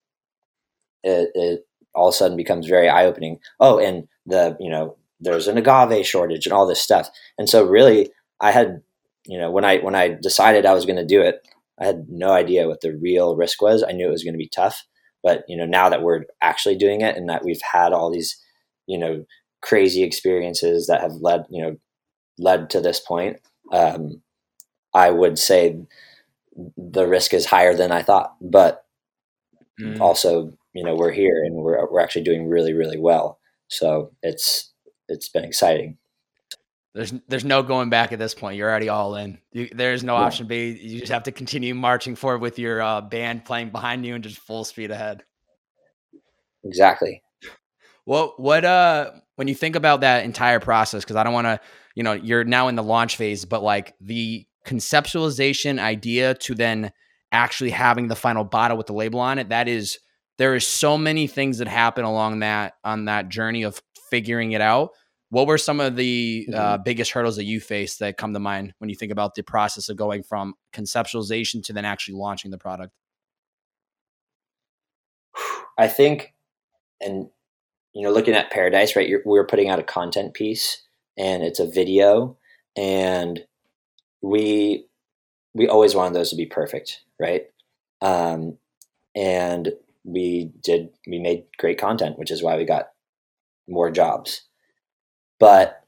it, 1.05 1.31
it 1.35 1.61
all 1.95 2.09
of 2.09 2.15
a 2.15 2.17
sudden 2.17 2.37
becomes 2.37 2.67
very 2.67 2.89
eye 2.89 3.05
opening. 3.05 3.39
Oh, 3.61 3.79
and 3.79 4.09
the, 4.27 4.57
you 4.61 4.71
know, 4.71 4.97
there's 5.21 5.49
an 5.49 5.59
agave 5.59 6.07
shortage 6.07 6.47
and 6.47 6.53
all 6.53 6.67
this 6.67 6.83
stuff. 6.83 7.09
And 7.39 7.49
so 7.49 7.65
really 7.65 8.11
I 8.41 8.51
had, 8.51 8.83
you 9.27 9.39
know, 9.39 9.51
when 9.51 9.65
I, 9.65 9.79
when 9.79 9.95
I 9.95 10.17
decided 10.21 10.67
I 10.67 10.75
was 10.75 10.87
going 10.87 10.97
to 10.97 11.05
do 11.05 11.21
it, 11.23 11.47
I 11.81 11.87
had 11.87 12.07
no 12.09 12.33
idea 12.33 12.67
what 12.67 12.81
the 12.81 12.97
real 12.97 13.37
risk 13.37 13.63
was. 13.63 13.85
I 13.89 13.93
knew 13.93 14.09
it 14.09 14.13
was 14.13 14.25
going 14.25 14.35
to 14.35 14.39
be 14.39 14.49
tough. 14.49 14.85
But 15.23 15.45
you 15.49 15.57
know, 15.57 15.67
now 15.67 15.89
that 15.89 16.03
we're 16.03 16.25
actually 16.41 16.77
doing 16.77 17.01
it 17.01 17.17
and 17.17 17.29
that 17.29 17.45
we've 17.45 17.63
had 17.73 17.93
all 17.93 18.11
these, 18.11 18.41
you 18.87 18.99
know, 18.99 19.25
crazy 19.63 20.03
experiences 20.03 20.87
that 20.87 21.01
have 21.01 21.15
led, 21.21 21.45
you 21.51 21.63
know, 21.63 21.77
led 22.39 22.71
to 22.71 22.81
this 22.81 23.01
point, 23.01 23.39
um, 23.73 24.23
I 24.95 25.11
would 25.11 25.39
say 25.39 25.81
the 26.77 27.07
risk 27.07 27.35
is 27.35 27.47
higher 27.47 27.75
than 27.75 27.93
I 27.93 28.03
thought. 28.03 28.37
But 28.41 28.85
mm. 29.81 30.01
also, 30.01 30.53
you 30.73 30.85
know, 30.85 30.95
we're 30.95 31.13
here 31.13 31.43
and 31.45 31.57
we're 31.57 31.91
we're 31.91 32.01
actually 32.01 32.25
doing 32.25 32.49
really, 32.49 32.73
really 32.73 32.99
well. 32.99 33.39
So 33.69 34.13
it's 34.23 34.73
it's 35.09 35.29
been 35.29 35.45
exciting. 35.45 35.99
There's 36.99 37.15
there's 37.29 37.45
no 37.45 37.63
going 37.63 37.91
back 37.91 38.11
at 38.11 38.19
this 38.19 38.35
point. 38.35 38.57
You're 38.57 38.69
already 38.69 38.89
all 38.89 39.15
in. 39.15 39.39
You, 39.53 39.69
there's 39.71 40.03
no 40.03 40.17
yeah. 40.17 40.25
option 40.25 40.49
B. 40.49 40.71
You 40.73 40.99
just 40.99 41.13
have 41.13 41.23
to 41.23 41.33
continue 41.33 41.73
marching 41.73 42.17
forward 42.17 42.41
with 42.41 42.59
your 42.59 42.83
uh, 42.83 43.01
band 43.03 43.45
playing 43.45 43.71
behind 43.71 44.05
you 44.05 44.17
and 44.17 44.25
just 44.25 44.37
full 44.39 44.65
speed 44.65 44.91
ahead. 44.91 45.23
Exactly. 46.65 47.23
What 48.05 48.41
what 48.41 48.65
uh 48.65 49.13
when 49.37 49.47
you 49.47 49.55
think 49.55 49.77
about 49.77 50.01
that 50.01 50.25
entire 50.25 50.59
process 50.59 51.05
because 51.05 51.15
I 51.15 51.23
don't 51.23 51.33
want 51.33 51.45
to 51.45 51.61
you 51.95 52.03
know 52.03 52.15
you're 52.15 52.43
now 52.43 52.67
in 52.67 52.75
the 52.75 52.83
launch 52.83 53.17
phase 53.17 53.45
but 53.45 53.63
like 53.63 53.95
the 54.01 54.45
conceptualization 54.67 55.79
idea 55.79 56.35
to 56.35 56.57
then 56.57 56.91
actually 57.31 57.71
having 57.71 58.09
the 58.09 58.17
final 58.17 58.43
bottle 58.43 58.77
with 58.77 58.89
the 58.89 58.93
label 58.93 59.21
on 59.21 59.39
it 59.39 59.51
that 59.51 59.69
is 59.69 60.01
there 60.37 60.57
is 60.57 60.67
so 60.67 60.99
many 60.99 61.29
things 61.29 61.59
that 61.59 61.69
happen 61.69 62.05
along 62.05 62.41
that 62.41 62.75
on 62.83 63.05
that 63.05 63.29
journey 63.29 63.63
of 63.63 63.81
figuring 64.11 64.51
it 64.51 64.61
out 64.61 64.91
what 65.31 65.47
were 65.47 65.59
some 65.59 65.81
of 65.81 65.97
the 65.97 66.49
uh, 66.53 66.57
mm-hmm. 66.57 66.83
biggest 66.83 67.11
hurdles 67.11 67.37
that 67.37 67.45
you 67.45 67.61
faced 67.61 67.99
that 67.99 68.17
come 68.17 68.33
to 68.33 68.41
mind 68.41 68.73
when 68.79 68.89
you 68.89 68.97
think 68.97 69.13
about 69.13 69.35
the 69.35 69.43
process 69.43 69.89
of 69.89 69.97
going 69.97 70.23
from 70.23 70.55
conceptualization 70.73 71.63
to 71.65 71.73
then 71.73 71.85
actually 71.85 72.15
launching 72.15 72.51
the 72.51 72.59
product? 72.59 72.93
I 75.77 75.87
think, 75.87 76.35
and 77.01 77.29
you 77.93 78.03
know, 78.03 78.13
looking 78.13 78.35
at 78.35 78.51
Paradise, 78.51 78.97
right? 78.97 79.11
we're 79.25 79.47
putting 79.47 79.69
out 79.69 79.79
a 79.79 79.85
content 79.85 80.35
piece, 80.35 80.83
and 81.17 81.43
it's 81.43 81.61
a 81.61 81.71
video, 81.71 82.37
and 82.77 83.45
we 84.23 84.87
we 85.55 85.69
always 85.69 85.95
wanted 85.95 86.15
those 86.15 86.31
to 86.31 86.37
be 86.37 86.47
perfect, 86.47 87.05
right? 87.21 87.43
Um, 88.01 88.57
and 89.15 89.73
we 90.05 90.53
did. 90.65 90.89
We 91.07 91.19
made 91.19 91.45
great 91.59 91.79
content, 91.79 92.19
which 92.19 92.31
is 92.31 92.43
why 92.43 92.57
we 92.57 92.65
got 92.65 92.89
more 93.69 93.91
jobs 93.91 94.48
but 95.39 95.83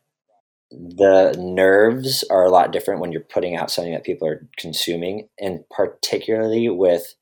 the 0.71 1.35
nerves 1.39 2.25
are 2.31 2.45
a 2.45 2.51
lot 2.51 2.73
different 2.73 3.01
when 3.01 3.11
you're 3.11 3.21
putting 3.23 3.57
out 3.57 3.71
something 3.71 3.93
that 3.93 4.05
people 4.05 4.29
are 4.29 4.47
consuming 4.57 5.29
and 5.41 5.65
particularly 5.71 6.69
with 6.69 7.15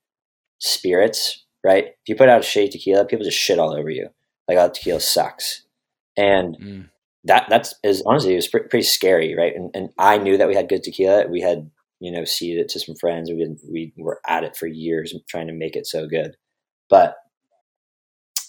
spirits 0.59 1.45
right? 1.65 1.87
If 1.87 2.09
you 2.09 2.17
put 2.17 2.29
out 2.29 2.41
a 2.41 2.45
shade 2.45 2.73
tequila 2.73 3.05
people 3.05 3.25
just 3.25 3.39
shit 3.39 3.59
all 3.59 3.73
over 3.73 3.91
you. 3.91 4.09
Like 4.49 4.59
oh 4.59 4.71
tequila 4.71 5.01
sucks. 5.01 5.63
And 6.17 6.57
mm. 6.59 6.89
that 7.25 7.47
that's 7.49 7.75
is 7.83 8.03
honestly 8.07 8.33
it 8.33 8.37
was 8.37 8.49
pretty, 8.49 8.69
pretty 8.69 8.87
scary 8.87 9.35
right? 9.37 9.55
And, 9.55 9.71
and 9.75 9.91
i 9.99 10.19
knew 10.19 10.37
that 10.37 10.49
we 10.49 10.55
had 10.55 10.69
good 10.69 10.83
tequila. 10.83 11.27
We 11.29 11.41
had 11.41 11.71
you 12.01 12.13
know 12.13 12.25
seeded 12.25 12.61
it 12.61 12.69
to 12.71 12.81
some 12.81 12.95
friends. 12.97 13.31
We 13.31 13.57
we 13.71 13.93
were 13.97 14.21
at 14.27 14.45
it 14.45 14.57
for 14.57 14.67
years 14.67 15.15
trying 15.29 15.49
to 15.49 15.53
make 15.53 15.77
it 15.77 15.87
so 15.87 16.07
good. 16.07 16.37
But 16.89 17.17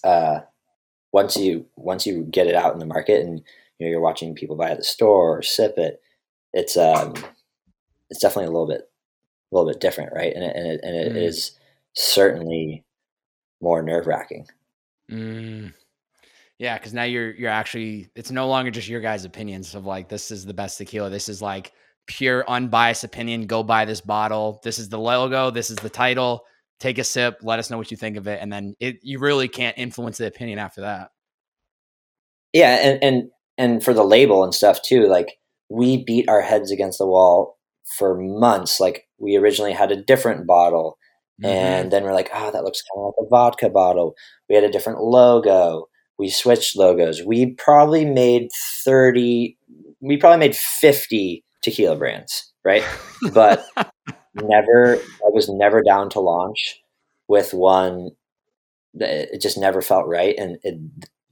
uh 0.04 0.42
once 1.12 1.36
you 1.36 1.66
once 1.76 2.06
you 2.06 2.24
get 2.30 2.48
it 2.48 2.56
out 2.56 2.74
in 2.74 2.80
the 2.80 2.86
market 2.86 3.26
and 3.26 3.42
you 3.80 3.88
know 3.88 3.92
you're 3.92 4.02
watching 4.02 4.36
people 4.36 4.56
buy 4.56 4.70
at 4.70 4.78
the 4.78 4.84
store 4.84 5.40
or 5.40 5.42
sip 5.42 5.78
it, 5.78 6.02
it's 6.54 6.78
um 6.78 7.14
it's 8.10 8.22
definitely 8.22 8.46
a 8.46 8.52
little 8.52 8.68
bit 8.68 8.90
a 9.52 9.56
little 9.56 9.72
bit 9.72 9.82
different, 9.82 10.14
right? 10.14 10.34
And 10.34 10.44
it, 10.44 10.56
and 10.56 10.68
it, 10.68 10.80
and 10.84 10.96
it 10.96 11.14
mm. 11.14 11.24
is 11.24 11.58
certainly 11.94 12.84
more 13.62 13.82
nerve 13.82 14.08
wracking. 14.08 14.48
Mm. 15.12 15.74
Yeah, 16.60 16.78
because 16.78 16.94
now 16.94 17.04
you're 17.04 17.32
you're 17.32 17.50
actually 17.50 18.10
it's 18.16 18.32
no 18.32 18.48
longer 18.48 18.70
just 18.70 18.88
your 18.88 19.02
guys' 19.02 19.26
opinions 19.26 19.76
of 19.76 19.86
like 19.86 20.10
this 20.10 20.30
is 20.30 20.46
the 20.46 20.54
best 20.54 20.78
tequila. 20.78 21.10
This 21.10 21.30
is 21.30 21.42
like 21.42 21.72
pure 22.06 22.44
unbiased 22.50 23.04
opinion. 23.04 23.48
Go 23.48 23.64
buy 23.64 23.86
this 23.86 24.02
bottle. 24.02 24.60
This 24.64 24.78
is 24.78 24.90
the 24.90 25.00
logo. 25.00 25.52
This 25.52 25.70
is 25.70 25.78
the 25.78 25.90
title. 25.90 26.46
Take 26.80 26.98
a 26.98 27.04
sip. 27.04 27.40
Let 27.42 27.60
us 27.60 27.70
know 27.70 27.78
what 27.78 27.92
you 27.92 27.98
think 27.98 28.18
of 28.18 28.28
it, 28.28 28.40
and 28.42 28.52
then 28.52 28.76
it 28.80 29.00
you 29.02 29.20
really 29.20 29.48
can't 29.48 29.78
influence 29.78 30.18
the 30.18 30.28
opinion 30.28 30.60
after 30.60 30.82
that. 30.82 31.12
Yeah, 32.54 32.76
and 32.76 33.04
and 33.04 33.32
and 33.60 33.84
for 33.84 33.94
the 33.94 34.04
label 34.04 34.44
and 34.44 34.56
stuff 34.56 34.82
too. 34.82 35.08
Like 35.08 35.38
we 35.70 36.04
beat 36.04 36.28
our 36.28 36.42
heads 36.42 36.72
against 36.72 36.98
the 36.98 37.06
wall 37.06 37.60
for 37.98 38.20
months. 38.20 38.80
Like 38.80 39.08
we 39.20 39.38
originally 39.38 39.74
had 39.74 39.92
a 39.92 40.02
different 40.02 40.48
bottle, 40.48 40.98
mm-hmm. 41.40 41.52
and 41.54 41.92
then 41.92 42.04
we're 42.04 42.14
like, 42.14 42.32
oh, 42.34 42.50
that 42.50 42.64
looks 42.64 42.82
kind 42.82 43.06
of 43.06 43.14
like 43.18 43.28
a 43.28 43.30
vodka 43.30 43.70
bottle. 43.70 44.16
We 44.50 44.56
had 44.56 44.64
a 44.64 44.72
different 44.72 45.02
logo 45.02 45.86
we 46.20 46.30
switched 46.30 46.78
logos. 46.78 47.24
We 47.26 47.54
probably 47.54 48.06
made 48.06 48.50
30, 48.84 49.58
we 50.02 50.18
probably 50.18 50.38
made 50.38 50.56
50 50.56 51.44
tequila 51.64 51.96
brands, 51.96 52.54
right? 52.66 52.84
But 53.34 53.66
never, 54.36 54.98
I 54.98 55.30
was 55.32 55.50
never 55.50 55.82
down 55.82 56.10
to 56.12 56.20
launch 56.20 56.82
with 57.28 57.54
one 57.54 58.10
it 58.96 59.40
just 59.40 59.58
never 59.58 59.82
felt 59.82 60.08
right. 60.08 60.36
And 60.38 60.58
it, 60.64 60.80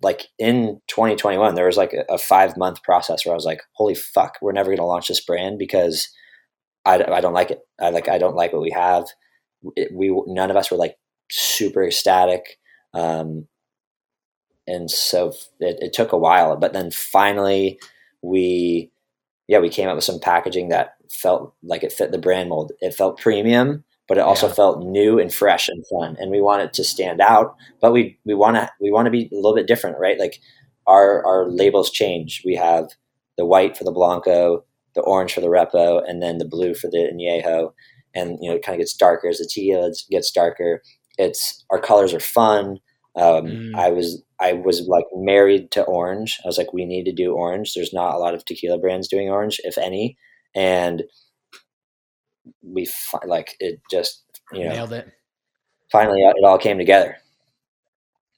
like 0.01 0.27
in 0.37 0.81
2021, 0.87 1.55
there 1.55 1.65
was 1.65 1.77
like 1.77 1.93
a, 1.93 2.05
a 2.13 2.17
five 2.17 2.57
month 2.57 2.83
process 2.83 3.25
where 3.25 3.33
I 3.33 3.35
was 3.35 3.45
like, 3.45 3.61
holy 3.73 3.95
fuck, 3.95 4.37
we're 4.41 4.51
never 4.51 4.69
going 4.69 4.77
to 4.77 4.85
launch 4.85 5.07
this 5.07 5.23
brand 5.23 5.57
because 5.57 6.09
I, 6.85 7.03
I 7.03 7.21
don't 7.21 7.33
like 7.33 7.51
it. 7.51 7.59
I 7.79 7.89
like, 7.89 8.07
I 8.07 8.17
don't 8.17 8.35
like 8.35 8.53
what 8.53 8.61
we 8.61 8.71
have. 8.71 9.05
It, 9.75 9.91
we, 9.93 10.11
none 10.27 10.51
of 10.51 10.57
us 10.57 10.69
were 10.69 10.77
like 10.77 10.95
super 11.31 11.83
ecstatic. 11.83 12.59
Um, 12.93 13.47
and 14.67 14.89
so 14.91 15.33
it, 15.59 15.77
it 15.81 15.93
took 15.93 16.11
a 16.11 16.17
while, 16.17 16.57
but 16.57 16.73
then 16.73 16.91
finally 16.91 17.79
we, 18.21 18.91
yeah, 19.47 19.59
we 19.59 19.69
came 19.69 19.87
up 19.87 19.95
with 19.95 20.03
some 20.03 20.19
packaging 20.19 20.69
that 20.69 20.95
felt 21.09 21.53
like 21.63 21.83
it 21.83 21.93
fit 21.93 22.11
the 22.11 22.17
brand 22.17 22.49
mold. 22.49 22.73
It 22.81 22.93
felt 22.93 23.19
premium, 23.19 23.83
but 24.07 24.17
it 24.17 24.21
also 24.21 24.47
yeah. 24.47 24.53
felt 24.53 24.83
new 24.83 25.19
and 25.19 25.33
fresh 25.33 25.67
and 25.67 25.85
fun. 25.87 26.15
And 26.19 26.31
we 26.31 26.41
want 26.41 26.61
it 26.61 26.73
to 26.73 26.83
stand 26.83 27.21
out, 27.21 27.55
but 27.81 27.91
we 27.91 28.17
we 28.25 28.33
want 28.33 28.55
to 28.55 28.69
we 28.79 28.91
want 28.91 29.05
to 29.05 29.11
be 29.11 29.29
a 29.31 29.35
little 29.35 29.55
bit 29.55 29.67
different, 29.67 29.97
right? 29.99 30.19
Like 30.19 30.39
our 30.87 31.25
our 31.25 31.49
labels 31.49 31.91
change. 31.91 32.41
We 32.45 32.55
have 32.55 32.89
the 33.37 33.45
white 33.45 33.77
for 33.77 33.83
the 33.83 33.91
blanco, 33.91 34.63
the 34.95 35.01
orange 35.01 35.33
for 35.33 35.41
the 35.41 35.47
repo, 35.47 36.01
and 36.07 36.21
then 36.21 36.37
the 36.37 36.47
blue 36.47 36.73
for 36.73 36.89
the 36.89 37.09
añejo. 37.13 37.73
And 38.15 38.37
you 38.41 38.49
know, 38.49 38.55
it 38.55 38.63
kind 38.63 38.75
of 38.75 38.79
gets 38.79 38.95
darker 38.95 39.27
as 39.27 39.37
the 39.37 39.45
tequila 39.45 39.91
gets 40.09 40.31
darker. 40.31 40.81
It's 41.17 41.63
our 41.69 41.79
colors 41.79 42.13
are 42.13 42.19
fun. 42.19 42.79
Um, 43.15 43.45
mm. 43.45 43.75
I 43.75 43.89
was 43.89 44.23
I 44.39 44.53
was 44.53 44.81
like 44.87 45.05
married 45.15 45.71
to 45.71 45.83
orange. 45.83 46.39
I 46.43 46.47
was 46.47 46.57
like, 46.57 46.73
we 46.73 46.85
need 46.85 47.05
to 47.05 47.11
do 47.11 47.33
orange. 47.33 47.73
There's 47.73 47.93
not 47.93 48.15
a 48.15 48.17
lot 48.17 48.33
of 48.33 48.45
tequila 48.45 48.77
brands 48.77 49.07
doing 49.07 49.29
orange, 49.29 49.59
if 49.63 49.77
any, 49.77 50.17
and 50.55 51.03
we 52.61 52.85
fi- 52.85 53.25
like 53.25 53.55
it 53.59 53.81
just 53.89 54.23
you 54.51 54.63
know 54.63 54.69
nailed 54.69 54.93
it. 54.93 55.11
Finally, 55.91 56.21
it 56.21 56.43
all 56.43 56.57
came 56.57 56.77
together. 56.77 57.17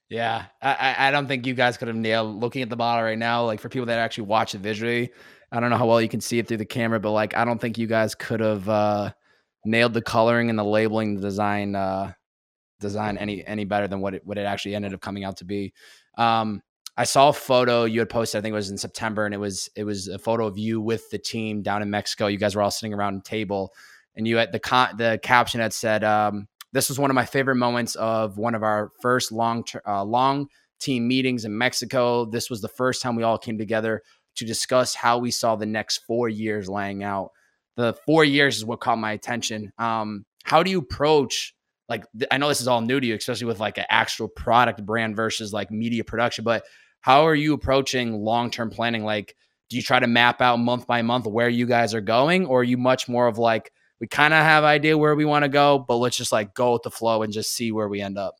Yeah, 0.10 0.46
I, 0.62 0.96
I 0.98 1.12
don't 1.12 1.28
think 1.28 1.46
you 1.46 1.54
guys 1.54 1.78
could 1.78 1.88
have 1.88 1.98
nailed 1.98 2.40
looking 2.40 2.64
at 2.64 2.70
the 2.70 2.76
bottle 2.76 3.04
right 3.04 3.18
now. 3.18 3.46
Like 3.46 3.60
for 3.60 3.70
people 3.70 3.86
that 3.88 4.00
actually 4.00 4.26
watch 4.26 4.56
it 4.56 4.60
visually, 4.60 5.12
I 5.52 5.60
don't 5.60 5.70
know 5.70 5.78
how 5.78 5.88
well 5.88 6.02
you 6.02 6.10
can 6.10 6.22
see 6.22 6.40
it 6.40 6.48
through 6.48 6.58
the 6.58 6.66
camera, 6.66 7.00
but 7.00 7.12
like 7.12 7.36
I 7.38 7.46
don't 7.46 7.62
think 7.62 7.78
you 7.78 7.86
guys 7.86 8.16
could 8.16 8.40
have 8.40 8.68
uh, 8.68 9.12
nailed 9.66 9.94
the 9.94 10.02
coloring 10.02 10.50
and 10.50 10.58
the 10.58 10.64
labeling, 10.64 11.16
the 11.16 11.22
design 11.22 11.76
uh, 11.76 12.14
design 12.80 13.18
any 13.18 13.46
any 13.46 13.66
better 13.66 13.88
than 13.88 14.02
what 14.02 14.16
it 14.16 14.26
what 14.26 14.38
it 14.38 14.46
actually 14.46 14.76
ended 14.76 14.94
up 14.94 15.02
coming 15.02 15.24
out 15.24 15.38
to 15.38 15.46
be. 15.46 15.74
Um, 16.18 16.62
I 16.98 17.04
saw 17.04 17.30
a 17.30 17.34
photo 17.34 17.86
you 17.86 18.00
had 18.00 18.10
posted. 18.10 18.40
I 18.40 18.42
think 18.42 18.52
it 18.52 18.56
was 18.56 18.72
in 18.72 18.78
September, 18.78 19.26
and 19.26 19.34
it 19.34 19.38
was 19.38 19.70
it 19.76 19.84
was 19.84 20.08
a 20.08 20.20
photo 20.20 20.46
of 20.46 20.58
you 20.58 20.82
with 20.82 21.10
the 21.12 21.18
team 21.18 21.62
down 21.62 21.82
in 21.82 21.90
Mexico. 21.90 22.28
You 22.28 22.38
guys 22.38 22.56
were 22.56 22.62
all 22.62 22.72
sitting 22.72 22.94
around 22.94 23.18
a 23.18 23.22
table, 23.22 23.74
and 24.20 24.28
you 24.28 24.38
had 24.38 24.52
the 24.52 24.60
con- 24.60 24.98
the 24.98 25.20
caption 25.24 25.62
had 25.62 25.74
said, 25.74 26.04
um, 26.04 26.48
"This 26.74 26.90
was 26.90 27.00
one 27.00 27.10
of 27.10 27.16
my 27.16 27.26
favorite 27.26 27.56
moments 27.56 27.96
of 27.96 28.38
one 28.38 28.54
of 28.54 28.62
our 28.62 28.92
first 29.02 29.32
long 29.32 29.64
ter- 29.64 29.82
uh, 29.88 30.04
long 30.04 30.48
team 30.80 31.08
meetings 31.08 31.46
in 31.46 31.58
Mexico. 31.58 32.26
This 32.26 32.50
was 32.50 32.62
the 32.62 32.68
first 32.68 33.02
time 33.02 33.16
we 33.16 33.24
all 33.24 33.38
came 33.38 33.58
together 33.58 34.04
to 34.36 34.46
discuss 34.46 34.94
how 34.94 35.18
we 35.18 35.32
saw 35.32 35.56
the 35.56 35.66
next 35.66 36.00
four 36.06 36.30
years 36.30 36.70
laying 36.70 37.04
out. 37.04 37.32
The 37.76 37.96
four 38.06 38.24
years 38.24 38.58
is 38.58 38.66
what 38.66 38.82
caught 38.82 38.98
my 38.98 39.14
attention. 39.14 39.72
Um, 39.78 40.26
how 40.44 40.64
do 40.64 40.70
you 40.70 40.80
approach 40.80 41.56
like 41.88 42.06
I 42.30 42.38
know 42.38 42.50
this 42.50 42.62
is 42.62 42.68
all 42.68 42.82
new 42.82 43.00
to 43.00 43.08
you, 43.08 43.16
especially 43.16 43.48
with 43.48 43.60
like 43.60 43.78
an 43.78 43.86
actual 43.90 44.28
product 44.28 44.86
brand 44.86 45.16
versus 45.16 45.52
like 45.52 45.72
media 45.72 46.04
production. 46.04 46.44
But 46.44 46.66
how 47.02 47.26
are 47.26 47.36
you 47.36 47.54
approaching 47.54 48.22
long 48.22 48.52
term 48.52 48.70
planning? 48.70 49.04
Like, 49.04 49.36
do 49.70 49.78
you 49.78 49.82
try 49.82 50.00
to 50.00 50.08
map 50.08 50.42
out 50.42 50.58
month 50.58 50.88
by 50.88 51.02
month 51.02 51.26
where 51.26 51.50
you 51.50 51.66
guys 51.66 51.94
are 51.94 52.02
going, 52.02 52.46
or 52.46 52.62
are 52.62 52.64
you 52.64 52.78
much 52.78 53.08
more 53.08 53.28
of 53.28 53.38
like 53.38 53.72
we 54.00 54.08
kind 54.08 54.34
of 54.34 54.44
have 54.44 54.64
idea 54.64 54.98
where 54.98 55.16
we 55.16 55.26
want 55.26 55.44
to 55.44 55.50
go, 55.50 55.80
but 55.80 55.98
let's 55.98 56.18
just 56.18 56.32
like 56.32 56.54
go 56.54 56.74
with 56.74 56.84
the 56.84 56.92
flow 56.92 57.22
and 57.22 57.34
just 57.34 57.54
see 57.54 57.72
where 57.72 57.88
we 57.90 58.02
end 58.02 58.18
up? 58.18 58.36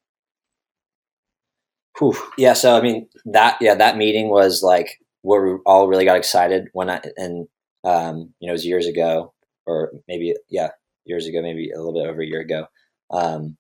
Whew. 1.98 2.16
Yeah. 2.38 2.54
So 2.54 2.78
I 2.78 2.82
mean 2.82 3.08
that 3.26 3.58
yeah 3.60 3.76
that 3.76 3.98
meeting 3.98 4.30
was 4.30 4.64
like 4.64 5.00
where 5.22 5.44
we 5.44 5.60
all 5.66 5.88
really 5.88 6.06
got 6.06 6.18
excited 6.18 6.70
when 6.74 6.90
I 6.90 7.02
and 7.18 7.48
um, 7.84 8.34
you 8.40 8.48
know 8.48 8.52
it 8.52 8.54
was 8.54 8.66
years 8.66 8.88
ago 8.88 9.34
or 9.66 9.92
maybe 10.08 10.34
yeah 10.50 10.70
years 11.06 11.28
ago 11.28 11.42
maybe 11.42 11.72
a 11.72 11.78
little 11.78 11.94
bit 11.94 12.08
over 12.08 12.22
a 12.22 12.26
year 12.26 12.40
ago 12.42 12.68
um, 13.12 13.58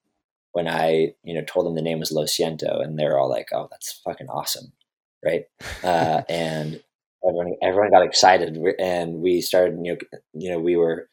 when 0.52 0.68
I, 0.68 1.14
you 1.24 1.34
know, 1.34 1.44
told 1.44 1.66
them 1.66 1.76
the 1.76 1.82
name 1.82 2.00
was 2.00 2.12
Lo 2.12 2.24
Siento, 2.24 2.84
and 2.84 2.98
they're 2.98 3.18
all 3.18 3.30
like, 3.30 3.50
"Oh, 3.54 3.68
that's 3.70 4.02
fucking 4.04 4.30
awesome," 4.30 4.72
right? 5.24 5.46
Uh, 5.84 6.24
and 6.30 6.82
everyone, 7.26 7.56
everyone 7.62 7.92
got 7.92 8.06
excited, 8.06 8.58
and 8.80 9.22
we 9.22 9.42
started, 9.42 9.80
you 9.84 9.94
know, 9.94 10.20
you 10.34 10.52
know, 10.52 10.60
we 10.60 10.76
were, 10.76 11.10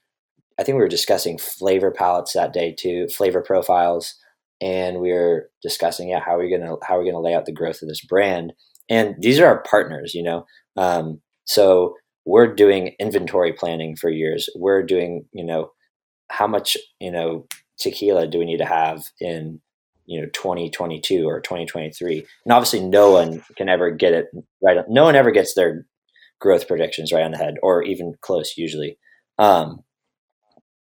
I 0.59 0.62
think 0.62 0.77
we 0.77 0.83
were 0.83 0.88
discussing 0.88 1.38
flavor 1.38 1.90
palettes 1.90 2.33
that 2.33 2.53
day 2.53 2.75
too, 2.79 3.09
flavor 3.09 3.42
profiles, 3.42 4.14
and 4.61 5.01
we 5.01 5.12
were 5.12 5.51
discussing, 5.62 6.09
yeah, 6.09 6.21
how 6.21 6.37
are 6.37 6.38
we 6.38 6.51
gonna, 6.51 6.77
how 6.83 6.97
are 6.97 7.03
we 7.03 7.11
gonna 7.11 7.23
lay 7.23 7.35
out 7.35 7.47
the 7.47 7.53
growth 7.53 7.83
of 7.83 7.88
this 7.88 8.05
brand? 8.05 8.53
And 8.88 9.16
these 9.21 9.38
are 9.40 9.47
our 9.47 9.62
partners, 9.62 10.14
you 10.14 10.23
know, 10.23 10.47
um, 10.77 11.21
so 11.45 11.95
we're 12.25 12.53
doing 12.53 12.95
inventory 12.99 13.53
planning 13.53 13.97
for 13.97 14.11
years. 14.11 14.49
We're 14.57 14.83
doing, 14.83 15.27
you 15.33 15.45
know, 15.45 15.71
how 16.29 16.47
much, 16.47 16.77
you 17.01 17.11
know, 17.11 17.47
tequila 17.79 18.27
do 18.27 18.38
we 18.38 18.45
need 18.45 18.59
to 18.59 18.64
have 18.64 19.05
in 19.21 19.61
you 20.07 20.21
know 20.21 20.29
2022 20.33 21.29
or 21.29 21.40
2023 21.40 22.25
and 22.45 22.53
obviously 22.53 22.81
no 22.81 23.11
one 23.11 23.42
can 23.57 23.69
ever 23.69 23.90
get 23.90 24.12
it 24.12 24.27
right 24.62 24.79
no 24.88 25.05
one 25.05 25.14
ever 25.16 25.31
gets 25.31 25.55
their 25.55 25.85
growth 26.40 26.69
predictions 26.69 27.12
right 27.12 27.25
on 27.25 27.33
the 27.33 27.37
head 27.37 27.57
or 27.62 27.83
even 27.83 28.14
close 28.23 28.55
usually 28.57 28.97
um, 29.38 29.81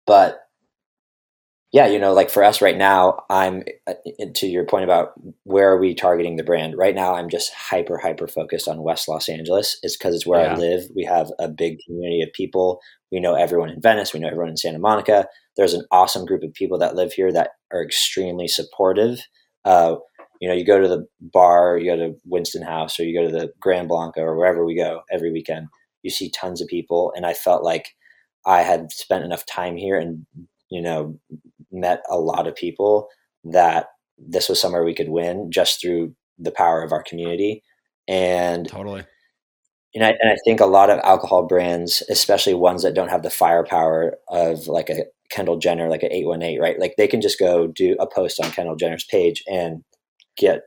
but 0.06 0.40
yeah 1.72 1.86
you 1.86 1.98
know 1.98 2.12
like 2.12 2.30
for 2.30 2.44
us 2.44 2.62
right 2.62 2.76
now 2.76 3.22
i'm 3.30 3.62
uh, 3.86 3.94
to 4.34 4.46
your 4.46 4.64
point 4.64 4.84
about 4.84 5.12
where 5.44 5.70
are 5.70 5.78
we 5.78 5.94
targeting 5.94 6.36
the 6.36 6.44
brand 6.44 6.76
right 6.76 6.94
now 6.94 7.14
i'm 7.14 7.28
just 7.28 7.52
hyper 7.52 7.98
hyper 7.98 8.26
focused 8.26 8.68
on 8.68 8.82
west 8.82 9.08
los 9.08 9.28
angeles 9.28 9.78
it's 9.82 9.96
because 9.96 10.14
it's 10.14 10.26
where 10.26 10.44
yeah. 10.44 10.52
i 10.52 10.56
live 10.56 10.82
we 10.94 11.04
have 11.04 11.30
a 11.38 11.48
big 11.48 11.78
community 11.86 12.22
of 12.22 12.32
people 12.32 12.80
we 13.10 13.20
know 13.20 13.34
everyone 13.34 13.70
in 13.70 13.80
venice 13.80 14.12
we 14.12 14.20
know 14.20 14.28
everyone 14.28 14.50
in 14.50 14.56
santa 14.56 14.78
monica 14.78 15.26
there's 15.56 15.74
an 15.74 15.86
awesome 15.90 16.24
group 16.24 16.42
of 16.42 16.52
people 16.52 16.78
that 16.78 16.96
live 16.96 17.12
here 17.12 17.32
that 17.32 17.50
are 17.72 17.82
extremely 17.82 18.48
supportive. 18.48 19.20
Uh, 19.64 19.96
you 20.40 20.48
know, 20.48 20.54
you 20.54 20.64
go 20.64 20.80
to 20.80 20.88
the 20.88 21.06
bar, 21.20 21.78
you 21.78 21.90
go 21.90 21.96
to 21.96 22.16
Winston 22.24 22.62
House, 22.62 22.98
or 22.98 23.04
you 23.04 23.18
go 23.18 23.26
to 23.26 23.32
the 23.32 23.52
Gran 23.60 23.86
Blanco, 23.86 24.20
or 24.20 24.36
wherever 24.36 24.64
we 24.64 24.76
go 24.76 25.02
every 25.10 25.32
weekend. 25.32 25.68
You 26.02 26.10
see 26.10 26.30
tons 26.30 26.60
of 26.60 26.68
people, 26.68 27.12
and 27.16 27.24
I 27.24 27.34
felt 27.34 27.62
like 27.62 27.94
I 28.46 28.62
had 28.62 28.92
spent 28.92 29.24
enough 29.24 29.46
time 29.46 29.76
here 29.76 29.98
and 29.98 30.26
you 30.70 30.82
know 30.82 31.18
met 31.72 32.02
a 32.08 32.18
lot 32.18 32.46
of 32.46 32.54
people 32.54 33.08
that 33.44 33.88
this 34.18 34.48
was 34.48 34.60
somewhere 34.60 34.84
we 34.84 34.94
could 34.94 35.08
win 35.08 35.50
just 35.50 35.80
through 35.80 36.14
the 36.38 36.52
power 36.52 36.82
of 36.82 36.92
our 36.92 37.02
community. 37.02 37.62
And 38.06 38.68
totally 38.68 39.04
and 39.94 40.04
I, 40.04 40.10
and 40.20 40.30
I 40.30 40.36
think 40.44 40.60
a 40.60 40.66
lot 40.66 40.90
of 40.90 40.98
alcohol 41.04 41.46
brands, 41.46 42.02
especially 42.10 42.54
ones 42.54 42.82
that 42.82 42.94
don't 42.94 43.10
have 43.10 43.22
the 43.22 43.30
firepower 43.30 44.16
of 44.28 44.66
like 44.66 44.90
a 44.90 45.04
Kendall 45.30 45.56
Jenner, 45.58 45.88
like 45.88 46.02
an 46.02 46.12
818, 46.12 46.60
right? 46.60 46.78
Like 46.80 46.94
they 46.98 47.06
can 47.06 47.20
just 47.20 47.38
go 47.38 47.68
do 47.68 47.96
a 48.00 48.06
post 48.06 48.40
on 48.44 48.50
Kendall 48.50 48.76
Jenner's 48.76 49.04
page 49.04 49.44
and 49.46 49.84
get 50.36 50.62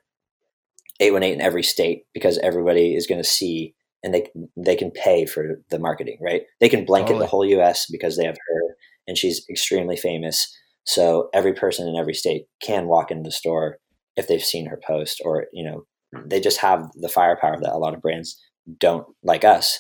818 1.02 1.40
in 1.40 1.42
every 1.42 1.64
state 1.64 2.04
because 2.14 2.38
everybody 2.38 2.96
is 2.96 3.06
going 3.06 3.22
to 3.22 3.30
see 3.30 3.76
and 4.04 4.14
they 4.14 4.30
they 4.56 4.76
can 4.76 4.92
pay 4.92 5.26
for 5.26 5.62
the 5.70 5.80
marketing, 5.80 6.18
right? 6.22 6.44
They 6.60 6.70
can 6.70 6.86
blanket 6.86 7.14
totally. 7.14 7.26
the 7.26 7.30
whole 7.30 7.46
US 7.46 7.88
because 7.90 8.18
they 8.18 8.26
have 8.26 8.38
her 8.38 8.76
and 9.08 9.18
she's 9.18 9.46
extremely 9.50 9.98
famous. 9.98 10.56
So 10.84 11.30
every 11.34 11.54
person 11.54 11.88
in 11.88 11.96
every 11.96 12.14
state 12.14 12.46
can 12.62 12.88
walk 12.88 13.12
into 13.12 13.24
the 13.24 13.32
store 13.32 13.80
if 14.16 14.28
they've 14.28 14.44
seen 14.44 14.66
her 14.68 14.80
post 14.86 15.22
or, 15.24 15.48
you 15.52 15.64
know, 15.64 15.86
they 16.26 16.40
just 16.40 16.60
have 16.60 16.90
the 16.96 17.10
firepower 17.10 17.60
that 17.60 17.74
a 17.74 17.78
lot 17.78 17.94
of 17.94 18.02
brands 18.02 18.42
don't 18.80 19.06
like 19.24 19.44
us 19.44 19.80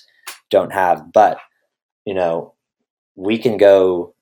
don't 0.49 0.73
have. 0.73 1.11
But 1.13 1.39
you 2.05 2.13
know, 2.13 2.53
we 3.15 3.37
can 3.37 3.57
go 3.57 4.13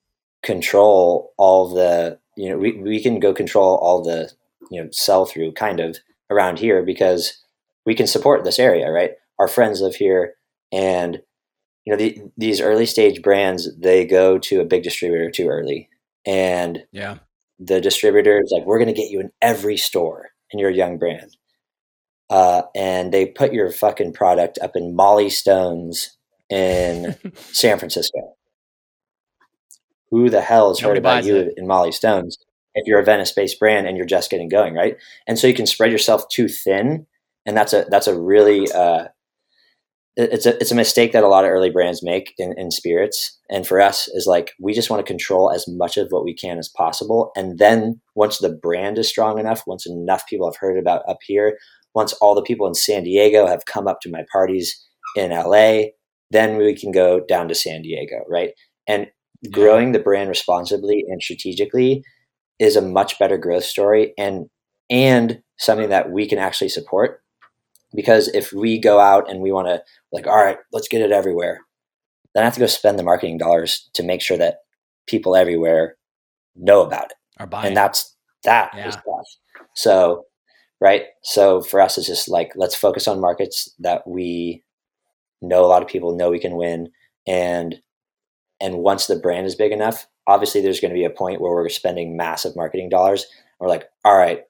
control 0.43 1.33
all 1.37 1.73
the 1.73 2.19
you 2.37 2.49
know 2.49 2.57
we, 2.57 2.73
we 2.73 3.01
can 3.01 3.19
go 3.19 3.33
control 3.33 3.77
all 3.77 4.03
the 4.03 4.31
you 4.69 4.81
know 4.81 4.89
sell 4.91 5.25
through 5.25 5.51
kind 5.53 5.79
of 5.79 5.97
around 6.29 6.59
here 6.59 6.83
because 6.83 7.43
we 7.85 7.95
can 7.95 8.05
support 8.05 8.43
this 8.43 8.59
area 8.59 8.91
right 8.91 9.11
our 9.39 9.47
friends 9.47 9.81
live 9.81 9.95
here. 9.95 10.35
And 10.71 11.21
you 11.85 11.91
know 11.93 11.97
the, 11.97 12.21
these 12.37 12.61
early 12.61 12.85
stage 12.85 13.21
brands 13.21 13.69
they 13.77 14.05
go 14.05 14.37
to 14.39 14.59
a 14.59 14.65
big 14.65 14.83
distributor 14.83 15.29
too 15.29 15.47
early. 15.47 15.89
And 16.25 16.83
yeah. 16.91 17.19
the 17.59 17.79
distributor 17.79 18.41
is 18.41 18.51
like 18.51 18.65
we're 18.65 18.79
going 18.79 18.93
to 18.93 18.99
get 18.99 19.11
you 19.11 19.19
in 19.19 19.31
every 19.41 19.77
store 19.77 20.29
and 20.51 20.59
you're 20.59 20.71
a 20.71 20.75
young 20.75 20.97
brand. 20.97 21.37
Uh, 22.29 22.63
and 22.75 23.13
they 23.13 23.27
put 23.27 23.53
your 23.53 23.71
fucking 23.71 24.13
product 24.13 24.57
up 24.61 24.75
in 24.75 24.95
Mollie 24.95 25.29
Stone's 25.29 26.17
in 26.49 27.15
san 27.35 27.77
francisco. 27.77 28.35
Who 30.09 30.29
the 30.29 30.41
hell 30.41 30.69
has 30.69 30.79
heard 30.79 30.97
about 30.97 31.25
you 31.25 31.35
it. 31.35 31.53
in 31.57 31.67
Mollie 31.67 31.91
Stone's 31.91 32.37
if 32.73 32.87
you're 32.87 32.99
a 32.99 33.05
venice-based 33.05 33.59
brand 33.59 33.87
and 33.87 33.95
you're 33.95 34.05
just 34.05 34.29
getting 34.29 34.49
going 34.49 34.73
right? 34.73 34.97
And 35.27 35.37
so 35.37 35.47
you 35.47 35.53
can 35.53 35.67
spread 35.67 35.91
yourself 35.91 36.27
too 36.29 36.47
thin. 36.47 37.05
And 37.45 37.55
that's 37.55 37.73
a 37.73 37.85
that's 37.89 38.07
a 38.07 38.19
really 38.19 38.71
uh, 38.71 39.05
it's 40.17 40.45
a 40.45 40.55
it's 40.61 40.71
a 40.71 40.75
mistake 40.75 41.11
that 41.11 41.23
a 41.23 41.27
lot 41.27 41.43
of 41.43 41.51
early 41.51 41.69
brands 41.69 42.01
make 42.01 42.33
in, 42.37 42.53
in 42.57 42.71
spirits. 42.71 43.37
And 43.49 43.67
for 43.67 43.81
us 43.81 44.07
is 44.09 44.25
like 44.25 44.53
we 44.59 44.73
just 44.73 44.89
want 44.89 45.05
to 45.05 45.11
control 45.11 45.51
as 45.51 45.67
much 45.67 45.97
of 45.97 46.07
what 46.09 46.23
we 46.23 46.33
can 46.33 46.57
as 46.57 46.69
possible. 46.69 47.31
And 47.35 47.59
then 47.59 47.99
once 48.15 48.39
the 48.39 48.49
brand 48.49 48.97
is 48.97 49.09
strong 49.09 49.39
enough 49.39 49.63
once 49.67 49.85
enough 49.85 50.25
people 50.27 50.49
have 50.49 50.57
heard 50.59 50.77
about 50.77 51.07
up 51.09 51.19
here 51.25 51.57
once 51.93 52.13
all 52.13 52.35
the 52.35 52.41
people 52.41 52.67
in 52.67 52.73
san 52.73 53.03
diego 53.03 53.47
have 53.47 53.65
come 53.65 53.87
up 53.87 54.01
to 54.01 54.11
my 54.11 54.23
parties 54.31 54.85
in 55.15 55.31
la 55.31 55.83
then 56.31 56.57
we 56.57 56.75
can 56.75 56.91
go 56.91 57.21
down 57.27 57.47
to 57.47 57.55
san 57.55 57.81
diego 57.81 58.23
right? 58.29 58.51
And 58.87 59.07
growing 59.51 59.91
the 59.91 59.99
brand 59.99 60.29
responsibly 60.29 61.03
and 61.07 61.21
strategically 61.21 62.03
is 62.59 62.75
a 62.75 62.81
much 62.81 63.19
better 63.19 63.37
growth 63.37 63.65
story 63.65 64.13
and 64.17 64.45
and 64.89 65.41
something 65.57 65.89
that 65.89 66.11
we 66.11 66.27
can 66.27 66.37
actually 66.37 66.69
support 66.69 67.21
because 67.95 68.27
if 68.29 68.51
we 68.51 68.79
go 68.79 68.99
out 68.99 69.29
and 69.29 69.41
we 69.41 69.51
want 69.51 69.67
to 69.67 69.81
like 70.11 70.27
all 70.27 70.43
right 70.43 70.57
let's 70.71 70.87
get 70.87 71.01
it 71.01 71.11
everywhere 71.11 71.61
then 72.33 72.43
i 72.43 72.45
have 72.45 72.53
to 72.53 72.59
go 72.59 72.65
spend 72.65 72.99
the 72.99 73.03
marketing 73.03 73.37
dollars 73.37 73.89
to 73.93 74.03
make 74.03 74.21
sure 74.21 74.37
that 74.37 74.57
people 75.07 75.35
everywhere 75.35 75.95
know 76.55 76.81
about 76.81 77.05
it 77.05 77.13
Are 77.39 77.47
buying. 77.47 77.67
and 77.67 77.77
that's 77.77 78.15
that 78.43 78.71
yeah. 78.75 78.87
is 78.87 78.95
tough 78.95 79.65
so 79.73 80.25
right 80.81 81.03
so 81.23 81.61
for 81.61 81.81
us 81.81 81.97
it's 81.97 82.07
just 82.07 82.27
like 82.27 82.51
let's 82.55 82.75
focus 82.75 83.07
on 83.07 83.21
markets 83.21 83.73
that 83.79 84.07
we 84.07 84.63
know 85.41 85.63
a 85.63 85.67
lot 85.67 85.81
of 85.81 85.87
people 85.87 86.15
know 86.15 86.29
we 86.29 86.39
can 86.39 86.55
win 86.55 86.89
and 87.27 87.75
and 88.61 88.77
once 88.77 89.07
the 89.07 89.15
brand 89.17 89.45
is 89.45 89.55
big 89.55 89.71
enough 89.71 90.07
obviously 90.27 90.61
there's 90.61 90.79
going 90.79 90.91
to 90.91 90.99
be 90.99 91.05
a 91.05 91.09
point 91.09 91.41
where 91.41 91.51
we're 91.51 91.69
spending 91.69 92.17
massive 92.17 92.55
marketing 92.55 92.89
dollars 92.89 93.25
we're 93.59 93.67
like 93.67 93.89
all 94.03 94.17
right 94.17 94.43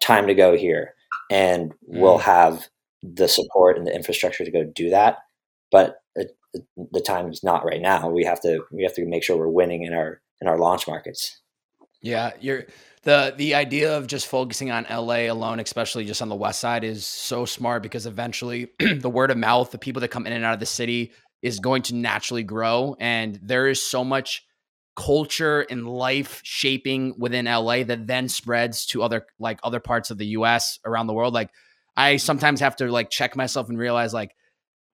time 0.00 0.26
to 0.26 0.34
go 0.34 0.56
here 0.56 0.94
and 1.30 1.72
we'll 1.86 2.18
mm. 2.18 2.22
have 2.22 2.68
the 3.14 3.28
support 3.28 3.78
and 3.78 3.86
the 3.86 3.94
infrastructure 3.94 4.44
to 4.44 4.50
go 4.50 4.64
do 4.64 4.90
that. 4.90 5.18
But 5.70 5.96
it, 6.14 6.36
the 6.92 7.00
time 7.00 7.30
is 7.30 7.42
not 7.42 7.64
right 7.64 7.80
now. 7.80 8.08
We 8.08 8.24
have 8.24 8.40
to 8.42 8.64
we 8.70 8.82
have 8.82 8.94
to 8.94 9.06
make 9.06 9.24
sure 9.24 9.36
we're 9.36 9.48
winning 9.48 9.82
in 9.82 9.92
our 9.92 10.20
in 10.40 10.48
our 10.48 10.58
launch 10.58 10.86
markets. 10.86 11.40
Yeah, 12.02 12.32
you're 12.40 12.66
the 13.02 13.34
the 13.36 13.54
idea 13.54 13.96
of 13.96 14.06
just 14.06 14.26
focusing 14.26 14.70
on 14.70 14.86
LA 14.90 15.30
alone, 15.30 15.60
especially 15.60 16.04
just 16.04 16.22
on 16.22 16.28
the 16.28 16.36
west 16.36 16.60
side, 16.60 16.84
is 16.84 17.06
so 17.06 17.44
smart 17.44 17.82
because 17.82 18.06
eventually 18.06 18.68
the 18.78 19.10
word 19.10 19.30
of 19.30 19.38
mouth, 19.38 19.70
the 19.70 19.78
people 19.78 20.00
that 20.00 20.08
come 20.08 20.26
in 20.26 20.32
and 20.32 20.44
out 20.44 20.54
of 20.54 20.60
the 20.60 20.66
city, 20.66 21.12
is 21.42 21.60
going 21.60 21.82
to 21.82 21.94
naturally 21.94 22.42
grow, 22.42 22.96
and 23.00 23.38
there 23.42 23.68
is 23.68 23.82
so 23.82 24.04
much 24.04 24.44
culture 24.96 25.60
and 25.60 25.86
life 25.86 26.40
shaping 26.42 27.14
within 27.18 27.44
LA 27.44 27.84
that 27.84 28.06
then 28.06 28.28
spreads 28.28 28.86
to 28.86 29.02
other 29.02 29.26
like 29.38 29.60
other 29.62 29.78
parts 29.78 30.10
of 30.10 30.16
the 30.18 30.26
US 30.28 30.78
around 30.84 31.06
the 31.06 31.12
world. 31.12 31.34
Like 31.34 31.50
I 31.96 32.16
sometimes 32.16 32.60
have 32.60 32.76
to 32.76 32.90
like 32.90 33.10
check 33.10 33.36
myself 33.36 33.68
and 33.68 33.78
realize 33.78 34.12
like 34.12 34.34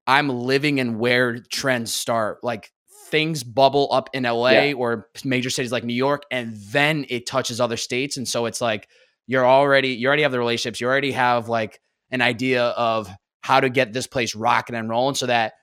I'm 0.06 0.28
living 0.28 0.78
in 0.78 0.98
where 0.98 1.38
trends 1.38 1.92
start. 1.92 2.42
Like 2.42 2.70
things 3.08 3.44
bubble 3.44 3.88
up 3.92 4.10
in 4.12 4.22
LA 4.24 4.50
yeah. 4.50 4.72
or 4.74 5.08
major 5.24 5.50
cities 5.50 5.72
like 5.72 5.84
New 5.84 5.94
York, 5.94 6.22
and 6.30 6.56
then 6.56 7.06
it 7.08 7.26
touches 7.26 7.60
other 7.60 7.76
states. 7.76 8.16
And 8.16 8.26
so 8.26 8.46
it's 8.46 8.60
like 8.60 8.88
you're 9.26 9.46
already 9.46 9.90
you 9.90 10.08
already 10.08 10.22
have 10.22 10.32
the 10.32 10.38
relationships, 10.38 10.80
you 10.80 10.86
already 10.86 11.12
have 11.12 11.48
like 11.48 11.80
an 12.10 12.20
idea 12.20 12.64
of 12.64 13.08
how 13.40 13.60
to 13.60 13.68
get 13.68 13.92
this 13.92 14.06
place 14.06 14.34
rocking 14.34 14.76
and 14.76 14.88
rolling 14.88 15.14
so 15.14 15.26
that 15.26 15.54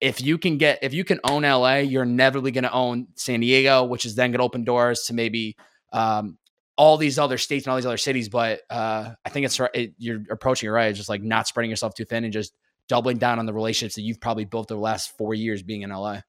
if 0.00 0.20
you 0.20 0.38
can 0.38 0.58
get 0.58 0.78
if 0.82 0.94
you 0.94 1.04
can 1.04 1.20
own 1.24 1.42
LA, 1.42 1.76
you're 1.76 2.04
inevitably 2.04 2.52
going 2.52 2.64
to 2.64 2.72
own 2.72 3.08
San 3.16 3.40
Diego, 3.40 3.84
which 3.84 4.04
is 4.04 4.14
then 4.14 4.30
going 4.30 4.38
to 4.38 4.44
open 4.44 4.64
doors 4.64 5.02
to 5.04 5.14
maybe 5.14 5.56
um, 5.92 6.38
all 6.78 6.96
these 6.96 7.18
other 7.18 7.36
states 7.36 7.66
and 7.66 7.72
all 7.72 7.76
these 7.76 7.84
other 7.84 7.98
cities. 7.98 8.28
But 8.30 8.60
uh, 8.70 9.10
I 9.26 9.28
think 9.28 9.44
it's 9.44 9.60
it, 9.74 9.92
you're 9.98 10.22
approaching 10.30 10.68
it 10.68 10.72
right. 10.72 10.88
It's 10.88 10.98
just 10.98 11.10
like 11.10 11.22
not 11.22 11.46
spreading 11.48 11.68
yourself 11.68 11.92
too 11.94 12.04
thin 12.04 12.24
and 12.24 12.32
just 12.32 12.54
doubling 12.88 13.18
down 13.18 13.38
on 13.38 13.44
the 13.44 13.52
relationships 13.52 13.96
that 13.96 14.02
you've 14.02 14.20
probably 14.20 14.46
built 14.46 14.68
the 14.68 14.76
last 14.76 15.14
four 15.18 15.34
years 15.34 15.62
being 15.62 15.82
in 15.82 15.90
LA. 15.90 16.20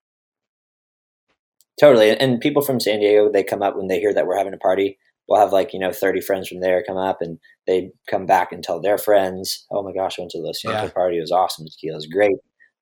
Totally. 1.80 2.10
And 2.10 2.42
people 2.42 2.62
from 2.62 2.82
San 2.82 3.00
Diego, 3.00 3.32
they 3.32 3.44
come 3.44 3.62
up 3.62 3.78
when 3.78 3.88
they 3.88 4.00
hear 4.00 4.14
that 4.14 4.28
we're 4.28 4.38
having 4.38 4.54
a 4.54 4.58
party. 4.58 4.98
We'll 5.30 5.40
have 5.40 5.54
like, 5.54 5.72
you 5.72 5.80
know, 5.80 5.94
30 5.94 6.20
friends 6.22 6.50
from 6.50 6.60
there 6.60 6.84
come 6.84 6.98
up 6.98 7.22
and 7.22 7.40
they 7.68 7.92
come 8.10 8.26
back 8.26 8.52
and 8.52 8.62
tell 8.62 8.82
their 8.82 8.98
friends, 8.98 9.66
oh 9.72 9.84
my 9.84 9.94
gosh, 9.94 10.18
I 10.18 10.24
went 10.24 10.32
to 10.32 10.40
the 10.40 10.48
Los 10.48 10.64
yeah. 10.66 10.90
party. 10.90 11.18
It 11.18 11.22
was 11.22 11.32
awesome. 11.32 11.68
Tequila 11.68 11.96
was 11.96 12.08
great. 12.08 12.36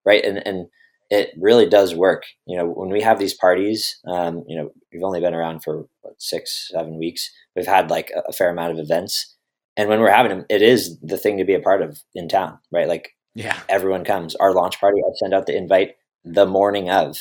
Right. 0.05 0.23
And, 0.23 0.45
and 0.47 0.67
it 1.09 1.29
really 1.39 1.67
does 1.67 1.95
work. 1.95 2.23
You 2.45 2.57
know, 2.57 2.67
when 2.67 2.89
we 2.89 3.01
have 3.01 3.19
these 3.19 3.33
parties, 3.33 3.99
um, 4.07 4.43
you 4.47 4.57
know, 4.57 4.71
we've 4.91 5.03
only 5.03 5.21
been 5.21 5.33
around 5.33 5.63
for 5.63 5.85
what, 6.01 6.15
six, 6.19 6.69
seven 6.71 6.97
weeks. 6.97 7.29
We've 7.55 7.67
had 7.67 7.89
like 7.89 8.11
a, 8.15 8.23
a 8.29 8.33
fair 8.33 8.49
amount 8.49 8.73
of 8.73 8.79
events, 8.79 9.35
and 9.75 9.89
when 9.89 9.99
we're 9.99 10.11
having 10.11 10.29
them, 10.29 10.45
it 10.49 10.61
is 10.61 10.99
the 11.01 11.17
thing 11.17 11.37
to 11.37 11.45
be 11.45 11.53
a 11.53 11.59
part 11.59 11.81
of 11.81 11.99
in 12.13 12.27
town, 12.27 12.59
right? 12.71 12.87
Like, 12.87 13.11
yeah, 13.35 13.57
everyone 13.69 14.03
comes. 14.03 14.35
Our 14.35 14.53
launch 14.53 14.79
party, 14.79 14.99
I 14.99 15.11
send 15.15 15.33
out 15.33 15.45
the 15.45 15.55
invite 15.55 15.95
the 16.23 16.45
morning 16.45 16.89
of, 16.89 17.17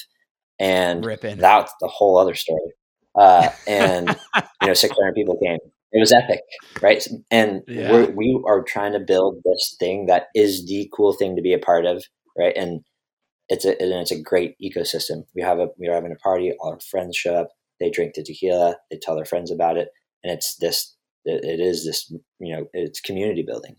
and 0.59 1.05
Ripping. 1.05 1.39
that's 1.39 1.72
the 1.80 1.89
whole 1.89 2.18
other 2.18 2.34
story. 2.34 2.72
Uh, 3.14 3.49
and 3.66 4.09
you 4.62 4.68
know, 4.68 4.74
six 4.74 4.95
hundred 4.97 5.14
people 5.14 5.39
came. 5.43 5.59
It 5.93 6.01
was 6.01 6.12
epic, 6.12 6.41
right? 6.82 7.07
And 7.30 7.62
yeah. 7.68 7.91
we're, 7.91 8.11
we 8.11 8.43
are 8.47 8.62
trying 8.62 8.93
to 8.93 9.01
build 9.01 9.41
this 9.45 9.76
thing 9.78 10.07
that 10.07 10.24
is 10.34 10.66
the 10.66 10.91
cool 10.95 11.12
thing 11.12 11.37
to 11.37 11.43
be 11.43 11.55
a 11.55 11.59
part 11.59 11.87
of, 11.87 12.05
right? 12.37 12.55
And 12.57 12.80
it's 13.49 13.64
a 13.64 13.80
and 13.80 13.92
it's 13.92 14.11
a 14.11 14.20
great 14.20 14.57
ecosystem. 14.62 15.24
We 15.34 15.42
have 15.42 15.59
a 15.59 15.68
we're 15.78 15.94
having 15.94 16.12
a 16.12 16.16
party. 16.16 16.53
All 16.61 16.72
our 16.72 16.80
friends 16.80 17.16
show 17.16 17.34
up. 17.34 17.49
They 17.80 17.90
drink 17.90 18.14
the 18.14 18.22
tequila. 18.22 18.76
They 18.90 18.99
tell 18.99 19.16
their 19.16 19.24
friends 19.24 19.51
about 19.51 19.76
it, 19.76 19.88
and 20.24 20.32
it's 20.32 20.57
this. 20.57 20.94
it, 21.24 21.44
it 21.44 21.61
is 21.61 21.84
this. 21.84 22.12
You 22.40 22.57
know, 22.57 22.66
it's 22.72 23.01
community 23.01 23.42
building. 23.42 23.76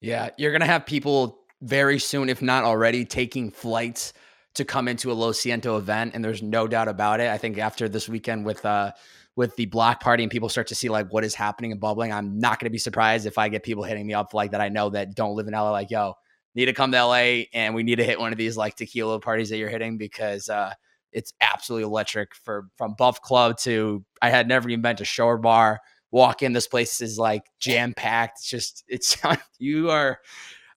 Yeah, 0.00 0.30
you're 0.38 0.52
gonna 0.52 0.66
have 0.66 0.86
people 0.86 1.40
very 1.62 1.98
soon, 1.98 2.28
if 2.28 2.42
not 2.42 2.64
already, 2.64 3.04
taking 3.04 3.50
flights 3.50 4.12
to 4.54 4.64
come 4.64 4.88
into 4.88 5.12
a 5.12 5.14
Lo 5.14 5.32
Siento 5.32 5.78
event, 5.78 6.12
and 6.14 6.24
there's 6.24 6.42
no 6.42 6.66
doubt 6.66 6.88
about 6.88 7.20
it. 7.20 7.28
I 7.30 7.38
think 7.38 7.58
after 7.58 7.88
this 7.88 8.08
weekend 8.08 8.46
with 8.46 8.64
uh 8.64 8.92
with 9.36 9.54
the 9.56 9.66
block 9.66 10.00
party 10.00 10.24
and 10.24 10.32
people 10.32 10.48
start 10.48 10.66
to 10.68 10.74
see 10.74 10.88
like 10.88 11.12
what 11.12 11.22
is 11.22 11.34
happening 11.34 11.70
and 11.70 11.80
bubbling, 11.80 12.12
I'm 12.12 12.38
not 12.38 12.58
to 12.60 12.70
be 12.70 12.78
surprised 12.78 13.26
if 13.26 13.36
I 13.36 13.50
get 13.50 13.62
people 13.62 13.84
hitting 13.84 14.06
me 14.06 14.14
up 14.14 14.32
like 14.32 14.52
that 14.52 14.62
I 14.62 14.70
know 14.70 14.88
that 14.90 15.14
don't 15.14 15.36
live 15.36 15.46
in 15.46 15.52
LA. 15.52 15.70
Like, 15.70 15.90
yo, 15.90 16.14
need 16.56 16.66
to 16.66 16.72
come 16.72 16.90
to 16.90 17.04
LA 17.04 17.44
and 17.52 17.74
we 17.74 17.82
need 17.82 17.96
to 17.96 18.04
hit 18.04 18.18
one 18.18 18.32
of 18.32 18.38
these 18.38 18.56
like 18.56 18.74
tequila 18.74 19.20
parties 19.20 19.50
that 19.50 19.58
you're 19.58 19.68
hitting 19.68 19.98
because 19.98 20.48
uh, 20.48 20.72
it's 21.12 21.32
absolutely 21.40 21.84
electric 21.84 22.34
for 22.34 22.68
from 22.76 22.94
Buff 22.98 23.20
Club 23.20 23.58
to 23.58 24.04
I 24.22 24.30
had 24.30 24.48
never 24.48 24.68
even 24.68 24.82
been 24.82 24.96
to 24.96 25.04
Shore 25.04 25.38
Bar. 25.38 25.80
Walk 26.10 26.42
in, 26.42 26.54
this 26.54 26.66
place 26.66 27.00
is 27.02 27.18
like 27.18 27.42
jam 27.60 27.92
packed. 27.94 28.38
It's 28.38 28.48
just 28.48 28.84
it's 28.88 29.16
you 29.58 29.90
are. 29.90 30.18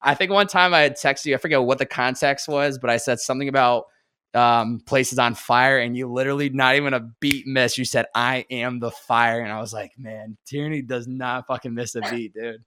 I 0.02 0.16
think 0.16 0.32
one 0.32 0.48
time 0.48 0.74
I 0.74 0.82
had 0.82 0.96
texted 0.96 1.26
you. 1.26 1.36
I 1.36 1.38
forget 1.38 1.62
what 1.62 1.78
the 1.78 1.86
context 1.86 2.48
was, 2.48 2.78
but 2.78 2.90
I 2.90 2.98
said 2.98 3.20
something 3.20 3.50
about 3.50 3.86
um, 4.34 4.82
places 4.86 5.20
on 5.20 5.34
fire, 5.34 5.80
and 5.80 5.98
you 5.98 6.08
literally 6.12 6.50
not 6.50 6.76
even 6.76 6.94
a 6.94 7.10
beat 7.20 7.48
miss. 7.48 7.78
You 7.78 7.86
said, 7.86 8.06
"I 8.16 8.46
am 8.50 8.80
the 8.80 8.92
fire," 8.92 9.42
and 9.42 9.52
I 9.52 9.60
was 9.60 9.74
like, 9.74 9.92
"Man, 9.98 10.38
Tierney 10.46 10.82
does 10.82 11.08
not 11.08 11.48
fucking 11.48 11.74
miss 11.74 11.96
a 11.96 12.02
beat, 12.02 12.34
dude. 12.34 12.64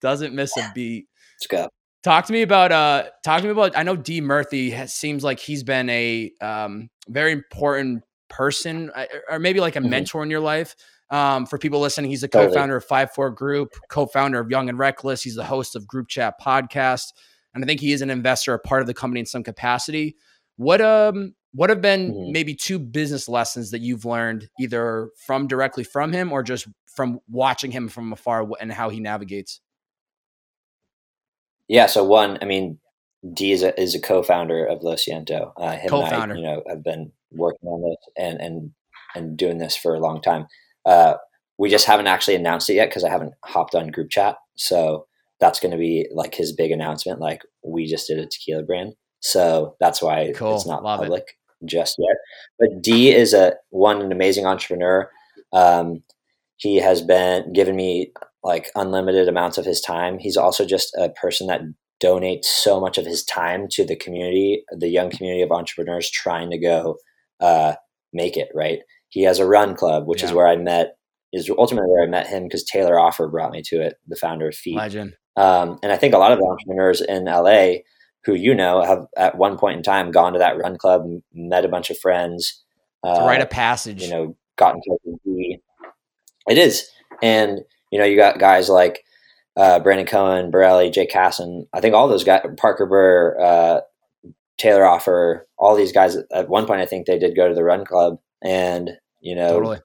Doesn't 0.00 0.34
miss 0.34 0.56
a 0.56 0.70
beat." 0.74 1.06
Let's 1.36 1.46
go. 1.46 1.68
Talk 2.02 2.26
to 2.26 2.32
me 2.32 2.42
about 2.42 2.72
uh 2.72 3.04
talk 3.22 3.40
to 3.40 3.44
me 3.44 3.52
about 3.52 3.76
I 3.76 3.84
know 3.84 3.94
D 3.94 4.20
Murphy 4.20 4.70
has, 4.70 4.92
seems 4.92 5.22
like 5.22 5.38
he's 5.38 5.62
been 5.62 5.88
a 5.88 6.32
um 6.40 6.90
very 7.08 7.32
important 7.32 8.02
person 8.28 8.90
uh, 8.94 9.04
or 9.28 9.38
maybe 9.38 9.60
like 9.60 9.76
a 9.76 9.78
mm-hmm. 9.78 9.90
mentor 9.90 10.22
in 10.22 10.30
your 10.30 10.40
life. 10.40 10.74
Um, 11.10 11.44
for 11.44 11.58
people 11.58 11.78
listening, 11.78 12.10
he's 12.10 12.22
a 12.22 12.28
co-founder 12.28 12.74
of 12.74 12.84
Five 12.86 13.12
Four 13.12 13.30
Group, 13.30 13.74
co-founder 13.90 14.40
of 14.40 14.50
Young 14.50 14.70
and 14.70 14.78
Reckless. 14.78 15.22
He's 15.22 15.34
the 15.34 15.44
host 15.44 15.76
of 15.76 15.86
Group 15.86 16.08
Chat 16.08 16.40
podcast, 16.40 17.12
and 17.54 17.62
I 17.62 17.66
think 17.66 17.80
he 17.80 17.92
is 17.92 18.00
an 18.00 18.08
investor, 18.08 18.54
a 18.54 18.58
part 18.58 18.80
of 18.80 18.86
the 18.86 18.94
company 18.94 19.20
in 19.20 19.26
some 19.26 19.42
capacity. 19.42 20.16
What 20.56 20.80
um 20.80 21.34
what 21.52 21.70
have 21.70 21.82
been 21.82 22.12
mm-hmm. 22.12 22.32
maybe 22.32 22.54
two 22.54 22.78
business 22.78 23.28
lessons 23.28 23.70
that 23.72 23.82
you've 23.82 24.06
learned 24.06 24.48
either 24.58 25.10
from 25.26 25.46
directly 25.46 25.84
from 25.84 26.12
him 26.12 26.32
or 26.32 26.42
just 26.42 26.66
from 26.86 27.20
watching 27.28 27.70
him 27.70 27.88
from 27.88 28.12
afar 28.12 28.48
and 28.58 28.72
how 28.72 28.88
he 28.88 28.98
navigates? 28.98 29.60
Yeah. 31.68 31.86
So 31.86 32.04
one, 32.04 32.38
I 32.42 32.44
mean, 32.44 32.78
D 33.34 33.52
is 33.52 33.62
a, 33.62 33.78
is 33.80 33.94
a 33.94 34.00
co-founder 34.00 34.64
of 34.66 34.82
Lo 34.82 34.94
Siento. 34.94 35.52
Uh, 35.56 35.72
him 35.72 35.90
Co-founder. 35.90 36.34
and 36.34 36.46
I, 36.46 36.50
you 36.50 36.56
know, 36.56 36.62
have 36.68 36.82
been 36.84 37.12
working 37.30 37.68
on 37.68 37.82
this 37.88 37.96
and 38.18 38.40
and 38.40 38.70
and 39.14 39.36
doing 39.36 39.58
this 39.58 39.76
for 39.76 39.94
a 39.94 40.00
long 40.00 40.20
time. 40.20 40.46
Uh, 40.84 41.14
we 41.58 41.68
just 41.70 41.86
haven't 41.86 42.06
actually 42.08 42.34
announced 42.34 42.68
it 42.70 42.74
yet 42.74 42.88
because 42.88 43.04
I 43.04 43.10
haven't 43.10 43.34
hopped 43.44 43.74
on 43.74 43.88
group 43.88 44.10
chat. 44.10 44.36
So 44.56 45.06
that's 45.38 45.60
going 45.60 45.70
to 45.72 45.78
be 45.78 46.08
like 46.12 46.34
his 46.34 46.52
big 46.52 46.70
announcement. 46.72 47.20
Like 47.20 47.42
we 47.64 47.86
just 47.86 48.08
did 48.08 48.18
a 48.18 48.26
tequila 48.26 48.62
brand, 48.64 48.94
so 49.20 49.76
that's 49.80 50.02
why 50.02 50.32
Cool. 50.34 50.56
it's 50.56 50.66
not 50.66 50.82
Love 50.82 51.00
it. 51.00 51.02
public 51.04 51.38
just 51.64 51.96
yet. 51.98 52.16
But 52.58 52.82
D 52.82 53.12
is 53.14 53.34
a 53.34 53.54
one 53.70 54.00
an 54.02 54.10
amazing 54.12 54.46
entrepreneur. 54.46 55.08
Um, 55.52 56.02
he 56.56 56.76
has 56.76 57.02
been 57.02 57.52
giving 57.52 57.76
me 57.76 58.12
like 58.44 58.70
unlimited 58.74 59.28
amounts 59.28 59.58
of 59.58 59.64
his 59.64 59.80
time. 59.80 60.18
He's 60.18 60.36
also 60.36 60.64
just 60.64 60.94
a 60.96 61.10
person 61.10 61.46
that 61.46 61.60
donates 62.02 62.46
so 62.46 62.80
much 62.80 62.98
of 62.98 63.06
his 63.06 63.24
time 63.24 63.68
to 63.70 63.84
the 63.84 63.96
community, 63.96 64.64
the 64.76 64.88
young 64.88 65.10
community 65.10 65.42
of 65.42 65.52
entrepreneurs 65.52 66.10
trying 66.10 66.50
to 66.50 66.58
go 66.58 66.96
uh, 67.40 67.74
make 68.12 68.36
it. 68.36 68.48
Right. 68.54 68.80
He 69.08 69.22
has 69.22 69.38
a 69.38 69.46
run 69.46 69.74
club, 69.76 70.06
which 70.06 70.22
is 70.22 70.32
where 70.32 70.48
I 70.48 70.56
met. 70.56 70.96
Is 71.32 71.48
ultimately 71.56 71.88
where 71.88 72.02
I 72.02 72.06
met 72.06 72.26
him 72.26 72.42
because 72.42 72.62
Taylor 72.62 72.98
Offer 72.98 73.26
brought 73.28 73.52
me 73.52 73.62
to 73.66 73.80
it, 73.80 73.94
the 74.06 74.16
founder 74.16 74.48
of 74.48 74.54
Feat. 74.54 74.76
Legend. 74.76 75.14
Um, 75.36 75.78
and 75.82 75.90
I 75.90 75.96
think 75.96 76.12
a 76.12 76.18
lot 76.18 76.32
of 76.32 76.38
the 76.38 76.44
entrepreneurs 76.44 77.00
in 77.00 77.24
LA 77.24 77.80
who 78.24 78.34
you 78.34 78.54
know 78.54 78.82
have 78.82 79.06
at 79.16 79.36
one 79.36 79.56
point 79.58 79.78
in 79.78 79.82
time 79.82 80.10
gone 80.10 80.34
to 80.34 80.38
that 80.38 80.58
run 80.58 80.76
club, 80.76 81.04
met 81.32 81.64
a 81.64 81.68
bunch 81.68 81.90
of 81.90 81.98
friends, 81.98 82.62
It's 83.04 83.18
a 83.18 83.22
uh, 83.22 83.26
rite 83.26 83.40
of 83.40 83.50
passage. 83.50 84.02
you 84.02 84.10
know, 84.10 84.36
gotten 84.56 84.80
with 84.86 85.18
D. 85.24 85.58
It 86.48 86.58
is. 86.58 86.88
And, 87.22 87.60
you 87.92 87.98
know, 87.98 88.04
you 88.04 88.16
got 88.16 88.40
guys 88.40 88.68
like 88.68 89.04
uh, 89.56 89.78
Brandon 89.78 90.06
Cohen, 90.06 90.50
Borelli, 90.50 90.90
Jake 90.90 91.12
Kassan. 91.12 91.66
I 91.74 91.80
think 91.80 91.94
all 91.94 92.08
those 92.08 92.24
guys, 92.24 92.44
Parker 92.56 92.86
Burr, 92.86 93.38
uh, 93.38 93.80
Taylor 94.58 94.86
Offer, 94.86 95.46
all 95.58 95.76
these 95.76 95.92
guys 95.92 96.16
at 96.32 96.48
one 96.48 96.66
point, 96.66 96.80
I 96.80 96.86
think 96.86 97.06
they 97.06 97.18
did 97.18 97.36
go 97.36 97.48
to 97.48 97.54
the 97.54 97.62
run 97.62 97.84
club. 97.84 98.18
And, 98.42 98.92
you 99.20 99.36
know, 99.36 99.52
totally. 99.52 99.78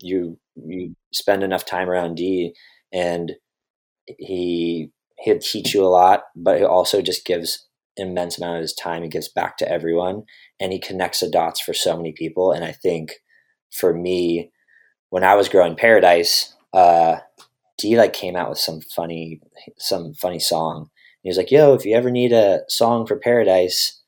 you 0.00 0.38
you 0.56 0.94
spend 1.12 1.42
enough 1.42 1.64
time 1.64 1.88
around 1.88 2.16
D 2.16 2.54
and 2.92 3.32
he 4.18 4.90
he'll 5.18 5.38
teach 5.38 5.72
you 5.72 5.84
a 5.84 5.88
lot, 5.88 6.24
but 6.34 6.58
he 6.58 6.64
also 6.64 7.00
just 7.00 7.24
gives 7.24 7.68
immense 7.96 8.38
amount 8.38 8.56
of 8.56 8.62
his 8.62 8.74
time. 8.74 9.02
He 9.02 9.08
gives 9.08 9.28
back 9.28 9.56
to 9.58 9.70
everyone 9.70 10.24
and 10.58 10.72
he 10.72 10.80
connects 10.80 11.20
the 11.20 11.30
dots 11.30 11.60
for 11.60 11.74
so 11.74 11.96
many 11.96 12.12
people. 12.12 12.50
And 12.50 12.64
I 12.64 12.72
think 12.72 13.12
for 13.70 13.94
me, 13.94 14.50
when 15.10 15.22
I 15.22 15.36
was 15.36 15.48
growing 15.48 15.76
Paradise, 15.76 16.54
uh, 16.72 17.18
D 17.78 17.96
like 17.96 18.12
came 18.12 18.36
out 18.36 18.50
with 18.50 18.58
some 18.58 18.80
funny 18.80 19.40
some 19.78 20.14
funny 20.14 20.38
song. 20.38 20.90
He 21.22 21.28
was 21.28 21.36
like, 21.36 21.50
"Yo, 21.50 21.74
if 21.74 21.84
you 21.84 21.94
ever 21.94 22.10
need 22.10 22.32
a 22.32 22.60
song 22.68 23.06
for 23.06 23.16
Paradise, 23.16 24.00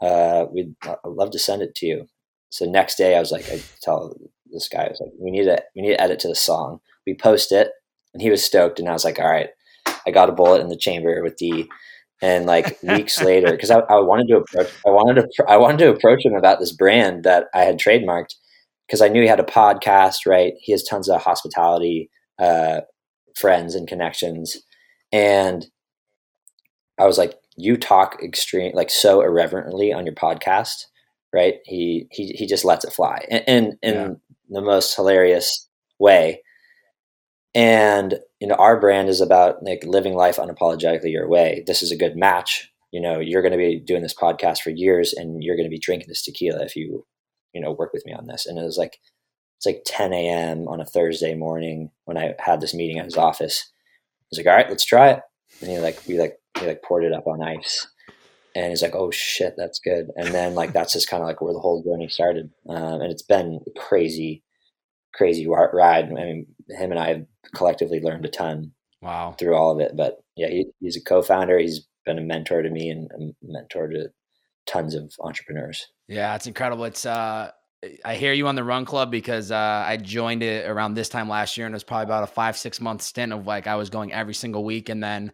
uh, 0.00 0.46
we'd 0.52 0.74
I'd 0.84 0.96
love 1.04 1.30
to 1.32 1.38
send 1.38 1.62
it 1.62 1.74
to 1.76 1.86
you." 1.86 2.06
So 2.50 2.64
next 2.64 2.96
day, 2.96 3.16
I 3.16 3.20
was 3.20 3.32
like, 3.32 3.48
I 3.50 3.60
tell 3.82 4.16
this 4.52 4.68
guy, 4.68 4.84
I 4.84 4.88
was 4.88 5.00
like, 5.00 5.12
"We 5.18 5.30
need 5.30 5.44
to 5.44 5.62
we 5.74 5.82
need 5.82 5.90
to 5.90 6.00
edit 6.00 6.20
to 6.20 6.28
the 6.28 6.34
song." 6.34 6.80
We 7.06 7.14
post 7.14 7.52
it, 7.52 7.70
and 8.14 8.22
he 8.22 8.30
was 8.30 8.44
stoked, 8.44 8.78
and 8.78 8.88
I 8.88 8.92
was 8.92 9.04
like, 9.04 9.18
"All 9.18 9.30
right, 9.30 9.50
I 10.06 10.10
got 10.10 10.28
a 10.28 10.32
bullet 10.32 10.60
in 10.60 10.68
the 10.68 10.76
chamber 10.76 11.22
with 11.22 11.36
D." 11.36 11.68
And 12.22 12.46
like 12.46 12.78
weeks 12.82 13.22
later, 13.22 13.50
because 13.52 13.70
I, 13.70 13.80
I 13.80 14.00
wanted 14.00 14.28
to 14.28 14.38
approach, 14.38 14.70
I 14.86 14.90
wanted 14.90 15.22
to 15.22 15.44
I 15.48 15.56
wanted 15.56 15.78
to 15.78 15.90
approach 15.90 16.24
him 16.24 16.34
about 16.34 16.60
this 16.60 16.72
brand 16.72 17.24
that 17.24 17.46
I 17.54 17.60
had 17.62 17.78
trademarked 17.78 18.34
because 18.86 19.02
I 19.02 19.08
knew 19.08 19.22
he 19.22 19.28
had 19.28 19.40
a 19.40 19.44
podcast, 19.44 20.26
right? 20.26 20.54
He 20.60 20.72
has 20.72 20.82
tons 20.82 21.08
of 21.08 21.22
hospitality 21.22 22.10
uh, 22.38 22.80
friends 23.36 23.74
and 23.74 23.86
connections, 23.88 24.56
and 25.12 25.66
I 26.98 27.06
was 27.06 27.18
like, 27.18 27.34
"You 27.56 27.76
talk 27.76 28.22
extreme, 28.22 28.72
like 28.74 28.90
so 28.90 29.20
irreverently 29.22 29.92
on 29.92 30.06
your 30.06 30.14
podcast, 30.14 30.86
right?" 31.32 31.56
He 31.64 32.06
he 32.10 32.28
he 32.28 32.46
just 32.46 32.64
lets 32.64 32.84
it 32.84 32.92
fly, 32.92 33.24
and 33.30 33.44
in, 33.46 33.78
in 33.82 33.94
Yeah. 33.94 34.08
the 34.50 34.62
most 34.62 34.94
hilarious 34.96 35.68
way. 35.98 36.42
And 37.54 38.18
you 38.40 38.46
know, 38.48 38.54
our 38.56 38.78
brand 38.78 39.08
is 39.08 39.20
about 39.20 39.62
like 39.62 39.82
living 39.84 40.14
life 40.14 40.36
unapologetically 40.36 41.10
your 41.12 41.28
way. 41.28 41.64
This 41.66 41.82
is 41.82 41.90
a 41.90 41.96
good 41.96 42.16
match. 42.16 42.70
You 42.92 43.00
know, 43.00 43.18
you're 43.18 43.42
going 43.42 43.52
to 43.52 43.58
be 43.58 43.78
doing 43.80 44.02
this 44.02 44.14
podcast 44.14 44.60
for 44.60 44.70
years, 44.70 45.12
and 45.12 45.42
you're 45.42 45.56
going 45.56 45.66
to 45.66 45.70
be 45.70 45.78
drinking 45.78 46.08
this 46.08 46.22
tequila 46.22 46.64
if 46.64 46.76
you, 46.76 47.06
you 47.52 47.60
know, 47.60 47.72
work 47.72 47.92
with 47.92 48.04
me 48.06 48.12
on 48.12 48.26
this. 48.26 48.46
And 48.46 48.58
it 48.58 48.62
was 48.62 48.76
like, 48.78 48.98
it's 49.56 49.66
like 49.66 49.82
10 49.86 50.12
a.m. 50.12 50.68
on 50.68 50.80
a 50.80 50.84
Thursday 50.86 51.34
morning 51.34 51.90
when 52.04 52.16
I 52.18 52.34
had 52.38 52.60
this 52.60 52.74
meeting 52.74 52.98
at 52.98 53.04
his 53.06 53.16
office. 53.16 53.70
Was 54.30 54.38
like, 54.38 54.46
all 54.46 54.54
right, 54.56 54.68
let's 54.68 54.84
try 54.84 55.10
it. 55.10 55.20
And 55.60 55.70
he 55.70 55.78
like, 55.78 55.98
we 56.06 56.18
like, 56.18 56.38
he 56.58 56.66
like 56.66 56.82
poured 56.82 57.04
it 57.04 57.12
up 57.12 57.26
on 57.26 57.42
ice. 57.42 57.86
And 58.54 58.70
he's 58.70 58.82
like, 58.82 58.94
oh 58.94 59.10
shit, 59.10 59.54
that's 59.56 59.78
good. 59.78 60.08
And 60.16 60.28
then 60.34 60.54
like, 60.54 60.72
that's 60.72 60.92
just 60.92 61.08
kind 61.08 61.22
of 61.22 61.26
like 61.28 61.40
where 61.40 61.52
the 61.52 61.58
whole 61.60 61.82
journey 61.82 62.08
started. 62.08 62.50
Um, 62.68 63.00
and 63.02 63.12
it's 63.12 63.22
been 63.22 63.60
a 63.66 63.78
crazy, 63.80 64.42
crazy 65.14 65.46
ri- 65.46 65.68
ride. 65.72 66.06
I 66.06 66.08
mean, 66.12 66.46
him 66.70 66.90
and 66.90 66.98
I 66.98 67.08
have 67.08 67.26
collectively 67.54 68.00
learned 68.00 68.24
a 68.24 68.30
ton 68.30 68.72
Wow. 69.02 69.36
through 69.38 69.54
all 69.54 69.70
of 69.72 69.80
it. 69.80 69.92
But 69.94 70.18
yeah, 70.36 70.48
he, 70.48 70.66
he's 70.80 70.96
a 70.96 71.04
co-founder. 71.04 71.58
He's 71.58 71.86
been 72.04 72.18
a 72.18 72.22
mentor 72.22 72.62
to 72.62 72.70
me 72.70 72.88
and 72.90 73.10
a 73.12 73.32
mentor 73.42 73.88
to 73.88 74.08
tons 74.66 74.94
of 74.94 75.12
entrepreneurs. 75.20 75.86
Yeah, 76.08 76.34
it's 76.34 76.46
incredible. 76.46 76.84
It's 76.84 77.04
uh 77.06 77.50
I 78.04 78.16
hear 78.16 78.32
you 78.32 78.48
on 78.48 78.54
the 78.54 78.64
run 78.64 78.84
club 78.84 79.10
because 79.10 79.50
uh 79.50 79.84
I 79.86 79.96
joined 79.96 80.42
it 80.42 80.68
around 80.68 80.94
this 80.94 81.08
time 81.08 81.28
last 81.28 81.56
year 81.56 81.66
and 81.66 81.74
it 81.74 81.76
was 81.76 81.84
probably 81.84 82.04
about 82.04 82.24
a 82.24 82.28
five, 82.28 82.56
six 82.56 82.80
month 82.80 83.02
stint 83.02 83.32
of 83.32 83.46
like 83.46 83.66
I 83.66 83.76
was 83.76 83.90
going 83.90 84.12
every 84.12 84.34
single 84.34 84.64
week 84.64 84.88
and 84.88 85.02
then 85.02 85.32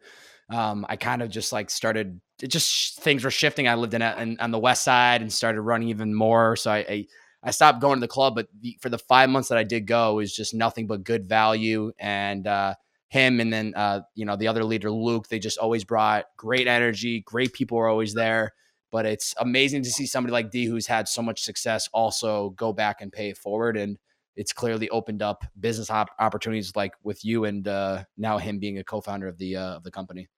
um 0.51 0.85
I 0.89 0.97
kind 0.97 1.23
of 1.23 1.31
just 1.31 1.53
like 1.53 1.71
started 1.71 2.21
it 2.43 2.49
just 2.49 3.01
things 3.01 3.25
were 3.25 3.31
shifting. 3.31 3.69
I 3.69 3.75
lived 3.77 3.95
in, 3.95 4.03
a, 4.03 4.17
in 4.19 4.39
on 4.41 4.51
the 4.51 4.59
west 4.59 4.85
side 4.85 5.23
and 5.23 5.33
started 5.33 5.61
running 5.61 5.89
even 5.89 6.15
more. 6.15 6.57
So 6.57 6.71
I, 6.73 6.79
I 6.79 7.07
I 7.45 7.51
stopped 7.51 7.81
going 7.81 7.97
to 7.97 8.01
the 8.01 8.09
club, 8.09 8.35
but 8.35 8.49
the, 8.61 8.77
for 8.81 8.89
the 8.89 8.99
five 8.99 9.29
months 9.29 9.49
that 9.49 9.59
I 9.59 9.65
did 9.65 9.87
go, 9.87 10.15
was 10.17 10.35
just 10.35 10.55
nothing 10.55 10.87
but 10.87 11.03
good 11.03 11.29
value. 11.29 11.93
And 11.99 12.47
uh, 12.47 12.75
him 13.09 13.41
and 13.41 13.53
then 13.53 13.75
uh, 13.77 14.01
you 14.15 14.25
know 14.25 14.37
the 14.37 14.49
other 14.49 14.65
leader, 14.65 14.91
Luke, 14.91 15.29
they 15.29 15.39
just 15.39 15.59
always 15.59 15.85
brought 15.85 16.27
great 16.37 16.67
energy. 16.67 17.21
Great 17.21 17.53
people 17.53 17.79
were 17.79 17.89
always 17.89 18.15
there. 18.15 18.53
But 18.93 19.07
it's 19.07 19.35
amazing 19.39 19.83
to 19.83 19.91
see 19.91 20.07
somebody 20.07 20.33
like 20.33 20.53
D, 20.53 20.67
who's 20.67 20.87
had 20.87 21.09
so 21.09 21.23
much 21.23 21.43
success, 21.43 21.89
also 21.93 22.51
go 22.51 22.73
back 22.73 23.01
and 23.01 23.11
pay 23.11 23.31
it 23.31 23.39
forward. 23.39 23.77
And 23.77 23.99
it's 24.37 24.53
clearly 24.53 24.89
opened 24.91 25.23
up 25.23 25.45
business 25.59 25.91
op- 25.91 26.11
opportunities 26.21 26.77
like 26.77 26.93
with 27.03 27.25
you 27.25 27.47
and 27.47 27.67
uh, 27.67 28.05
now 28.17 28.39
him 28.39 28.61
being 28.61 28.79
a 28.79 28.85
co-founder 28.85 29.27
of 29.27 29.39
the 29.39 29.57
uh, 29.57 29.77
of 29.77 29.83
the 29.83 29.91
company. 29.91 30.29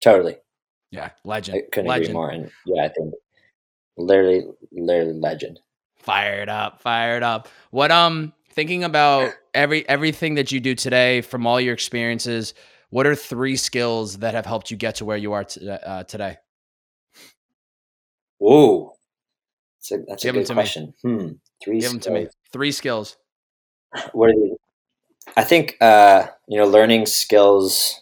Totally. 0.00 0.36
Yeah, 0.92 1.10
legend. 1.24 1.58
I 1.58 1.62
couldn't 1.72 1.88
legend. 1.88 2.10
agree 2.10 2.14
more. 2.14 2.30
And 2.30 2.50
yeah, 2.66 2.84
I 2.84 2.88
think 2.88 3.14
literally, 3.96 4.46
literally 4.70 5.18
legend. 5.18 5.60
fired 5.98 6.48
up 6.48 6.80
fired 6.80 7.22
up 7.22 7.46
what 7.70 7.90
um 7.90 8.32
thinking 8.52 8.84
about 8.84 9.32
every 9.52 9.86
everything 9.86 10.36
that 10.36 10.50
you 10.50 10.58
do 10.58 10.74
today 10.74 11.20
from 11.20 11.46
all 11.46 11.60
your 11.60 11.74
experiences 11.74 12.54
what 12.90 13.06
are 13.06 13.14
three 13.14 13.56
skills 13.56 14.18
that 14.18 14.34
have 14.34 14.46
helped 14.46 14.70
you 14.70 14.76
get 14.76 14.96
to 14.96 15.04
where 15.04 15.16
you 15.16 15.32
are 15.32 15.44
t- 15.44 15.68
uh, 15.68 16.04
today 16.04 16.36
Whoa. 18.38 18.92
That's 19.78 19.92
a, 19.92 20.04
that's 20.08 20.24
a 20.24 20.26
Give 20.28 20.34
good 20.34 20.46
to 20.46 20.52
me. 20.52 20.56
question. 20.56 20.94
Hmm. 21.02 21.28
Three 21.62 21.80
give 21.80 21.90
them 21.90 22.00
to 22.00 22.10
me 22.10 22.20
skills. 22.22 22.34
three 22.52 22.72
skills 22.72 23.16
What 24.12 24.30
are 24.30 24.34
these? 24.34 24.56
I 25.36 25.44
think, 25.44 25.76
uh, 25.80 26.26
you 26.48 26.58
know, 26.58 26.66
learning 26.66 27.06
skills 27.06 28.00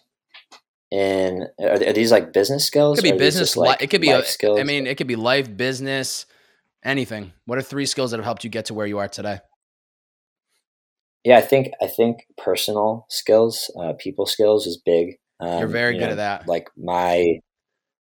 in, 0.90 1.46
are, 1.60 1.70
are 1.72 1.92
these 1.92 2.10
like 2.12 2.32
business 2.32 2.64
skills? 2.64 2.98
it 2.98 3.02
skills? 3.02 3.02
could 3.02 3.04
be 3.04 3.10
or 3.10 3.14
are 3.14 3.18
these 3.18 3.26
business 3.26 3.56
li- 3.56 3.68
like 3.68 3.82
it 3.82 3.90
could 3.90 4.00
be 4.00 4.10
a, 4.10 4.24
skills. 4.24 4.58
i 4.58 4.62
mean 4.62 4.86
it 4.86 4.96
could 4.96 5.06
be 5.06 5.16
life 5.16 5.54
business 5.54 6.24
anything 6.82 7.32
what 7.44 7.58
are 7.58 7.62
three 7.62 7.84
skills 7.84 8.10
that 8.12 8.16
have 8.18 8.24
helped 8.24 8.42
you 8.44 8.48
get 8.50 8.64
to 8.66 8.74
where 8.74 8.86
you 8.86 8.96
are 8.98 9.08
today 9.08 9.38
yeah, 11.24 11.38
I 11.38 11.42
think, 11.42 11.72
I 11.82 11.86
think 11.86 12.26
personal 12.36 13.06
skills, 13.10 13.70
uh, 13.80 13.92
people 13.98 14.26
skills 14.26 14.66
is 14.66 14.80
big. 14.84 15.16
Um, 15.40 15.58
you're 15.60 15.68
very 15.68 15.94
you 15.94 16.00
good 16.00 16.06
know, 16.06 16.12
at 16.12 16.16
that 16.16 16.48
like 16.48 16.68
my 16.76 17.38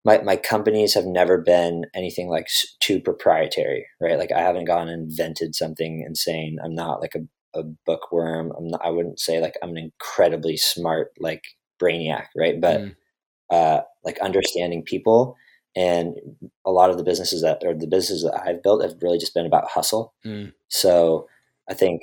my 0.06 0.22
my 0.22 0.36
companies 0.36 0.94
have 0.94 1.06
never 1.06 1.38
been 1.38 1.86
anything 1.96 2.28
like 2.28 2.48
too 2.82 3.00
proprietary 3.00 3.86
right 4.02 4.18
like 4.18 4.32
i 4.32 4.42
haven't 4.42 4.66
gone 4.66 4.90
and 4.90 5.10
invented 5.10 5.56
something 5.56 6.04
insane 6.06 6.58
i'm 6.64 6.76
not 6.76 7.00
like 7.02 7.16
a, 7.16 7.60
a 7.60 7.64
bookworm 7.86 8.52
i'm 8.58 8.68
not 8.68 8.82
i 8.84 8.90
wouldn't 8.90 9.20
say 9.20 9.40
like 9.40 9.56
i'm 9.64 9.70
an 9.70 9.78
incredibly 9.78 10.58
smart 10.58 11.12
like 11.20 11.44
brainiac 11.82 12.26
right 12.38 12.60
but 12.60 12.82
Mm. 12.82 12.96
uh 13.52 13.82
like 14.04 14.20
understanding 14.20 14.84
people 14.84 15.36
and 15.76 16.16
a 16.66 16.72
lot 16.72 16.90
of 16.90 16.98
the 16.98 17.04
businesses 17.04 17.42
that 17.42 17.62
or 17.64 17.74
the 17.74 17.88
businesses 17.88 18.24
that 18.24 18.42
i've 18.46 18.62
built 18.64 18.84
have 18.84 18.96
really 19.02 19.18
just 19.18 19.34
been 19.34 19.46
about 19.46 19.70
hustle 19.70 20.14
Mm. 20.26 20.52
so 20.68 21.28
i 21.70 21.74
think 21.74 22.02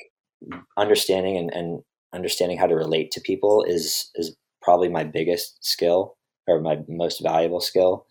understanding 0.77 1.37
and, 1.37 1.51
and 1.53 1.83
understanding 2.13 2.59
how 2.59 2.67
to 2.67 2.75
relate 2.75 3.11
to 3.13 3.21
people 3.21 3.65
is 3.65 4.11
is 4.15 4.37
probably 4.63 4.89
my 4.89 5.05
biggest 5.05 5.65
skill 5.65 6.17
or 6.47 6.61
my 6.61 6.79
most 6.89 7.23
valuable 7.23 7.61
skill. 7.61 8.07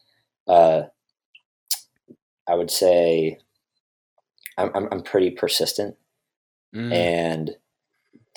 Uh, 0.48 0.84
I 2.48 2.56
would 2.56 2.72
say 2.72 3.38
I'm, 4.58 4.72
I'm, 4.74 4.88
I'm 4.92 5.04
pretty 5.04 5.30
persistent 5.32 5.96
Mm. 6.76 6.94
and 6.94 7.52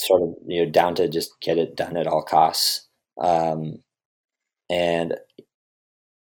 sort 0.00 0.22
of 0.22 0.34
you 0.46 0.64
know 0.64 0.70
down 0.70 0.94
to 0.94 1.06
just 1.06 1.38
get 1.40 1.58
it 1.58 1.76
done 1.76 1.98
at 1.98 2.06
all 2.06 2.22
costs. 2.22 2.88
Um, 3.20 3.82
and 4.70 5.16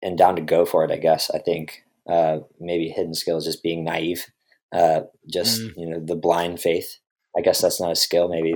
and 0.03 0.19
down 0.19 0.37
to 0.37 0.43
go 0.43 0.65
for 0.65 0.85
it. 0.85 0.91
I 0.91 0.97
guess 0.97 1.31
I 1.31 1.39
think 1.39 1.85
uh, 2.09 2.39
maybe 2.61 2.89
hidden 2.89 3.15
skill 3.15 3.37
is 3.37 3.45
just 3.45 3.63
being 3.63 3.85
naive, 3.85 4.27
uh, 4.73 5.03
just 5.31 5.61
mm. 5.61 5.73
you 5.77 5.89
know 5.89 6.01
the 6.01 6.17
blind 6.17 6.61
faith. 6.61 6.99
I 7.37 7.41
guess 7.41 7.61
that's 7.61 7.81
not 7.81 7.93
a 7.93 7.97
skill, 7.97 8.29
maybe, 8.29 8.55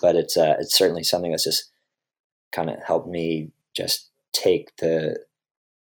but 0.00 0.16
it's 0.16 0.36
uh, 0.36 0.56
it's 0.60 0.76
certainly 0.76 1.02
something 1.02 1.30
that's 1.30 1.44
just 1.44 1.70
kind 2.52 2.70
of 2.70 2.76
helped 2.84 3.08
me 3.08 3.50
just 3.76 4.10
take 4.32 4.76
the 4.76 5.18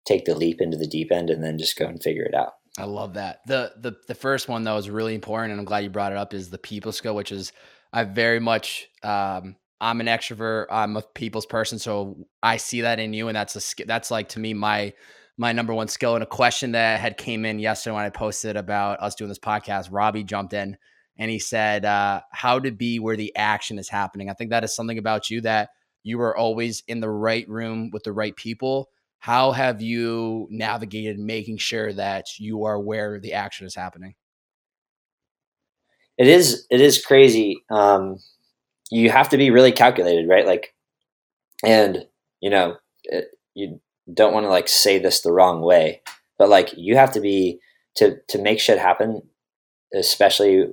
take 0.06 0.24
the 0.24 0.34
leap 0.34 0.60
into 0.60 0.76
the 0.76 0.86
deep 0.86 1.12
end 1.12 1.30
and 1.30 1.42
then 1.42 1.58
just 1.58 1.76
go 1.76 1.86
and 1.86 2.02
figure 2.02 2.24
it 2.24 2.34
out. 2.34 2.52
I 2.78 2.84
love 2.84 3.14
that. 3.14 3.40
The 3.46 3.72
the 3.76 3.96
the 4.06 4.14
first 4.14 4.48
one 4.48 4.62
though 4.62 4.76
is 4.76 4.88
really 4.88 5.14
important, 5.14 5.52
and 5.52 5.60
I'm 5.60 5.66
glad 5.66 5.84
you 5.84 5.90
brought 5.90 6.12
it 6.12 6.18
up. 6.18 6.32
Is 6.32 6.50
the 6.50 6.58
people 6.58 6.92
skill, 6.92 7.14
which 7.14 7.32
is 7.32 7.52
I 7.92 8.04
very 8.04 8.40
much 8.40 8.88
um, 9.02 9.56
I'm 9.80 10.00
an 10.00 10.06
extrovert. 10.06 10.66
I'm 10.70 10.96
a 10.96 11.02
people's 11.02 11.46
person, 11.46 11.78
so 11.78 12.26
I 12.42 12.56
see 12.56 12.82
that 12.82 13.00
in 13.00 13.12
you, 13.12 13.28
and 13.28 13.36
that's 13.36 13.56
a 13.56 13.84
that's 13.84 14.10
like 14.10 14.30
to 14.30 14.40
me 14.40 14.54
my 14.54 14.92
my 15.36 15.52
number 15.52 15.74
one 15.74 15.88
skill. 15.88 16.14
And 16.14 16.22
a 16.22 16.26
question 16.26 16.72
that 16.72 17.00
had 17.00 17.16
came 17.16 17.44
in 17.44 17.58
yesterday 17.58 17.96
when 17.96 18.04
I 18.04 18.10
posted 18.10 18.56
about 18.56 19.00
us 19.00 19.14
doing 19.14 19.28
this 19.28 19.38
podcast, 19.38 19.88
Robbie 19.90 20.24
jumped 20.24 20.52
in 20.52 20.76
and 21.20 21.30
he 21.30 21.38
said, 21.38 21.84
uh, 21.84 22.22
"How 22.32 22.58
to 22.58 22.72
be 22.72 22.98
where 22.98 23.16
the 23.16 23.36
action 23.36 23.78
is 23.78 23.90
happening." 23.90 24.30
I 24.30 24.32
think 24.32 24.50
that 24.50 24.64
is 24.64 24.74
something 24.74 24.98
about 24.98 25.30
you 25.30 25.42
that 25.42 25.68
you 26.02 26.20
are 26.22 26.36
always 26.36 26.82
in 26.88 27.00
the 27.00 27.10
right 27.10 27.46
room 27.48 27.90
with 27.92 28.04
the 28.04 28.12
right 28.12 28.34
people. 28.34 28.88
How 29.18 29.52
have 29.52 29.82
you 29.82 30.48
navigated 30.50 31.18
making 31.18 31.58
sure 31.58 31.92
that 31.92 32.24
you 32.38 32.64
are 32.64 32.80
where 32.80 33.20
the 33.20 33.34
action 33.34 33.66
is 33.66 33.74
happening? 33.74 34.14
It 36.16 36.26
is 36.26 36.66
it 36.70 36.80
is 36.80 37.04
crazy. 37.04 37.62
Um, 37.70 38.16
you 38.90 39.10
have 39.10 39.28
to 39.28 39.36
be 39.36 39.50
really 39.50 39.72
calculated, 39.72 40.26
right? 40.26 40.46
Like, 40.46 40.74
and 41.64 42.06
you 42.40 42.48
know, 42.48 42.76
it, 43.04 43.26
you 43.54 43.80
don't 44.12 44.32
want 44.32 44.44
to 44.44 44.50
like 44.50 44.68
say 44.68 44.98
this 44.98 45.20
the 45.20 45.32
wrong 45.32 45.60
way, 45.60 46.00
but 46.38 46.48
like 46.48 46.72
you 46.78 46.96
have 46.96 47.12
to 47.12 47.20
be 47.20 47.60
to 47.96 48.16
to 48.28 48.38
make 48.38 48.58
shit 48.58 48.78
happen, 48.78 49.20
especially 49.94 50.64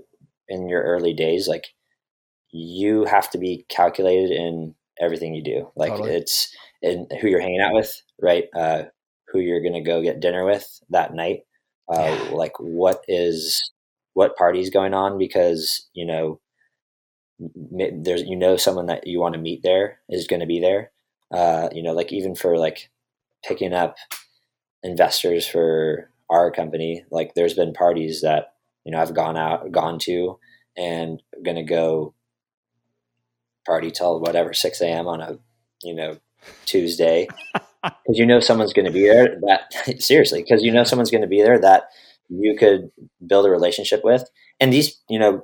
in 0.50 0.70
your 0.70 0.84
early 0.84 1.14
days. 1.14 1.48
Like, 1.48 1.68
you 2.52 3.06
have 3.06 3.30
to 3.32 3.38
be 3.38 3.66
calculated 3.70 4.32
in 4.32 4.76
everything 5.00 5.34
you 5.34 5.44
do. 5.44 5.72
Like, 5.76 5.92
totally. 5.92 6.16
it's 6.16 6.56
in 6.82 7.08
who 7.22 7.28
you're 7.28 7.42
hanging 7.42 7.62
out 7.62 7.74
with, 7.74 8.02
right? 8.22 8.46
Uh, 8.56 8.84
who 9.30 9.40
you're 9.40 9.64
gonna 9.64 9.84
go 9.84 10.02
get 10.02 10.20
dinner 10.20 10.46
with 10.46 10.80
that 10.90 11.14
night. 11.14 11.42
Uh, 11.90 12.18
yeah. 12.24 12.30
Like, 12.36 12.54
what 12.60 13.04
is 13.08 13.62
what 14.18 14.36
party's 14.36 14.72
going 14.72 14.96
on 14.96 15.20
because 15.20 15.88
you 15.94 16.04
know 16.04 16.40
there's 17.40 18.24
you 18.24 18.36
know 18.36 18.58
someone 18.58 18.88
that 18.88 19.06
you 19.06 19.20
want 19.20 19.36
to 19.36 19.40
meet 19.40 19.62
there 19.62 20.00
is 20.10 20.26
going 20.26 20.40
to 20.40 20.48
be 20.48 20.60
there 20.60 20.92
uh, 21.32 21.70
you 21.72 21.84
know 21.84 21.92
like 21.92 22.12
even 22.12 22.34
for 22.34 22.58
like 22.58 22.90
picking 23.46 23.74
up 23.74 23.96
investors 24.82 25.46
for 25.46 26.10
our 26.32 26.50
company 26.50 27.06
like 27.12 27.36
there's 27.36 27.54
been 27.54 27.74
parties 27.74 28.22
that 28.22 28.54
you 28.88 28.92
know 28.92 29.00
i've 29.00 29.14
gone 29.14 29.38
out 29.38 29.72
gone 29.72 30.00
to 30.00 30.40
and 30.76 31.22
going 31.44 31.58
to 31.58 31.64
go 31.64 32.16
party 33.68 33.92
till 33.92 34.20
whatever 34.20 34.54
6 34.54 34.82
a.m 34.82 35.08
on 35.08 35.22
a 35.22 35.38
you 35.84 35.94
know 35.94 36.18
tuesday. 36.66 37.28
Because 37.84 38.18
you 38.18 38.26
know 38.26 38.42
someone's 38.42 38.74
going 38.74 38.88
to 38.88 38.92
be 38.92 39.04
there 39.04 39.40
that 39.48 39.72
seriously 40.02 40.42
because 40.42 40.62
you 40.62 40.74
know 40.74 40.84
someone's 40.84 41.12
going 41.12 41.22
to 41.22 41.28
be 41.28 41.42
there 41.42 41.60
that 41.60 41.84
you 42.28 42.58
could 42.58 42.90
build 43.26 43.46
a 43.46 43.50
relationship 43.50 44.02
with. 44.04 44.28
And 44.60 44.74
these 44.74 45.00
you 45.08 45.20
know 45.20 45.44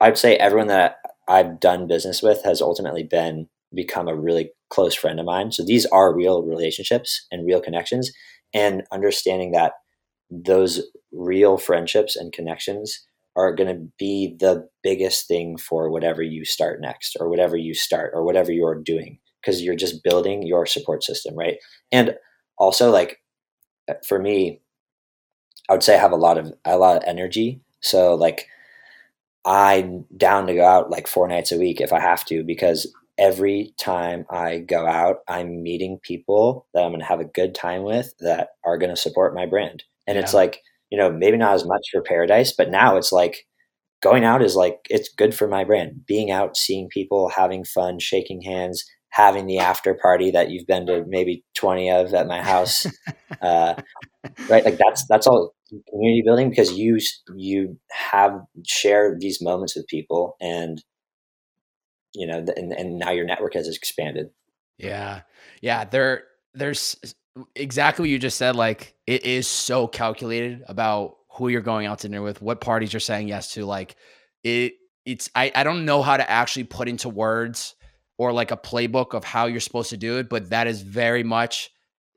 I'd 0.00 0.16
say 0.16 0.36
everyone 0.36 0.68
that 0.68 0.98
I've 1.28 1.60
done 1.60 1.86
business 1.86 2.22
with 2.22 2.42
has 2.44 2.62
ultimately 2.62 3.02
been 3.02 3.48
become 3.74 4.08
a 4.08 4.16
really 4.16 4.52
close 4.70 4.94
friend 4.94 5.20
of 5.20 5.26
mine. 5.26 5.52
So 5.52 5.64
these 5.64 5.84
are 5.86 6.14
real 6.14 6.42
relationships 6.44 7.26
and 7.30 7.44
real 7.44 7.60
connections. 7.60 8.10
And 8.54 8.84
understanding 8.90 9.52
that 9.52 9.72
those 10.30 10.82
real 11.12 11.58
friendships 11.58 12.16
and 12.16 12.32
connections 12.32 13.06
are 13.36 13.54
going 13.54 13.74
to 13.74 13.88
be 13.98 14.36
the 14.38 14.68
biggest 14.82 15.26
thing 15.26 15.56
for 15.56 15.90
whatever 15.90 16.22
you 16.22 16.44
start 16.44 16.80
next 16.80 17.16
or 17.18 17.28
whatever 17.28 17.56
you 17.56 17.74
start 17.74 18.12
or 18.14 18.24
whatever 18.24 18.52
you're 18.52 18.80
doing 18.80 19.18
because 19.40 19.60
you're 19.60 19.74
just 19.74 20.02
building 20.04 20.42
your 20.46 20.66
support 20.66 21.02
system, 21.02 21.34
right? 21.34 21.58
And 21.90 22.16
also 22.58 22.90
like 22.90 23.18
for 24.06 24.18
me 24.18 24.60
I 25.68 25.72
would 25.72 25.82
say 25.82 25.94
I 25.94 26.00
have 26.00 26.12
a 26.12 26.16
lot 26.16 26.38
of 26.38 26.52
a 26.64 26.76
lot 26.76 26.96
of 26.96 27.02
energy. 27.06 27.60
So 27.80 28.14
like 28.14 28.48
I'm 29.44 30.06
down 30.16 30.46
to 30.46 30.54
go 30.54 30.64
out 30.64 30.90
like 30.90 31.06
four 31.06 31.28
nights 31.28 31.52
a 31.52 31.58
week 31.58 31.80
if 31.80 31.92
I 31.92 32.00
have 32.00 32.24
to, 32.26 32.42
because 32.44 32.92
every 33.18 33.74
time 33.78 34.26
I 34.30 34.58
go 34.58 34.86
out, 34.86 35.18
I'm 35.28 35.62
meeting 35.62 36.00
people 36.02 36.66
that 36.74 36.82
I'm 36.82 36.90
going 36.90 37.00
to 37.00 37.06
have 37.06 37.20
a 37.20 37.24
good 37.24 37.54
time 37.54 37.82
with 37.82 38.14
that 38.20 38.50
are 38.64 38.78
going 38.78 38.94
to 38.94 39.00
support 39.00 39.34
my 39.34 39.46
brand. 39.46 39.84
And 40.06 40.16
yeah. 40.16 40.22
it's 40.22 40.34
like, 40.34 40.60
you 40.90 40.98
know, 40.98 41.10
maybe 41.10 41.36
not 41.36 41.54
as 41.54 41.64
much 41.64 41.86
for 41.92 42.02
Paradise, 42.02 42.52
but 42.56 42.70
now 42.70 42.96
it's 42.96 43.12
like 43.12 43.46
going 44.02 44.24
out 44.24 44.42
is 44.42 44.56
like, 44.56 44.78
it's 44.90 45.08
good 45.08 45.34
for 45.34 45.48
my 45.48 45.64
brand. 45.64 46.04
Being 46.06 46.30
out, 46.30 46.56
seeing 46.56 46.88
people, 46.88 47.30
having 47.34 47.64
fun, 47.64 47.98
shaking 47.98 48.42
hands, 48.42 48.84
having 49.10 49.46
the 49.46 49.58
after 49.58 49.94
party 49.94 50.30
that 50.30 50.50
you've 50.50 50.66
been 50.66 50.86
to 50.86 51.04
maybe 51.06 51.44
20 51.54 51.90
of 51.90 52.12
at 52.14 52.26
my 52.26 52.42
house. 52.42 52.86
uh, 53.42 53.74
right. 54.48 54.64
Like 54.64 54.78
that's, 54.78 55.04
that's 55.08 55.26
all 55.26 55.54
community 55.88 56.22
building 56.24 56.50
because 56.50 56.72
you 56.72 56.98
you 57.34 57.78
have 57.90 58.40
shared 58.66 59.20
these 59.20 59.40
moments 59.40 59.76
with 59.76 59.86
people 59.88 60.36
and 60.40 60.82
you 62.14 62.26
know 62.26 62.44
and, 62.56 62.72
and 62.72 62.98
now 62.98 63.10
your 63.10 63.24
network 63.24 63.54
has 63.54 63.68
expanded 63.68 64.28
yeah 64.78 65.22
yeah 65.60 65.84
there 65.84 66.24
there's 66.52 66.96
exactly 67.54 68.04
what 68.04 68.10
you 68.10 68.18
just 68.18 68.38
said 68.38 68.54
like 68.54 68.94
it 69.06 69.24
is 69.24 69.48
so 69.48 69.88
calculated 69.88 70.62
about 70.68 71.16
who 71.30 71.48
you're 71.48 71.60
going 71.60 71.86
out 71.86 71.98
to 71.98 72.08
dinner 72.08 72.22
with 72.22 72.40
what 72.40 72.60
parties 72.60 72.92
you're 72.92 73.00
saying 73.00 73.26
yes 73.26 73.52
to 73.52 73.66
like 73.66 73.96
it 74.44 74.74
it's 75.04 75.28
I, 75.34 75.50
I 75.54 75.64
don't 75.64 75.84
know 75.84 76.00
how 76.00 76.16
to 76.16 76.30
actually 76.30 76.64
put 76.64 76.88
into 76.88 77.08
words 77.08 77.74
or 78.18 78.32
like 78.32 78.52
a 78.52 78.56
playbook 78.56 79.14
of 79.14 79.24
how 79.24 79.46
you're 79.46 79.60
supposed 79.60 79.90
to 79.90 79.96
do 79.96 80.18
it 80.18 80.28
but 80.28 80.50
that 80.50 80.68
is 80.68 80.82
very 80.82 81.24
much 81.24 81.70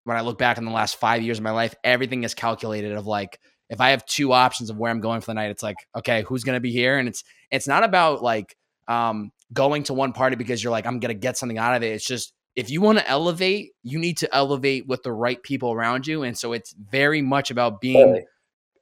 when 0.07 0.15
I 0.15 0.22
look 0.22 0.38
back 0.38 0.57
in 0.57 0.63
the 0.63 0.72
last 0.72 0.95
five 0.95 1.22
years 1.22 1.38
of 1.38 1.43
my 1.43 1.51
life, 1.51 1.76
everything 1.84 2.24
is 2.24 2.34
calculated 2.34 2.93
of 2.93 3.05
like, 3.05 3.41
if 3.70 3.82
I 3.82 3.89
have 3.89 4.05
two 4.05 4.32
options 4.32 4.70
of 4.70 4.78
where 4.78 4.89
I'm 4.89 5.01
going 5.01 5.20
for 5.20 5.26
the 5.26 5.34
night, 5.34 5.51
it's 5.51 5.61
like, 5.61 5.76
okay, 5.97 6.22
who's 6.22 6.45
to 6.55 6.61
be 6.61 6.72
here? 6.72 6.97
And 6.97 7.09
it's, 7.09 7.26
it's 7.51 7.68
not 7.68 7.84
about 7.84 8.24
like, 8.24 8.55
um, 8.88 9.34
going 9.51 9.84
to 9.84 9.93
one 9.93 10.13
party 10.13 10.38
because 10.38 10.63
you're 10.63 10.72
like, 10.72 10.86
I'm 10.86 11.01
to 11.13 11.20
get 11.20 11.38
something 11.38 11.57
out 11.57 11.76
of 11.76 11.84
it. 11.84 11.88
It's 11.88 12.07
just, 12.07 12.32
if 12.58 12.72
you 12.72 12.82
want 12.82 12.97
to 12.97 13.08
elevate, 13.08 13.74
you 13.84 13.99
need 13.99 14.18
to 14.18 14.36
elevate 14.36 14.88
with 14.88 15.03
the 15.03 15.12
right 15.14 15.41
people 15.43 15.72
around 15.72 16.08
you. 16.08 16.24
And 16.24 16.36
so 16.36 16.53
it's 16.53 16.74
very 16.74 17.22
much 17.22 17.51
about 17.51 17.80
being 17.80 18.26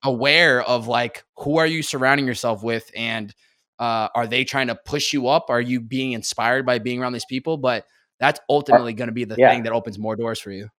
aware 0.02 0.64
of 0.64 0.88
like, 0.88 1.26
who 1.40 1.58
are 1.58 1.68
you 1.68 1.84
surrounding 1.84 2.26
yourself 2.26 2.64
with? 2.64 2.90
And, 2.96 3.36
uh, 3.78 4.08
are 4.16 4.28
they 4.28 4.46
trying 4.46 4.68
to 4.68 4.76
push 4.76 5.12
you 5.12 5.28
up? 5.28 5.50
Are 5.50 5.60
you 5.60 5.82
being 5.82 6.14
inspired 6.14 6.66
by 6.66 6.80
being 6.80 7.02
around 7.02 7.12
these 7.12 7.26
people? 7.26 7.58
But 7.58 7.86
that's 8.18 8.40
ultimately 8.50 8.94
going 8.94 9.10
to 9.10 9.14
be 9.14 9.26
the 9.26 9.36
yeah. 9.38 9.52
thing 9.52 9.64
that 9.64 9.74
opens 9.74 10.00
more 10.00 10.16
doors 10.16 10.40
for 10.40 10.52
you. 10.52 10.70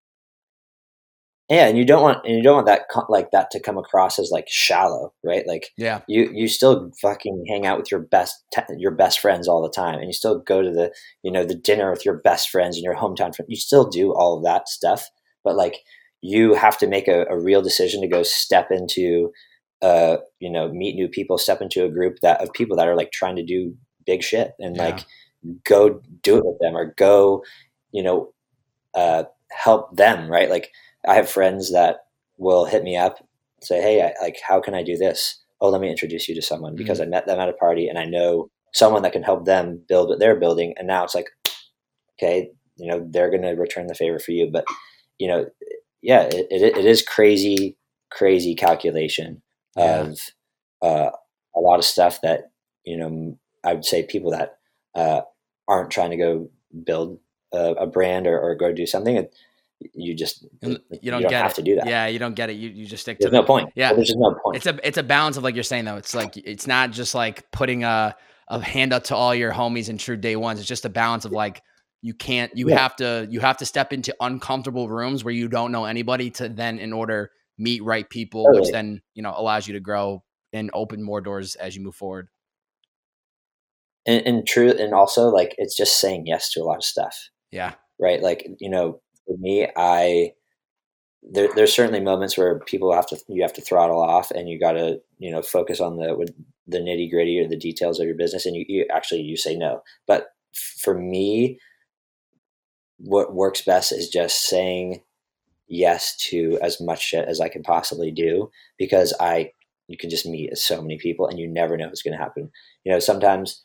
Yeah, 1.49 1.67
and 1.67 1.77
you 1.77 1.85
don't 1.85 2.03
want 2.03 2.25
and 2.25 2.35
you 2.35 2.43
don't 2.43 2.55
want 2.55 2.67
that 2.67 2.87
like 3.07 3.31
that 3.31 3.51
to 3.51 3.59
come 3.61 3.77
across 3.77 4.19
as 4.19 4.31
like 4.31 4.49
shallow, 4.49 5.13
right? 5.23 5.47
Like, 5.47 5.69
yeah, 5.77 6.01
you 6.07 6.29
you 6.33 6.49
still 6.49 6.91
fucking 7.01 7.45
hang 7.47 7.65
out 7.65 7.77
with 7.77 7.89
your 7.89 8.01
best 8.01 8.35
your 8.77 8.91
best 8.91 9.19
friends 9.21 9.47
all 9.47 9.61
the 9.61 9.69
time, 9.69 9.97
and 9.97 10.07
you 10.07 10.13
still 10.13 10.39
go 10.39 10.61
to 10.61 10.69
the 10.69 10.93
you 11.23 11.31
know 11.31 11.45
the 11.45 11.55
dinner 11.55 11.89
with 11.89 12.05
your 12.05 12.15
best 12.15 12.49
friends 12.49 12.75
and 12.75 12.83
your 12.83 12.95
hometown 12.95 13.33
friends. 13.33 13.47
You 13.47 13.55
still 13.55 13.87
do 13.89 14.13
all 14.13 14.37
of 14.37 14.43
that 14.43 14.67
stuff, 14.67 15.07
but 15.45 15.55
like 15.55 15.77
you 16.21 16.53
have 16.53 16.77
to 16.79 16.87
make 16.87 17.07
a, 17.07 17.25
a 17.29 17.39
real 17.39 17.61
decision 17.61 18.01
to 18.01 18.07
go 18.07 18.23
step 18.23 18.69
into, 18.71 19.31
uh, 19.81 20.17
you 20.39 20.51
know, 20.51 20.69
meet 20.73 20.95
new 20.95 21.07
people, 21.07 21.37
step 21.37 21.61
into 21.61 21.85
a 21.85 21.89
group 21.89 22.17
that 22.21 22.41
of 22.41 22.51
people 22.51 22.75
that 22.75 22.87
are 22.89 22.97
like 22.97 23.11
trying 23.11 23.37
to 23.37 23.45
do 23.45 23.73
big 24.05 24.21
shit, 24.21 24.51
and 24.59 24.75
yeah. 24.75 24.85
like 24.85 25.05
go 25.63 26.01
do 26.23 26.37
it 26.37 26.45
with 26.45 26.59
them 26.59 26.75
or 26.75 26.93
go, 26.97 27.41
you 27.93 28.03
know, 28.03 28.33
uh, 28.95 29.23
help 29.51 29.95
them, 29.95 30.29
right? 30.29 30.49
Like 30.49 30.71
I 31.07 31.15
have 31.15 31.29
friends 31.29 31.71
that 31.71 31.97
will 32.37 32.65
hit 32.65 32.83
me 32.83 32.97
up, 32.97 33.17
say, 33.61 33.81
"Hey, 33.81 34.01
I, 34.01 34.13
like, 34.21 34.37
how 34.45 34.59
can 34.59 34.73
I 34.73 34.83
do 34.83 34.97
this?" 34.97 35.39
Oh, 35.59 35.69
let 35.69 35.81
me 35.81 35.89
introduce 35.89 36.29
you 36.29 36.35
to 36.35 36.41
someone 36.41 36.73
mm-hmm. 36.73 36.77
because 36.77 37.01
I 37.01 37.05
met 37.05 37.25
them 37.25 37.39
at 37.39 37.49
a 37.49 37.53
party 37.53 37.87
and 37.87 37.97
I 37.97 38.05
know 38.05 38.49
someone 38.73 39.01
that 39.01 39.13
can 39.13 39.23
help 39.23 39.45
them 39.45 39.81
build 39.87 40.09
what 40.09 40.19
they're 40.19 40.39
building. 40.39 40.75
And 40.77 40.87
now 40.87 41.03
it's 41.03 41.15
like, 41.15 41.29
okay, 42.19 42.51
you 42.75 42.87
know, 42.87 43.03
they're 43.09 43.31
going 43.31 43.41
to 43.41 43.53
return 43.53 43.87
the 43.87 43.95
favor 43.95 44.19
for 44.19 44.31
you. 44.31 44.49
But 44.51 44.65
you 45.17 45.27
know, 45.27 45.45
yeah, 46.01 46.23
it, 46.23 46.47
it, 46.51 46.77
it 46.77 46.85
is 46.85 47.01
crazy, 47.01 47.75
crazy 48.11 48.55
calculation 48.55 49.41
yeah. 49.75 50.01
of 50.01 50.19
uh, 50.81 51.09
a 51.55 51.59
lot 51.59 51.79
of 51.79 51.85
stuff 51.85 52.21
that 52.21 52.51
you 52.83 52.97
know. 52.97 53.37
I 53.63 53.73
would 53.73 53.83
say 53.83 54.03
people 54.03 54.31
that 54.31 54.59
uh, 54.95 55.21
aren't 55.67 55.91
trying 55.91 56.11
to 56.11 56.17
go 56.17 56.49
build 56.85 57.19
a, 57.53 57.71
a 57.71 57.87
brand 57.87 58.27
or, 58.27 58.39
or, 58.39 58.55
go 58.55 58.71
do 58.71 58.85
something. 58.85 59.17
It, 59.17 59.35
you 59.93 60.15
just 60.15 60.43
you 60.61 60.79
don't, 61.01 61.03
you 61.03 61.11
don't 61.11 61.31
have 61.31 61.51
it. 61.51 61.55
to 61.55 61.61
do 61.61 61.75
that. 61.75 61.87
Yeah, 61.87 62.07
you 62.07 62.19
don't 62.19 62.35
get 62.35 62.49
it. 62.49 62.53
You 62.53 62.69
you 62.69 62.85
just 62.85 63.03
stick 63.03 63.19
there's 63.19 63.31
to 63.31 63.37
no 63.37 63.43
point. 63.43 63.69
Yeah, 63.75 63.93
there's 63.93 64.07
just 64.07 64.19
no 64.19 64.33
point. 64.43 64.57
It's 64.57 64.65
a 64.65 64.79
it's 64.87 64.97
a 64.97 65.03
balance 65.03 65.37
of 65.37 65.43
like 65.43 65.55
you're 65.55 65.63
saying 65.63 65.85
though. 65.85 65.97
It's 65.97 66.15
like 66.15 66.35
it's 66.37 66.67
not 66.67 66.91
just 66.91 67.13
like 67.13 67.49
putting 67.51 67.83
a 67.83 68.15
a 68.49 68.59
hand 68.61 68.93
up 68.93 69.03
to 69.05 69.15
all 69.15 69.35
your 69.35 69.51
homies 69.51 69.89
and 69.89 69.99
true 69.99 70.17
day 70.17 70.35
ones. 70.35 70.59
It's 70.59 70.67
just 70.67 70.85
a 70.85 70.89
balance 70.89 71.25
of 71.25 71.31
like 71.31 71.61
you 72.01 72.13
can't 72.13 72.51
you 72.55 72.69
Yeah. 72.69 72.79
have 72.79 72.95
to 72.97 73.27
you 73.29 73.39
have 73.39 73.57
to 73.57 73.65
step 73.65 73.91
into 73.93 74.15
uncomfortable 74.19 74.87
rooms 74.89 75.23
where 75.23 75.33
you 75.33 75.47
don't 75.47 75.71
know 75.71 75.85
anybody 75.85 76.29
to 76.31 76.49
then 76.49 76.79
in 76.79 76.93
order 76.93 77.31
meet 77.57 77.83
right 77.83 78.07
people 78.09 78.45
which 78.51 78.71
then 78.71 79.01
you 79.15 79.23
know 79.23 79.33
allows 79.35 79.67
you 79.67 79.73
to 79.73 79.79
grow 79.79 80.23
and 80.53 80.69
open 80.73 81.01
more 81.01 81.21
doors 81.21 81.55
as 81.55 81.75
you 81.75 81.83
move 81.83 81.95
forward 81.95 82.27
and, 84.05 84.25
and 84.27 84.47
true 84.47 84.69
and 84.69 84.93
also 84.93 85.29
like 85.29 85.55
it's 85.57 85.75
just 85.75 85.99
saying 85.99 86.27
yes 86.27 86.51
to 86.51 86.61
a 86.61 86.63
lot 86.63 86.77
of 86.77 86.83
stuff 86.83 87.29
yeah 87.51 87.73
right 87.99 88.21
like 88.21 88.47
you 88.59 88.69
know 88.69 89.01
for 89.27 89.37
me 89.37 89.67
i 89.77 90.31
there, 91.23 91.49
there's 91.55 91.73
certainly 91.73 91.99
moments 91.99 92.37
where 92.37 92.59
people 92.59 92.93
have 92.93 93.07
to 93.07 93.17
you 93.27 93.41
have 93.41 93.53
to 93.53 93.61
throttle 93.61 94.01
off 94.01 94.31
and 94.31 94.49
you 94.49 94.59
got 94.59 94.73
to 94.73 95.01
you 95.19 95.31
know 95.31 95.41
focus 95.41 95.81
on 95.81 95.97
the 95.97 96.31
the 96.67 96.79
nitty 96.79 97.09
gritty 97.09 97.39
or 97.39 97.47
the 97.47 97.57
details 97.57 97.99
of 97.99 98.05
your 98.07 98.15
business 98.15 98.45
and 98.45 98.55
you, 98.55 98.65
you 98.67 98.85
actually 98.91 99.21
you 99.21 99.37
say 99.37 99.55
no. 99.55 99.81
But 100.05 100.27
for 100.53 100.93
me 100.97 101.59
what 102.99 103.33
works 103.35 103.61
best 103.61 103.91
is 103.91 104.09
just 104.09 104.47
saying 104.47 105.01
yes 105.67 106.15
to 106.17 106.57
as 106.61 106.79
much 106.81 107.01
shit 107.03 107.27
as 107.27 107.41
i 107.41 107.49
can 107.49 107.61
possibly 107.61 108.11
do 108.11 108.49
because 108.79 109.13
i 109.19 109.51
you 109.87 109.97
can 109.97 110.09
just 110.09 110.25
meet 110.25 110.55
so 110.57 110.81
many 110.81 110.97
people 110.97 111.27
and 111.27 111.39
you 111.39 111.47
never 111.47 111.77
know 111.77 111.87
what's 111.87 112.01
going 112.01 112.17
to 112.17 112.23
happen. 112.23 112.51
You 112.83 112.91
know 112.91 112.99
sometimes 112.99 113.63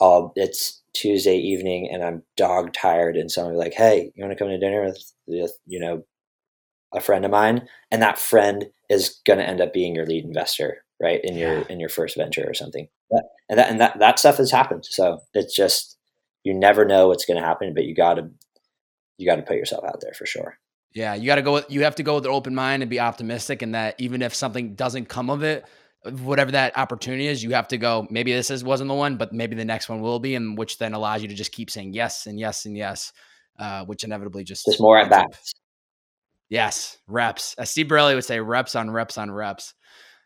I'll, 0.00 0.32
it's 0.36 0.81
tuesday 0.94 1.36
evening 1.36 1.88
and 1.90 2.02
i'm 2.04 2.22
dog 2.36 2.72
tired 2.72 3.16
and 3.16 3.30
someone 3.30 3.56
like 3.56 3.72
hey 3.72 4.12
you 4.14 4.24
want 4.24 4.30
to 4.30 4.38
come 4.38 4.48
to 4.48 4.58
dinner 4.58 4.84
with, 4.84 5.12
with 5.26 5.52
you 5.66 5.80
know 5.80 6.04
a 6.94 7.00
friend 7.00 7.24
of 7.24 7.30
mine? 7.30 7.66
And 7.90 8.02
that 8.02 8.18
friend 8.18 8.66
is 8.90 9.20
going 9.26 9.38
to 9.38 9.48
end 9.48 9.60
up 9.60 9.72
being 9.72 9.94
your 9.94 10.06
lead 10.06 10.24
investor 10.24 10.84
right 11.00 11.20
in 11.24 11.36
your 11.36 11.60
Yeah. 11.60 11.64
in 11.70 11.80
your 11.80 11.88
first 11.88 12.16
venture 12.16 12.44
or 12.46 12.54
something. 12.54 12.88
That- 13.10 13.28
and 13.48 13.58
that 13.58 13.70
and 13.70 13.80
that, 13.80 13.98
that 13.98 14.18
stuff 14.18 14.36
has 14.36 14.50
happened. 14.50 14.84
So 14.84 15.20
it's 15.34 15.54
just 15.54 15.96
you 16.44 16.54
never 16.54 16.84
know 16.84 17.08
what's 17.08 17.24
going 17.24 17.40
to 17.40 17.46
happen 17.46 17.72
but 17.74 17.84
you 17.84 17.94
got 17.94 18.14
to 18.14 18.28
you 19.16 19.26
got 19.26 19.36
to 19.36 19.42
put 19.42 19.56
yourself 19.56 19.84
out 19.84 20.00
there 20.00 20.12
for 20.12 20.26
sure. 20.26 20.58
Yeah 20.94 21.14
you 21.14 21.26
got 21.26 21.36
to 21.36 21.42
go 21.42 21.54
with, 21.54 21.70
you 21.70 21.84
have 21.84 21.94
to 21.94 22.02
go 22.02 22.16
with 22.16 22.26
an 22.26 22.32
open 22.32 22.54
mind 22.54 22.82
and 22.82 22.90
be 22.90 23.00
optimistic 23.00 23.62
and 23.62 23.74
that 23.74 23.94
even 23.98 24.20
if 24.20 24.34
something 24.34 24.74
doesn't 24.74 25.08
come 25.08 25.30
of 25.30 25.42
it 25.42 25.64
whatever 26.04 26.50
that 26.50 26.76
opportunity 26.76 27.26
is 27.28 27.44
you 27.44 27.50
have 27.50 27.68
to 27.68 27.78
go 27.78 28.06
maybe 28.10 28.32
this 28.32 28.50
is 28.50 28.64
wasn't 28.64 28.88
the 28.88 28.94
one 28.94 29.16
but 29.16 29.32
maybe 29.32 29.54
the 29.54 29.64
next 29.64 29.88
one 29.88 30.00
will 30.00 30.18
be 30.18 30.34
and 30.34 30.58
which 30.58 30.78
then 30.78 30.94
allows 30.94 31.22
you 31.22 31.28
to 31.28 31.34
just 31.34 31.52
keep 31.52 31.70
saying 31.70 31.92
yes 31.92 32.26
and 32.26 32.40
yes 32.40 32.66
and 32.66 32.76
yes 32.76 33.12
uh, 33.58 33.84
which 33.84 34.02
inevitably 34.02 34.42
just 34.42 34.64
just 34.66 34.80
more 34.80 34.98
at 34.98 35.08
bats 35.08 35.52
Yes, 36.52 36.98
reps. 37.06 37.54
As 37.56 37.70
Steve 37.70 37.88
Borelli 37.88 38.14
would 38.14 38.26
say, 38.26 38.38
reps 38.38 38.76
on 38.76 38.90
reps 38.90 39.16
on 39.16 39.30
reps. 39.30 39.72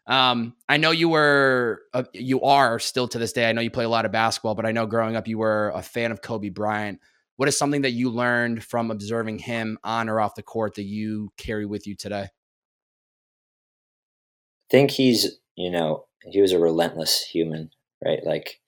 Um, 0.09 0.57
I 0.68 0.77
know 0.77 0.91
you 0.91 1.09
were, 1.09 1.83
uh, 1.95 2.03
you 2.12 2.41
are 2.43 2.81
still 2.81 3.07
to 3.07 3.18
this 3.20 3.33
day. 3.33 3.49
I 3.49 3.53
know 3.53 3.61
you 3.61 3.70
play 3.70 3.85
a 3.85 3.89
lot 3.89 4.05
of 4.05 4.11
basketball, 4.11 4.57
but 4.57 4.66
I 4.66 4.72
know 4.72 4.87
growing 4.87 5.14
up 5.14 5.29
you 5.29 5.39
were 5.39 5.70
a 5.72 5.83
fan 5.83 6.11
of 6.11 6.22
Kobe 6.22 6.49
Bryant. 6.49 6.99
What 7.37 7.49
is 7.49 7.57
something 7.57 7.83
that 7.83 7.93
you 7.93 8.11
learned 8.11 8.64
from 8.64 8.91
observing 8.91 9.39
him 9.39 9.79
on 9.85 10.09
or 10.09 10.18
off 10.18 10.35
the 10.35 10.43
court 10.43 10.74
that 10.74 10.83
you 10.83 11.31
carry 11.37 11.64
with 11.64 11.87
you 11.87 11.95
today? 11.95 12.24
I 12.24 12.29
think 14.68 14.91
he's 14.91 15.39
you 15.57 15.70
know 15.70 16.07
he 16.24 16.40
was 16.40 16.52
a 16.52 16.59
relentless 16.59 17.22
human 17.22 17.70
right? 18.04 18.20
Like 18.24 18.61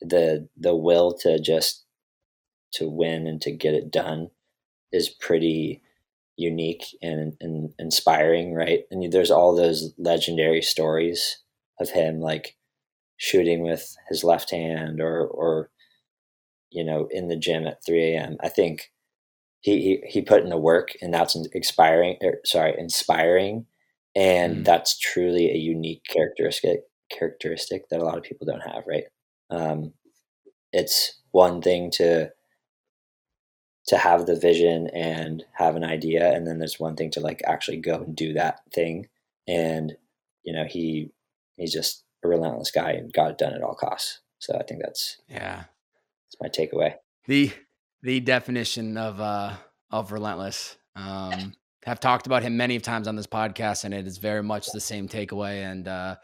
the 0.00 0.48
the 0.56 0.74
will 0.74 1.14
to 1.18 1.38
just 1.38 1.84
to 2.74 2.88
win 2.88 3.26
and 3.26 3.40
to 3.42 3.52
get 3.52 3.74
it 3.74 3.90
done 3.90 4.30
is 4.92 5.08
pretty 5.08 5.82
unique 6.36 6.84
and, 7.02 7.34
and 7.40 7.72
inspiring 7.78 8.54
right? 8.54 8.84
And 8.90 9.12
there's 9.12 9.30
all 9.30 9.54
those 9.54 9.92
legendary 9.98 10.62
stories 10.62 11.38
of 11.80 11.90
him 11.90 12.20
like 12.20 12.56
shooting 13.16 13.62
with 13.62 13.96
his 14.08 14.24
left 14.24 14.50
hand 14.50 15.00
or 15.00 15.26
or 15.26 15.70
you 16.70 16.82
know 16.84 17.08
in 17.10 17.28
the 17.28 17.36
gym 17.36 17.66
at 17.66 17.84
3 17.84 18.14
a.m 18.14 18.36
i 18.42 18.48
think 18.48 18.90
he, 19.60 19.80
he 19.80 20.02
he 20.08 20.22
put 20.22 20.42
in 20.42 20.48
the 20.48 20.56
work 20.56 20.92
and 21.00 21.14
that's 21.14 21.36
inspiring 21.52 22.16
er, 22.24 22.40
sorry 22.44 22.74
inspiring 22.78 23.66
and 24.14 24.58
Mm. 24.58 24.64
that's 24.64 24.98
truly 24.98 25.50
a 25.50 25.56
unique 25.56 26.02
characteristic 26.08 26.80
characteristic 27.10 27.88
that 27.88 28.00
a 28.00 28.04
lot 28.04 28.16
of 28.18 28.24
people 28.24 28.46
don't 28.46 28.60
have 28.72 28.84
right 28.86 29.04
um, 29.50 29.92
it's 30.72 31.20
one 31.30 31.60
thing 31.60 31.90
to 31.92 32.30
to 33.88 33.96
have 33.98 34.26
the 34.26 34.36
vision 34.36 34.88
and 34.94 35.44
have 35.54 35.76
an 35.76 35.84
idea 35.84 36.32
and 36.32 36.46
then 36.46 36.58
there's 36.58 36.78
one 36.80 36.94
thing 36.96 37.10
to 37.10 37.20
like 37.20 37.42
actually 37.46 37.76
go 37.78 37.96
and 37.96 38.14
do 38.16 38.32
that 38.32 38.60
thing 38.72 39.08
and 39.48 39.96
you 40.44 40.52
know 40.52 40.64
he 40.64 41.10
he's 41.56 41.72
just 41.72 42.04
a 42.24 42.28
relentless 42.28 42.70
guy 42.70 42.92
and 42.92 43.12
got 43.12 43.30
it 43.32 43.38
done 43.38 43.52
at 43.52 43.62
all 43.62 43.74
costs 43.74 44.20
so 44.38 44.56
i 44.58 44.62
think 44.62 44.80
that's 44.82 45.18
Yeah, 45.28 45.64
that's 46.24 46.36
my 46.40 46.48
takeaway 46.48 46.94
the 47.26 47.50
the 48.02 48.20
definition 48.20 48.96
of 48.96 49.20
uh 49.20 49.54
of 49.90 50.10
relentless. 50.12 50.76
Um, 50.96 51.54
have 51.84 52.00
talked 52.00 52.26
about 52.26 52.42
him 52.42 52.56
many 52.56 52.78
times 52.78 53.08
on 53.08 53.16
this 53.16 53.26
podcast, 53.26 53.84
and 53.84 53.92
it 53.92 54.06
is 54.06 54.18
very 54.18 54.42
much 54.42 54.70
the 54.72 54.80
same 54.80 55.08
takeaway. 55.08 55.70
And 55.70 55.88
uh, 55.88 56.16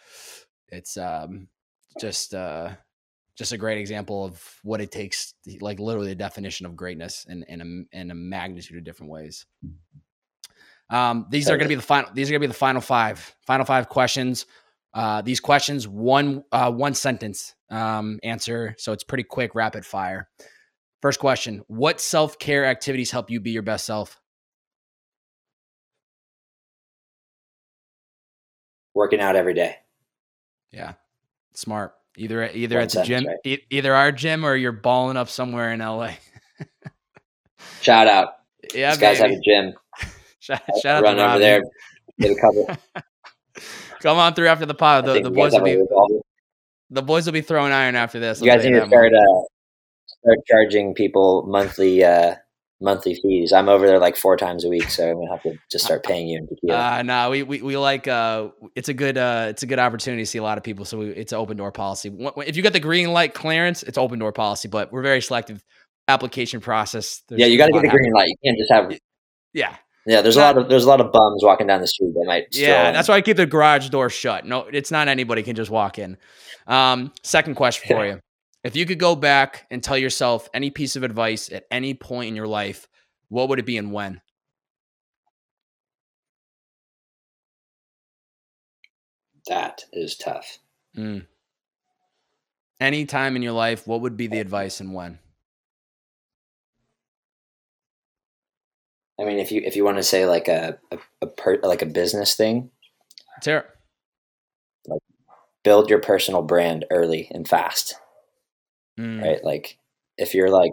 it's 0.68 0.96
um, 0.96 1.48
just 2.00 2.34
uh, 2.34 2.70
just 3.36 3.52
a 3.52 3.59
great 3.59 3.78
example 3.78 4.24
of 4.24 4.42
what 4.62 4.80
it 4.80 4.90
takes, 4.90 5.34
like 5.61 5.78
literally 5.78 6.09
the 6.09 6.14
definition 6.14 6.66
of 6.66 6.76
greatness 6.76 7.26
in 7.28 7.44
in 7.44 7.61
a, 7.92 7.96
in 7.96 8.11
a 8.11 8.14
magnitude 8.14 8.78
of 8.78 8.84
different 8.84 9.12
ways. 9.12 9.46
Um, 10.90 11.26
these 11.30 11.48
are 11.50 11.56
going 11.56 11.66
to 11.66 11.68
be 11.68 11.74
the 11.74 11.82
final. 11.82 12.11
These 12.14 12.28
are 12.28 12.32
going 12.32 12.40
to 12.40 12.48
be 12.48 12.52
the 12.52 12.54
final 12.54 12.80
five. 12.80 13.34
Final 13.46 13.66
five 13.66 13.88
questions. 13.88 14.46
Uh, 14.94 15.20
these 15.22 15.40
questions, 15.40 15.86
one 15.86 16.44
uh, 16.50 16.70
one 16.70 16.94
sentence 16.94 17.54
um, 17.70 18.18
answer, 18.22 18.74
so 18.78 18.92
it's 18.92 19.04
pretty 19.04 19.24
quick, 19.24 19.54
rapid 19.54 19.84
fire. 19.84 20.28
First 21.02 21.20
question: 21.20 21.62
What 21.66 22.00
self 22.00 22.38
care 22.38 22.64
activities 22.64 23.11
help 23.11 23.30
you 23.30 23.40
be 23.40 23.50
your 23.50 23.62
best 23.62 23.84
self? 23.84 24.20
Working 28.99 29.20
out 29.20 29.36
every 29.36 29.55
day 29.55 29.76
Yeah, 30.72 30.94
smart. 31.55 31.94
Either 32.16 32.49
either 32.51 32.76
One 32.76 32.82
at 32.84 32.90
the 32.90 33.05
gym, 33.05 33.26
right? 33.26 33.36
e- 33.44 33.62
either 33.70 33.94
our 33.94 34.11
gym, 34.11 34.44
or 34.44 34.57
you're 34.57 34.72
balling 34.72 35.16
up 35.16 35.28
somewhere 35.28 35.72
in 35.72 35.78
LA. 35.78 36.14
shout 37.80 38.09
out 38.09 38.34
yeah, 38.74 38.90
these 38.90 39.01
guys 39.01 39.18
have 39.18 39.30
a 39.30 39.40
gym 39.40 39.72
Shout, 40.40 40.61
shout 40.82 40.96
out 40.96 41.03
run 41.05 41.18
over 41.18 41.38
there 41.38 41.62
get 42.18 42.32
a 42.32 42.40
couple 42.40 42.68
Come 44.01 44.18
on 44.18 44.34
through 44.34 44.46
after 44.49 44.64
the 44.66 44.74
pod. 44.74 45.05
The, 45.07 45.20
the 45.22 45.30
boys 45.30 45.53
will 45.53 45.62
be 45.62 45.74
the 46.90 47.03
boys 47.03 47.26
will 47.26 47.32
be 47.32 47.40
throwing 47.40 47.72
iron 47.72 47.96
after 47.96 48.20
this. 48.20 48.40
you 48.40 48.46
guys 48.46 48.64
need 48.64 48.72
to 48.72 48.86
start 48.86 49.12
uh, 49.12 49.40
start 50.07 50.38
charging 50.46 50.94
people 50.94 51.44
monthly 51.46 52.05
uh 52.05 52.34
monthly 52.80 53.14
fees 53.14 53.52
i'm 53.52 53.68
over 53.68 53.86
there 53.86 53.98
like 53.98 54.16
four 54.16 54.36
times 54.36 54.64
a 54.64 54.68
week 54.68 54.88
so 54.88 55.10
i'm 55.10 55.16
gonna 55.16 55.30
have 55.30 55.42
to 55.42 55.52
just 55.70 55.84
start 55.84 56.02
paying 56.04 56.28
you 56.28 56.38
in 56.38 56.46
tequila 56.46 56.98
Uh, 56.98 57.02
no, 57.02 57.30
we, 57.30 57.42
we 57.42 57.60
we 57.62 57.76
like 57.76 58.06
uh, 58.06 58.48
it's 58.74 58.88
a 58.88 58.94
good 58.94 59.18
uh, 59.18 59.46
it's 59.48 59.62
a 59.62 59.66
good 59.66 59.78
opportunity 59.78 60.22
to 60.22 60.26
see 60.26 60.38
a 60.38 60.42
lot 60.42 60.58
of 60.58 60.64
people. 60.64 60.84
So 60.84 60.98
we, 60.98 61.08
it's 61.10 61.32
an 61.32 61.38
open 61.38 61.56
door 61.56 61.72
policy. 61.72 62.10
If 62.46 62.56
you 62.56 62.62
got 62.62 62.72
the 62.72 62.80
green 62.80 63.12
light 63.12 63.34
clearance, 63.34 63.82
it's 63.82 63.98
open 63.98 64.18
door 64.18 64.32
policy. 64.32 64.68
But 64.68 64.92
we're 64.92 65.02
very 65.02 65.20
selective 65.20 65.64
application 66.08 66.60
process. 66.60 67.22
There's 67.28 67.40
yeah 67.40 67.46
you 67.46 67.58
got 67.58 67.66
to 67.66 67.72
get 67.72 67.82
the 67.82 67.88
green 67.88 68.12
light 68.12 68.28
you 68.28 68.36
can't 68.44 68.58
just 68.58 68.72
have 68.72 68.92
Yeah, 69.52 69.76
yeah 70.06 70.22
there's 70.22 70.36
a 70.36 70.40
lot 70.40 70.58
of 70.58 70.68
there's 70.68 70.84
a 70.84 70.88
lot 70.88 71.00
of 71.00 71.12
bums 71.12 71.42
walking 71.44 71.66
down 71.66 71.80
the 71.80 71.88
street 71.88 72.12
that 72.14 72.24
might 72.26 72.46
yeah. 72.52 72.92
That's 72.92 73.08
why 73.08 73.16
I 73.16 73.20
keep 73.20 73.36
the 73.36 73.46
garage 73.46 73.88
door 73.88 74.10
shut. 74.10 74.46
No, 74.46 74.62
it's 74.62 74.90
not 74.90 75.08
anybody 75.08 75.42
can 75.42 75.54
just 75.56 75.70
walk 75.70 75.98
in. 75.98 76.16
Um, 76.66 77.12
second 77.22 77.54
question 77.54 77.94
for 77.94 78.06
you: 78.10 78.20
If 78.64 78.74
you 78.76 78.86
could 78.86 78.98
go 78.98 79.14
back 79.14 79.66
and 79.70 79.82
tell 79.82 79.96
yourself 79.96 80.48
any 80.52 80.70
piece 80.70 80.96
of 80.96 81.02
advice 81.02 81.50
at 81.52 81.64
any 81.70 81.94
point 81.94 82.28
in 82.28 82.36
your 82.36 82.48
life, 82.48 82.88
what 83.28 83.48
would 83.48 83.59
it 83.59 83.66
be 83.66 83.76
and 83.76 83.92
when? 83.92 84.20
that 89.46 89.84
is 89.94 90.14
tough 90.16 90.59
Mm. 90.96 91.26
Any 92.80 93.04
time 93.06 93.36
in 93.36 93.42
your 93.42 93.52
life, 93.52 93.86
what 93.86 94.00
would 94.00 94.16
be 94.16 94.26
the 94.26 94.40
advice 94.40 94.80
and 94.80 94.92
when? 94.94 95.18
i 99.20 99.24
mean 99.24 99.38
if 99.38 99.50
you 99.52 99.62
if 99.64 99.74
you 99.76 99.84
want 99.84 99.96
to 99.96 100.02
say 100.02 100.26
like 100.26 100.48
a 100.48 100.78
a, 100.92 100.98
a 101.22 101.26
per, 101.26 101.59
like 101.62 101.82
a 101.82 101.86
business 101.86 102.34
thing 102.36 102.70
Let's 103.36 103.46
hear 103.46 103.64
build 105.64 105.90
your 105.90 106.00
personal 106.00 106.42
brand 106.42 106.84
early 106.90 107.28
and 107.32 107.46
fast 107.48 107.94
Mm. 108.99 109.22
right 109.22 109.44
like 109.44 109.78
if 110.16 110.34
you're 110.34 110.51
like 110.51 110.72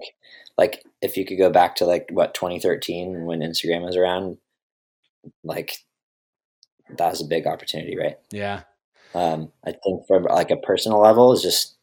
like 0.57 0.83
if 1.01 1.15
you 1.15 1.25
could 1.25 1.37
go 1.37 1.49
back 1.51 1.75
to 1.75 1.85
like 1.85 2.07
what 2.11 2.33
2013 2.33 3.25
when 3.25 3.41
instagram 3.41 3.83
was 3.83 3.95
around 3.95 4.37
like 5.43 5.77
that 6.97 7.11
was 7.11 7.21
a 7.21 7.25
big 7.25 7.45
opportunity 7.45 7.95
right 7.97 8.17
Yeah. 8.31 8.61
um 9.13 9.51
i 9.63 9.71
think 9.71 10.07
from 10.07 10.23
like 10.23 10.49
a 10.49 10.57
personal 10.57 10.99
level 10.99 11.33
is 11.33 11.41
just 11.43 11.75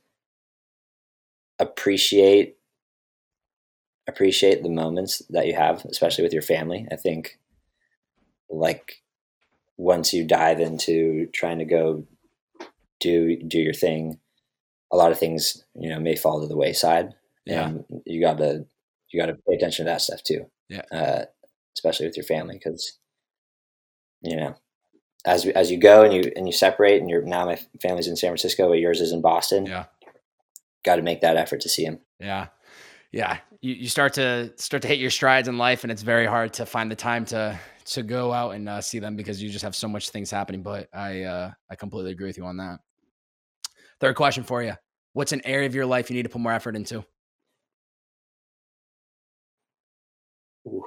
appreciate 1.59 2.57
appreciate 4.09 4.63
the 4.65 4.69
moments 4.69 5.23
that 5.31 5.47
you 5.47 5.55
have 5.55 5.85
especially 5.85 6.25
with 6.25 6.33
your 6.33 6.43
family 6.43 6.87
i 6.91 6.97
think 6.97 7.39
like 8.51 9.03
once 9.77 10.13
you 10.13 10.25
dive 10.27 10.61
into 10.61 11.27
trying 11.33 11.59
to 11.59 11.65
go 11.65 12.05
do 13.01 13.37
do 13.37 13.59
your 13.59 13.75
thing 13.75 14.19
a 14.93 14.97
lot 14.97 15.11
of 15.11 15.19
things 15.19 15.65
you 15.75 15.89
know 15.89 15.99
may 15.99 16.15
fall 16.17 16.41
to 16.41 16.47
the 16.47 16.57
wayside 16.57 17.15
Yeah. 17.47 17.69
and 17.69 17.85
you 18.07 18.21
got 18.21 18.39
to 18.39 18.67
you 19.11 19.21
got 19.21 19.27
to 19.27 19.35
pay 19.49 19.57
attention 19.57 19.85
to 19.87 19.91
that 19.93 20.01
stuff 20.03 20.23
too. 20.23 20.47
Yeah. 20.69 20.83
Uh, 20.93 21.25
especially 21.77 22.07
with 22.07 22.17
your 22.17 22.25
family, 22.25 22.55
because 22.55 22.99
you 24.23 24.37
know, 24.37 24.55
as 25.27 25.47
as 25.47 25.71
you 25.71 25.79
go 25.79 26.03
and 26.03 26.13
you 26.15 26.33
and 26.37 26.47
you 26.47 26.53
separate, 26.53 27.01
and 27.01 27.11
you're 27.11 27.23
now 27.23 27.45
my 27.47 27.59
family's 27.81 28.09
in 28.09 28.17
San 28.17 28.29
Francisco, 28.31 28.69
but 28.69 28.79
yours 28.79 29.01
is 29.01 29.13
in 29.13 29.21
Boston. 29.21 29.67
Yeah. 29.67 29.87
Got 30.85 30.97
to 30.97 31.03
make 31.03 31.21
that 31.21 31.37
effort 31.37 31.61
to 31.63 31.69
see 31.69 31.85
them. 31.85 32.01
Yeah. 32.19 32.49
Yeah. 33.13 33.39
You, 33.61 33.75
you 33.75 33.89
start 33.89 34.15
to 34.15 34.53
start 34.57 34.83
to 34.83 34.89
hit 34.89 34.99
your 34.99 35.11
strides 35.11 35.47
in 35.49 35.59
life 35.59 35.85
and 35.85 35.93
it's 35.93 36.03
very 36.03 36.27
hard 36.27 36.55
to 36.55 36.67
find 36.67 36.91
the 36.91 36.97
time 36.97 37.25
to 37.27 37.59
to 37.85 38.03
go 38.03 38.33
out 38.33 38.55
and 38.55 38.69
uh, 38.69 38.81
see 38.81 38.99
them 38.99 39.17
because 39.17 39.43
you 39.43 39.51
just 39.51 39.65
have 39.65 39.77
so 39.77 39.89
much 39.89 40.11
things 40.11 40.31
happening. 40.31 40.63
But 40.63 40.89
I 40.95 41.23
uh, 41.23 41.51
I 41.71 41.75
completely 41.77 42.13
agree 42.13 42.27
with 42.29 42.39
you 42.39 42.45
on 42.47 42.57
that. 42.59 42.79
Third 44.03 44.17
question 44.17 44.43
for 44.43 44.61
you: 44.61 44.73
What's 45.13 45.31
an 45.31 45.43
area 45.45 45.67
of 45.67 45.77
your 45.77 45.87
life 45.87 46.11
you 46.11 46.17
need 46.17 46.25
to 46.25 46.29
put 46.29 46.41
more 46.41 46.53
effort 46.53 46.75
into? 46.75 47.05
Ooh. 50.67 50.85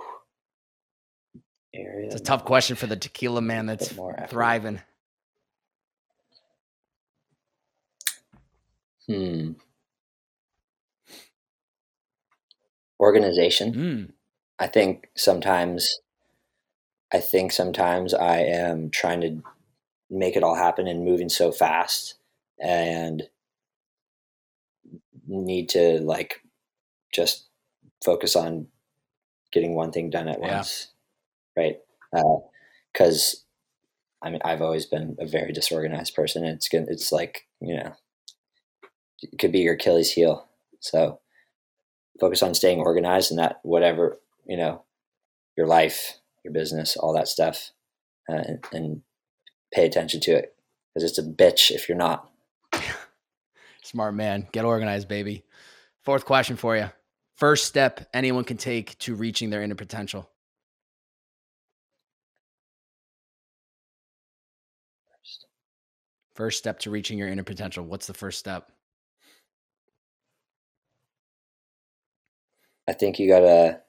Area. 1.73 2.07
It's 2.07 2.15
a 2.15 2.19
tough 2.19 2.43
question 2.43 2.75
for 2.75 2.87
the 2.87 2.97
tequila 2.97 3.41
man 3.41 3.67
that's 3.67 3.93
thriving. 4.27 4.81
Hmm. 9.07 9.51
Organization. 12.99 13.73
Mm, 13.73 14.11
I 14.59 14.67
think 14.67 15.07
sometimes, 15.15 15.99
I 17.13 17.21
think 17.21 17.53
sometimes 17.53 18.13
I 18.13 18.39
am 18.39 18.89
trying 18.89 19.21
to 19.21 19.41
make 20.09 20.35
it 20.35 20.43
all 20.43 20.55
happen 20.55 20.85
and 20.85 21.05
moving 21.05 21.29
so 21.29 21.53
fast 21.53 22.15
and 22.59 23.23
need 25.27 25.69
to 25.69 25.99
like 26.01 26.41
just 27.13 27.47
focus 28.03 28.35
on 28.35 28.67
getting 29.51 29.75
one 29.75 29.91
thing 29.91 30.09
done 30.09 30.27
at 30.27 30.39
Yeah. 30.41 30.57
once. 30.57 30.89
Right. 31.55 31.79
Because 32.93 33.45
I 34.21 34.29
mean, 34.31 34.41
I've 34.43 34.61
always 34.61 34.85
been 34.85 35.15
a 35.19 35.25
very 35.27 35.51
disorganized 35.51 36.15
person. 36.15 36.43
And 36.43 36.55
it's 36.55 36.67
good. 36.69 36.85
It's 36.87 37.11
like, 37.11 37.47
you 37.61 37.75
know, 37.75 37.93
it 39.21 39.37
could 39.39 39.51
be 39.51 39.59
your 39.59 39.75
Achilles 39.75 40.11
heel. 40.13 40.47
So 40.79 41.19
focus 42.19 42.41
on 42.41 42.55
staying 42.55 42.79
organized 42.79 43.29
and 43.31 43.39
that 43.39 43.59
whatever, 43.63 44.19
you 44.47 44.57
know, 44.57 44.83
your 45.55 45.67
life, 45.67 46.19
your 46.43 46.53
business, 46.53 46.97
all 46.97 47.13
that 47.13 47.27
stuff, 47.27 47.71
uh, 48.29 48.33
and, 48.35 48.65
and 48.73 49.01
pay 49.73 49.85
attention 49.85 50.19
to 50.21 50.31
it 50.31 50.55
because 50.93 51.09
it's 51.09 51.19
a 51.19 51.23
bitch 51.23 51.71
if 51.71 51.87
you're 51.87 51.97
not. 51.97 52.29
Smart 53.85 54.13
man. 54.13 54.47
Get 54.51 54.65
organized, 54.65 55.07
baby. 55.07 55.43
Fourth 56.03 56.25
question 56.25 56.55
for 56.55 56.75
you: 56.75 56.89
First 57.35 57.65
step 57.65 58.07
anyone 58.13 58.43
can 58.43 58.57
take 58.57 58.97
to 58.99 59.15
reaching 59.15 59.49
their 59.49 59.61
inner 59.61 59.75
potential. 59.75 60.29
First 66.35 66.59
step 66.59 66.79
to 66.79 66.91
reaching 66.91 67.17
your 67.17 67.29
inner 67.29 67.43
potential. 67.43 67.85
What's 67.85 68.07
the 68.07 68.13
first 68.13 68.39
step? 68.39 68.71
I 72.87 72.93
think 72.93 73.19
you 73.19 73.27
gotta 73.27 73.81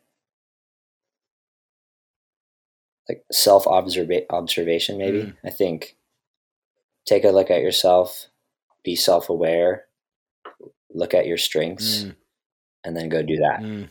like 3.08 3.24
self 3.30 3.66
observation. 3.66 4.98
Maybe 4.98 5.22
Mm. 5.22 5.36
I 5.44 5.50
think 5.50 5.96
take 7.04 7.24
a 7.24 7.30
look 7.30 7.50
at 7.50 7.62
yourself, 7.62 8.26
be 8.86 8.96
self 8.96 9.28
aware, 9.28 9.84
look 10.94 11.12
at 11.12 11.26
your 11.26 11.36
strengths, 11.36 12.04
Mm. 12.04 12.16
and 12.84 12.96
then 12.96 13.08
go 13.10 13.20
do 13.20 13.36
that. 13.36 13.60
Mm, 13.60 13.90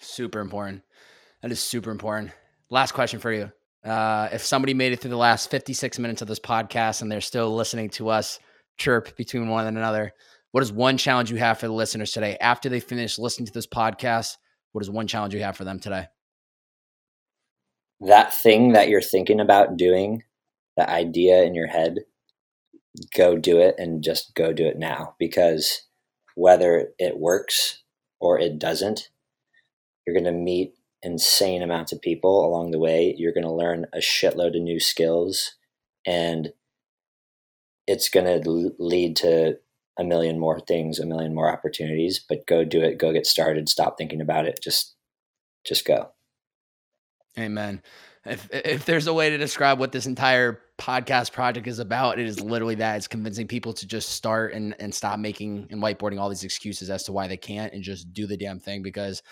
super 0.00 0.40
important. 0.40 0.82
That 1.42 1.50
is 1.52 1.60
super 1.60 1.90
important. 1.90 2.30
Last 2.70 2.92
question 2.92 3.18
for 3.20 3.32
you. 3.32 3.52
Uh, 3.84 4.28
if 4.32 4.42
somebody 4.44 4.72
made 4.72 4.92
it 4.92 5.00
through 5.00 5.10
the 5.10 5.16
last 5.16 5.50
56 5.50 5.98
minutes 5.98 6.22
of 6.22 6.28
this 6.28 6.40
podcast 6.40 7.02
and 7.02 7.10
they're 7.12 7.20
still 7.20 7.54
listening 7.54 7.90
to 7.90 8.08
us 8.08 8.38
chirp 8.78 9.16
between 9.16 9.48
one 9.48 9.66
and 9.66 9.76
another, 9.76 10.12
what 10.52 10.62
is 10.62 10.72
one 10.72 10.96
challenge 10.96 11.30
you 11.30 11.36
have 11.36 11.58
for 11.58 11.66
the 11.66 11.72
listeners 11.72 12.12
today? 12.12 12.36
After 12.40 12.68
they 12.68 12.80
finish 12.80 13.18
listening 13.18 13.46
to 13.46 13.52
this 13.52 13.66
podcast, 13.66 14.36
what 14.72 14.82
is 14.82 14.90
one 14.90 15.06
challenge 15.08 15.34
you 15.34 15.40
have 15.42 15.56
for 15.56 15.64
them 15.64 15.78
today? 15.80 16.06
That 18.00 18.32
thing 18.34 18.72
that 18.72 18.88
you're 18.88 19.00
thinking 19.02 19.40
about 19.40 19.76
doing, 19.76 20.22
that 20.76 20.88
idea 20.88 21.42
in 21.44 21.54
your 21.54 21.66
head, 21.68 22.00
go 23.16 23.36
do 23.36 23.58
it 23.58 23.74
and 23.78 24.02
just 24.02 24.34
go 24.34 24.52
do 24.52 24.66
it 24.66 24.78
now 24.78 25.14
because 25.18 25.82
whether 26.34 26.90
it 26.98 27.18
works 27.18 27.82
or 28.20 28.38
it 28.38 28.58
doesn't, 28.58 29.10
you're 30.06 30.14
going 30.14 30.24
to 30.24 30.32
meet 30.32 30.74
insane 31.02 31.62
amounts 31.62 31.92
of 31.92 32.00
people 32.00 32.44
along 32.44 32.70
the 32.70 32.78
way. 32.78 33.14
You're 33.16 33.32
going 33.32 33.44
to 33.44 33.52
learn 33.52 33.86
a 33.92 33.98
shitload 33.98 34.56
of 34.56 34.62
new 34.62 34.80
skills 34.80 35.54
and 36.06 36.52
it's 37.86 38.08
going 38.08 38.42
to 38.42 38.72
lead 38.78 39.16
to 39.16 39.58
a 39.98 40.04
million 40.04 40.38
more 40.38 40.60
things, 40.60 40.98
a 40.98 41.06
million 41.06 41.34
more 41.34 41.50
opportunities, 41.50 42.24
but 42.28 42.46
go 42.46 42.64
do 42.64 42.82
it, 42.82 42.98
go 42.98 43.12
get 43.12 43.26
started, 43.26 43.68
stop 43.68 43.96
thinking 43.96 44.20
about 44.20 44.46
it, 44.46 44.60
just 44.62 44.94
just 45.64 45.84
go. 45.84 46.10
Amen. 47.38 47.82
If 48.24 48.48
if 48.52 48.84
there's 48.84 49.06
a 49.06 49.14
way 49.14 49.30
to 49.30 49.38
describe 49.38 49.78
what 49.78 49.92
this 49.92 50.06
entire 50.06 50.60
podcast 50.78 51.32
project 51.32 51.66
is 51.66 51.78
about, 51.78 52.18
it 52.18 52.26
is 52.26 52.40
literally 52.40 52.74
that. 52.76 52.96
It's 52.96 53.08
convincing 53.08 53.48
people 53.48 53.72
to 53.74 53.86
just 53.86 54.10
start 54.10 54.52
and 54.52 54.74
and 54.78 54.94
stop 54.94 55.18
making 55.18 55.68
and 55.70 55.82
whiteboarding 55.82 56.20
all 56.20 56.28
these 56.28 56.44
excuses 56.44 56.90
as 56.90 57.04
to 57.04 57.12
why 57.12 57.28
they 57.28 57.36
can't 57.36 57.72
and 57.72 57.82
just 57.82 58.12
do 58.12 58.26
the 58.26 58.36
damn 58.36 58.60
thing 58.60 58.82
because 58.82 59.22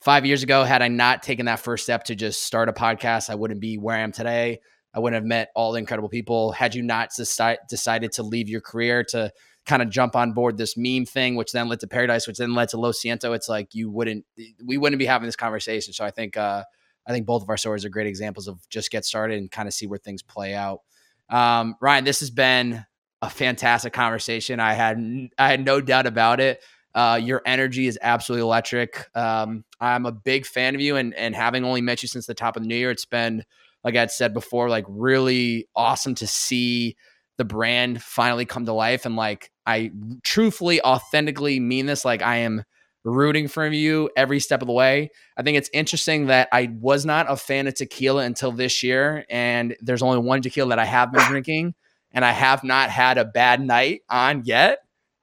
five 0.00 0.26
years 0.26 0.42
ago, 0.42 0.64
had 0.64 0.82
I 0.82 0.88
not 0.88 1.22
taken 1.22 1.46
that 1.46 1.60
first 1.60 1.84
step 1.84 2.04
to 2.04 2.14
just 2.14 2.42
start 2.42 2.68
a 2.68 2.72
podcast, 2.72 3.30
I 3.30 3.34
wouldn't 3.34 3.60
be 3.60 3.76
where 3.76 3.96
I 3.96 4.00
am 4.00 4.12
today. 4.12 4.60
I 4.94 4.98
wouldn't 4.98 5.22
have 5.22 5.26
met 5.26 5.50
all 5.54 5.72
the 5.72 5.78
incredible 5.78 6.08
people. 6.08 6.52
Had 6.52 6.74
you 6.74 6.82
not 6.82 7.10
deci- 7.10 7.58
decided 7.68 8.12
to 8.12 8.22
leave 8.22 8.48
your 8.48 8.60
career 8.60 9.04
to 9.10 9.30
kind 9.66 9.82
of 9.82 9.90
jump 9.90 10.16
on 10.16 10.32
board 10.32 10.56
this 10.56 10.74
meme 10.76 11.04
thing, 11.04 11.36
which 11.36 11.52
then 11.52 11.68
led 11.68 11.80
to 11.80 11.86
Paradise, 11.86 12.26
which 12.26 12.38
then 12.38 12.54
led 12.54 12.70
to 12.70 12.76
Lo 12.76 12.90
Siento, 12.90 13.34
it's 13.36 13.48
like 13.48 13.74
you 13.74 13.90
wouldn't, 13.90 14.24
we 14.64 14.78
wouldn't 14.78 14.98
be 14.98 15.06
having 15.06 15.26
this 15.26 15.36
conversation. 15.36 15.92
So 15.92 16.04
I 16.04 16.10
think, 16.10 16.36
uh, 16.36 16.64
I 17.06 17.12
think 17.12 17.26
both 17.26 17.42
of 17.42 17.48
our 17.48 17.56
stories 17.56 17.84
are 17.84 17.88
great 17.88 18.06
examples 18.06 18.48
of 18.48 18.68
just 18.68 18.90
get 18.90 19.04
started 19.04 19.38
and 19.38 19.50
kind 19.50 19.66
of 19.66 19.74
see 19.74 19.86
where 19.86 19.98
things 19.98 20.22
play 20.22 20.54
out. 20.54 20.80
Um, 21.28 21.76
Ryan, 21.80 22.04
this 22.04 22.20
has 22.20 22.30
been 22.30 22.84
a 23.22 23.30
fantastic 23.30 23.92
conversation. 23.92 24.60
I 24.60 24.74
had, 24.74 24.98
I 25.38 25.48
had 25.48 25.64
no 25.64 25.80
doubt 25.80 26.06
about 26.06 26.40
it. 26.40 26.62
Uh, 26.94 27.20
your 27.22 27.42
energy 27.46 27.86
is 27.86 27.98
absolutely 28.02 28.42
electric. 28.42 29.08
Um, 29.14 29.64
I'm 29.80 30.06
a 30.06 30.12
big 30.12 30.44
fan 30.44 30.74
of 30.74 30.80
you, 30.80 30.96
and 30.96 31.14
and 31.14 31.36
having 31.36 31.64
only 31.64 31.80
met 31.80 32.02
you 32.02 32.08
since 32.08 32.26
the 32.26 32.34
top 32.34 32.56
of 32.56 32.62
the 32.62 32.68
new 32.68 32.74
year, 32.74 32.90
it's 32.90 33.04
been 33.04 33.44
like 33.84 33.96
I'd 33.96 34.10
said 34.10 34.34
before, 34.34 34.68
like 34.68 34.84
really 34.88 35.68
awesome 35.76 36.14
to 36.16 36.26
see 36.26 36.96
the 37.36 37.44
brand 37.44 38.02
finally 38.02 38.44
come 38.44 38.66
to 38.66 38.72
life. 38.72 39.06
And 39.06 39.16
like 39.16 39.50
I 39.64 39.92
truthfully, 40.22 40.82
authentically 40.82 41.60
mean 41.60 41.86
this. 41.86 42.04
Like 42.04 42.22
I 42.22 42.38
am 42.38 42.64
rooting 43.04 43.48
for 43.48 43.66
you 43.66 44.10
every 44.16 44.40
step 44.40 44.62
of 44.62 44.66
the 44.66 44.72
way. 44.72 45.10
I 45.36 45.42
think 45.42 45.56
it's 45.56 45.70
interesting 45.72 46.26
that 46.26 46.48
I 46.52 46.70
was 46.80 47.06
not 47.06 47.26
a 47.30 47.36
fan 47.36 47.66
of 47.66 47.74
tequila 47.74 48.24
until 48.24 48.52
this 48.52 48.82
year, 48.82 49.24
and 49.30 49.76
there's 49.80 50.02
only 50.02 50.18
one 50.18 50.42
tequila 50.42 50.70
that 50.70 50.78
I 50.78 50.84
have 50.84 51.12
been 51.12 51.22
drinking, 51.28 51.74
and 52.12 52.24
I 52.24 52.32
have 52.32 52.64
not 52.64 52.90
had 52.90 53.18
a 53.18 53.24
bad 53.24 53.60
night 53.60 54.02
on 54.08 54.42
yet 54.44 54.80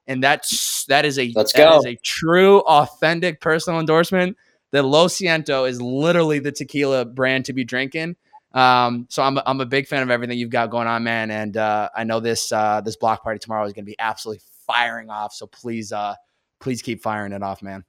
and 0.08 0.22
that's 0.24 0.86
that 0.86 1.04
is 1.04 1.18
a 1.18 1.30
Let's 1.36 1.52
go. 1.52 1.82
a 1.86 1.96
true 2.02 2.60
authentic 2.60 3.40
personal 3.40 3.78
endorsement 3.78 4.36
The 4.72 4.82
Lo 4.82 5.06
Siento 5.06 5.68
is 5.68 5.80
literally 5.80 6.40
the 6.40 6.50
tequila 6.50 7.04
brand 7.04 7.44
to 7.44 7.52
be 7.52 7.62
drinking. 7.62 8.16
Um, 8.52 9.06
so 9.10 9.22
I'm 9.22 9.38
I'm 9.46 9.60
a 9.60 9.66
big 9.66 9.86
fan 9.86 10.02
of 10.02 10.10
everything 10.10 10.38
you've 10.38 10.50
got 10.50 10.70
going 10.70 10.88
on, 10.88 11.04
man. 11.04 11.30
And 11.30 11.56
uh, 11.56 11.90
I 11.94 12.04
know 12.04 12.18
this 12.18 12.50
uh, 12.50 12.80
this 12.80 12.96
block 12.96 13.22
party 13.22 13.38
tomorrow 13.38 13.66
is 13.66 13.74
going 13.74 13.84
to 13.84 13.90
be 13.90 13.98
absolutely 13.98 14.42
firing 14.66 15.10
off. 15.10 15.34
So 15.34 15.46
please 15.46 15.92
uh, 15.92 16.14
please 16.60 16.82
keep 16.82 17.02
firing 17.02 17.32
it 17.32 17.42
off, 17.42 17.62
man. 17.62 17.84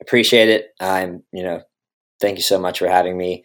Appreciate 0.00 0.48
it. 0.48 0.74
I'm 0.80 1.22
you 1.32 1.42
know, 1.42 1.62
thank 2.20 2.38
you 2.38 2.42
so 2.42 2.58
much 2.58 2.78
for 2.78 2.88
having 2.88 3.16
me. 3.16 3.44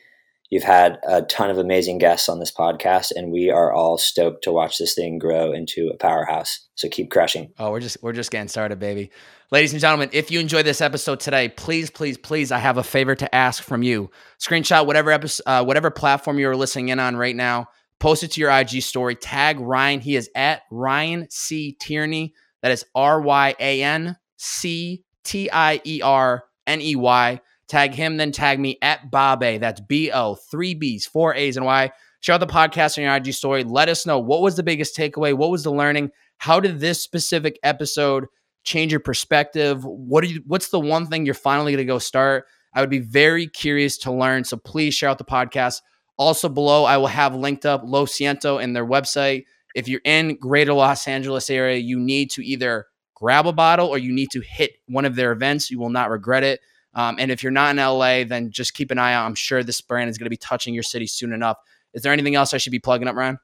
You've 0.50 0.64
had 0.64 1.00
a 1.06 1.24
ton 1.24 1.50
of 1.50 1.58
amazing 1.58 1.98
guests 1.98 2.30
on 2.30 2.40
this 2.40 2.54
podcast, 2.54 3.12
and 3.14 3.34
we 3.34 3.50
are 3.50 3.74
all 3.74 3.98
stoked 3.98 4.46
to 4.46 4.52
watch 4.54 4.78
this 4.78 4.96
thing 4.96 5.20
grow 5.20 5.52
into 5.52 5.90
a 5.90 5.98
powerhouse. 5.98 6.68
So 6.76 6.88
keep 6.88 7.12
crushing. 7.12 7.52
Oh, 7.60 7.72
we're 7.72 7.82
just 7.82 7.98
we're 8.02 8.14
just 8.14 8.32
getting 8.32 8.48
started, 8.48 8.80
baby. 8.80 9.12
Ladies 9.52 9.74
and 9.74 9.82
gentlemen, 9.82 10.10
if 10.14 10.32
you 10.32 10.40
enjoyed 10.40 10.66
this 10.66 10.80
episode 10.80 11.20
today, 11.20 11.50
please, 11.50 11.90
please, 11.90 12.18
please, 12.18 12.52
I 12.52 12.60
have 12.60 12.78
a 12.78 12.84
favor 12.84 13.14
to 13.16 13.36
ask 13.36 13.62
from 13.62 13.84
you. 13.84 14.10
Screenshot 14.40 14.86
whatever 14.86 15.12
episode, 15.12 15.44
uh, 15.46 15.64
whatever 15.66 15.92
platform 15.92 16.40
you're 16.40 16.56
listening 16.56 16.90
in 16.90 17.00
on 17.00 17.18
right 17.18 17.36
now. 17.36 17.68
Post 18.00 18.24
it 18.24 18.32
to 18.32 18.42
your 18.42 18.52
IG 18.52 18.82
story. 18.84 19.16
Tag 19.16 19.60
Ryan. 19.60 20.00
He 20.00 20.16
is 20.16 20.30
at 20.34 20.62
Ryan 20.72 21.28
C 21.30 21.74
Tierney. 21.74 22.34
That 22.62 22.72
is 22.72 22.86
R 22.96 23.22
Y 23.22 23.56
A 23.60 23.84
N 23.84 24.18
C 24.38 25.04
T 25.24 25.50
I 25.52 25.82
E 25.86 26.02
R 26.04 26.44
N 26.66 26.82
E 26.82 26.96
Y. 26.96 27.42
Tag 27.68 27.94
him, 27.94 28.16
then 28.18 28.32
tag 28.32 28.60
me 28.60 28.78
at 28.82 29.12
Bobe. 29.12 29.60
That's 29.60 29.82
B 29.82 30.12
O, 30.12 30.36
three 30.36 30.74
B's, 30.74 31.06
four 31.06 31.36
A's, 31.36 31.58
and 31.58 31.66
Y. 31.66 31.92
Share 32.22 32.36
out 32.36 32.40
the 32.40 32.48
podcast 32.48 32.98
on 32.98 33.04
your 33.04 33.14
IG 33.14 33.34
story. 33.34 33.64
Let 33.64 33.90
us 33.90 34.06
know 34.06 34.20
what 34.20 34.42
was 34.42 34.56
the 34.56 34.64
biggest 34.64 34.98
takeaway? 34.98 35.34
What 35.34 35.52
was 35.52 35.64
the 35.64 35.72
learning? 35.72 36.12
How 36.38 36.60
did 36.60 36.80
this 36.80 37.02
specific 37.02 37.60
episode 37.64 38.26
change 38.64 38.92
your 38.92 39.00
perspective? 39.00 39.84
What 39.84 40.24
are 40.24 40.28
you 40.28 40.44
what's 40.48 40.70
the 40.70 40.80
one 40.80 41.08
thing 41.08 41.26
you're 41.26 41.36
finally 41.36 41.74
going 41.74 41.86
to 41.86 41.94
go 41.94 42.00
start? 42.00 42.46
I 42.74 42.82
would 42.82 42.90
be 42.90 43.00
very 43.00 43.48
curious 43.48 43.98
to 44.00 44.12
learn. 44.12 44.44
So 44.44 44.58
please 44.58 44.94
share 44.94 45.10
out 45.10 45.18
the 45.18 45.26
podcast. 45.26 45.82
Also 46.18 46.50
below, 46.50 46.84
I 46.84 46.98
will 46.98 47.08
have 47.08 47.36
linked 47.36 47.66
up 47.66 47.82
Lo 47.84 48.06
Siento 48.06 48.62
and 48.62 48.76
their 48.76 48.86
website. 48.86 49.46
If 49.76 49.88
you're 49.88 50.02
in 50.04 50.38
greater 50.38 50.74
Los 50.74 51.08
Angeles 51.08 51.50
area, 51.50 51.78
you 51.78 52.00
need 52.00 52.32
to 52.32 52.46
either 52.46 52.88
grab 53.16 53.48
a 53.48 53.54
bottle 53.54 53.88
or 53.88 53.98
you 53.98 54.14
need 54.14 54.30
to 54.32 54.42
hit 54.42 54.72
one 54.88 55.06
of 55.06 55.16
their 55.16 55.32
events. 55.32 55.72
You 55.72 55.80
will 55.80 55.90
not 55.90 56.10
regret 56.10 56.44
it. 56.44 56.60
Um, 56.94 57.18
and 57.20 57.32
if 57.32 57.44
you're 57.44 57.52
not 57.52 57.72
in 57.72 57.78
LA, 57.78 58.24
then 58.24 58.52
just 58.52 58.74
keep 58.74 58.90
an 58.92 58.98
eye 58.98 59.14
out. 59.14 59.26
I'm 59.26 59.36
sure 59.36 59.64
this 59.64 59.82
brand 59.82 60.10
is 60.10 60.18
going 60.18 60.26
to 60.26 60.32
be 60.32 60.38
touching 60.38 60.74
your 60.74 60.84
city 60.84 61.06
soon 61.06 61.32
enough. 61.32 61.58
Is 61.94 62.02
there 62.02 62.12
anything 62.14 62.36
else 62.36 62.54
I 62.54 62.58
should 62.58 62.72
be 62.72 62.80
plugging 62.80 63.08
up, 63.08 63.16
Ryan? 63.16 63.40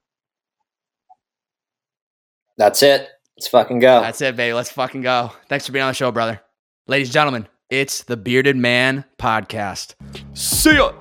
That's 2.57 2.83
it. 2.83 3.09
Let's 3.37 3.47
fucking 3.47 3.79
go. 3.79 4.01
That's 4.01 4.21
it, 4.21 4.35
baby. 4.35 4.53
Let's 4.53 4.71
fucking 4.71 5.01
go. 5.01 5.31
Thanks 5.49 5.65
for 5.65 5.71
being 5.71 5.83
on 5.83 5.89
the 5.89 5.95
show, 5.95 6.11
brother. 6.11 6.41
Ladies 6.87 7.09
and 7.09 7.13
gentlemen, 7.13 7.47
it's 7.69 8.03
the 8.03 8.17
Bearded 8.17 8.55
Man 8.55 9.05
Podcast. 9.17 9.95
See 10.33 10.75
ya. 10.75 10.93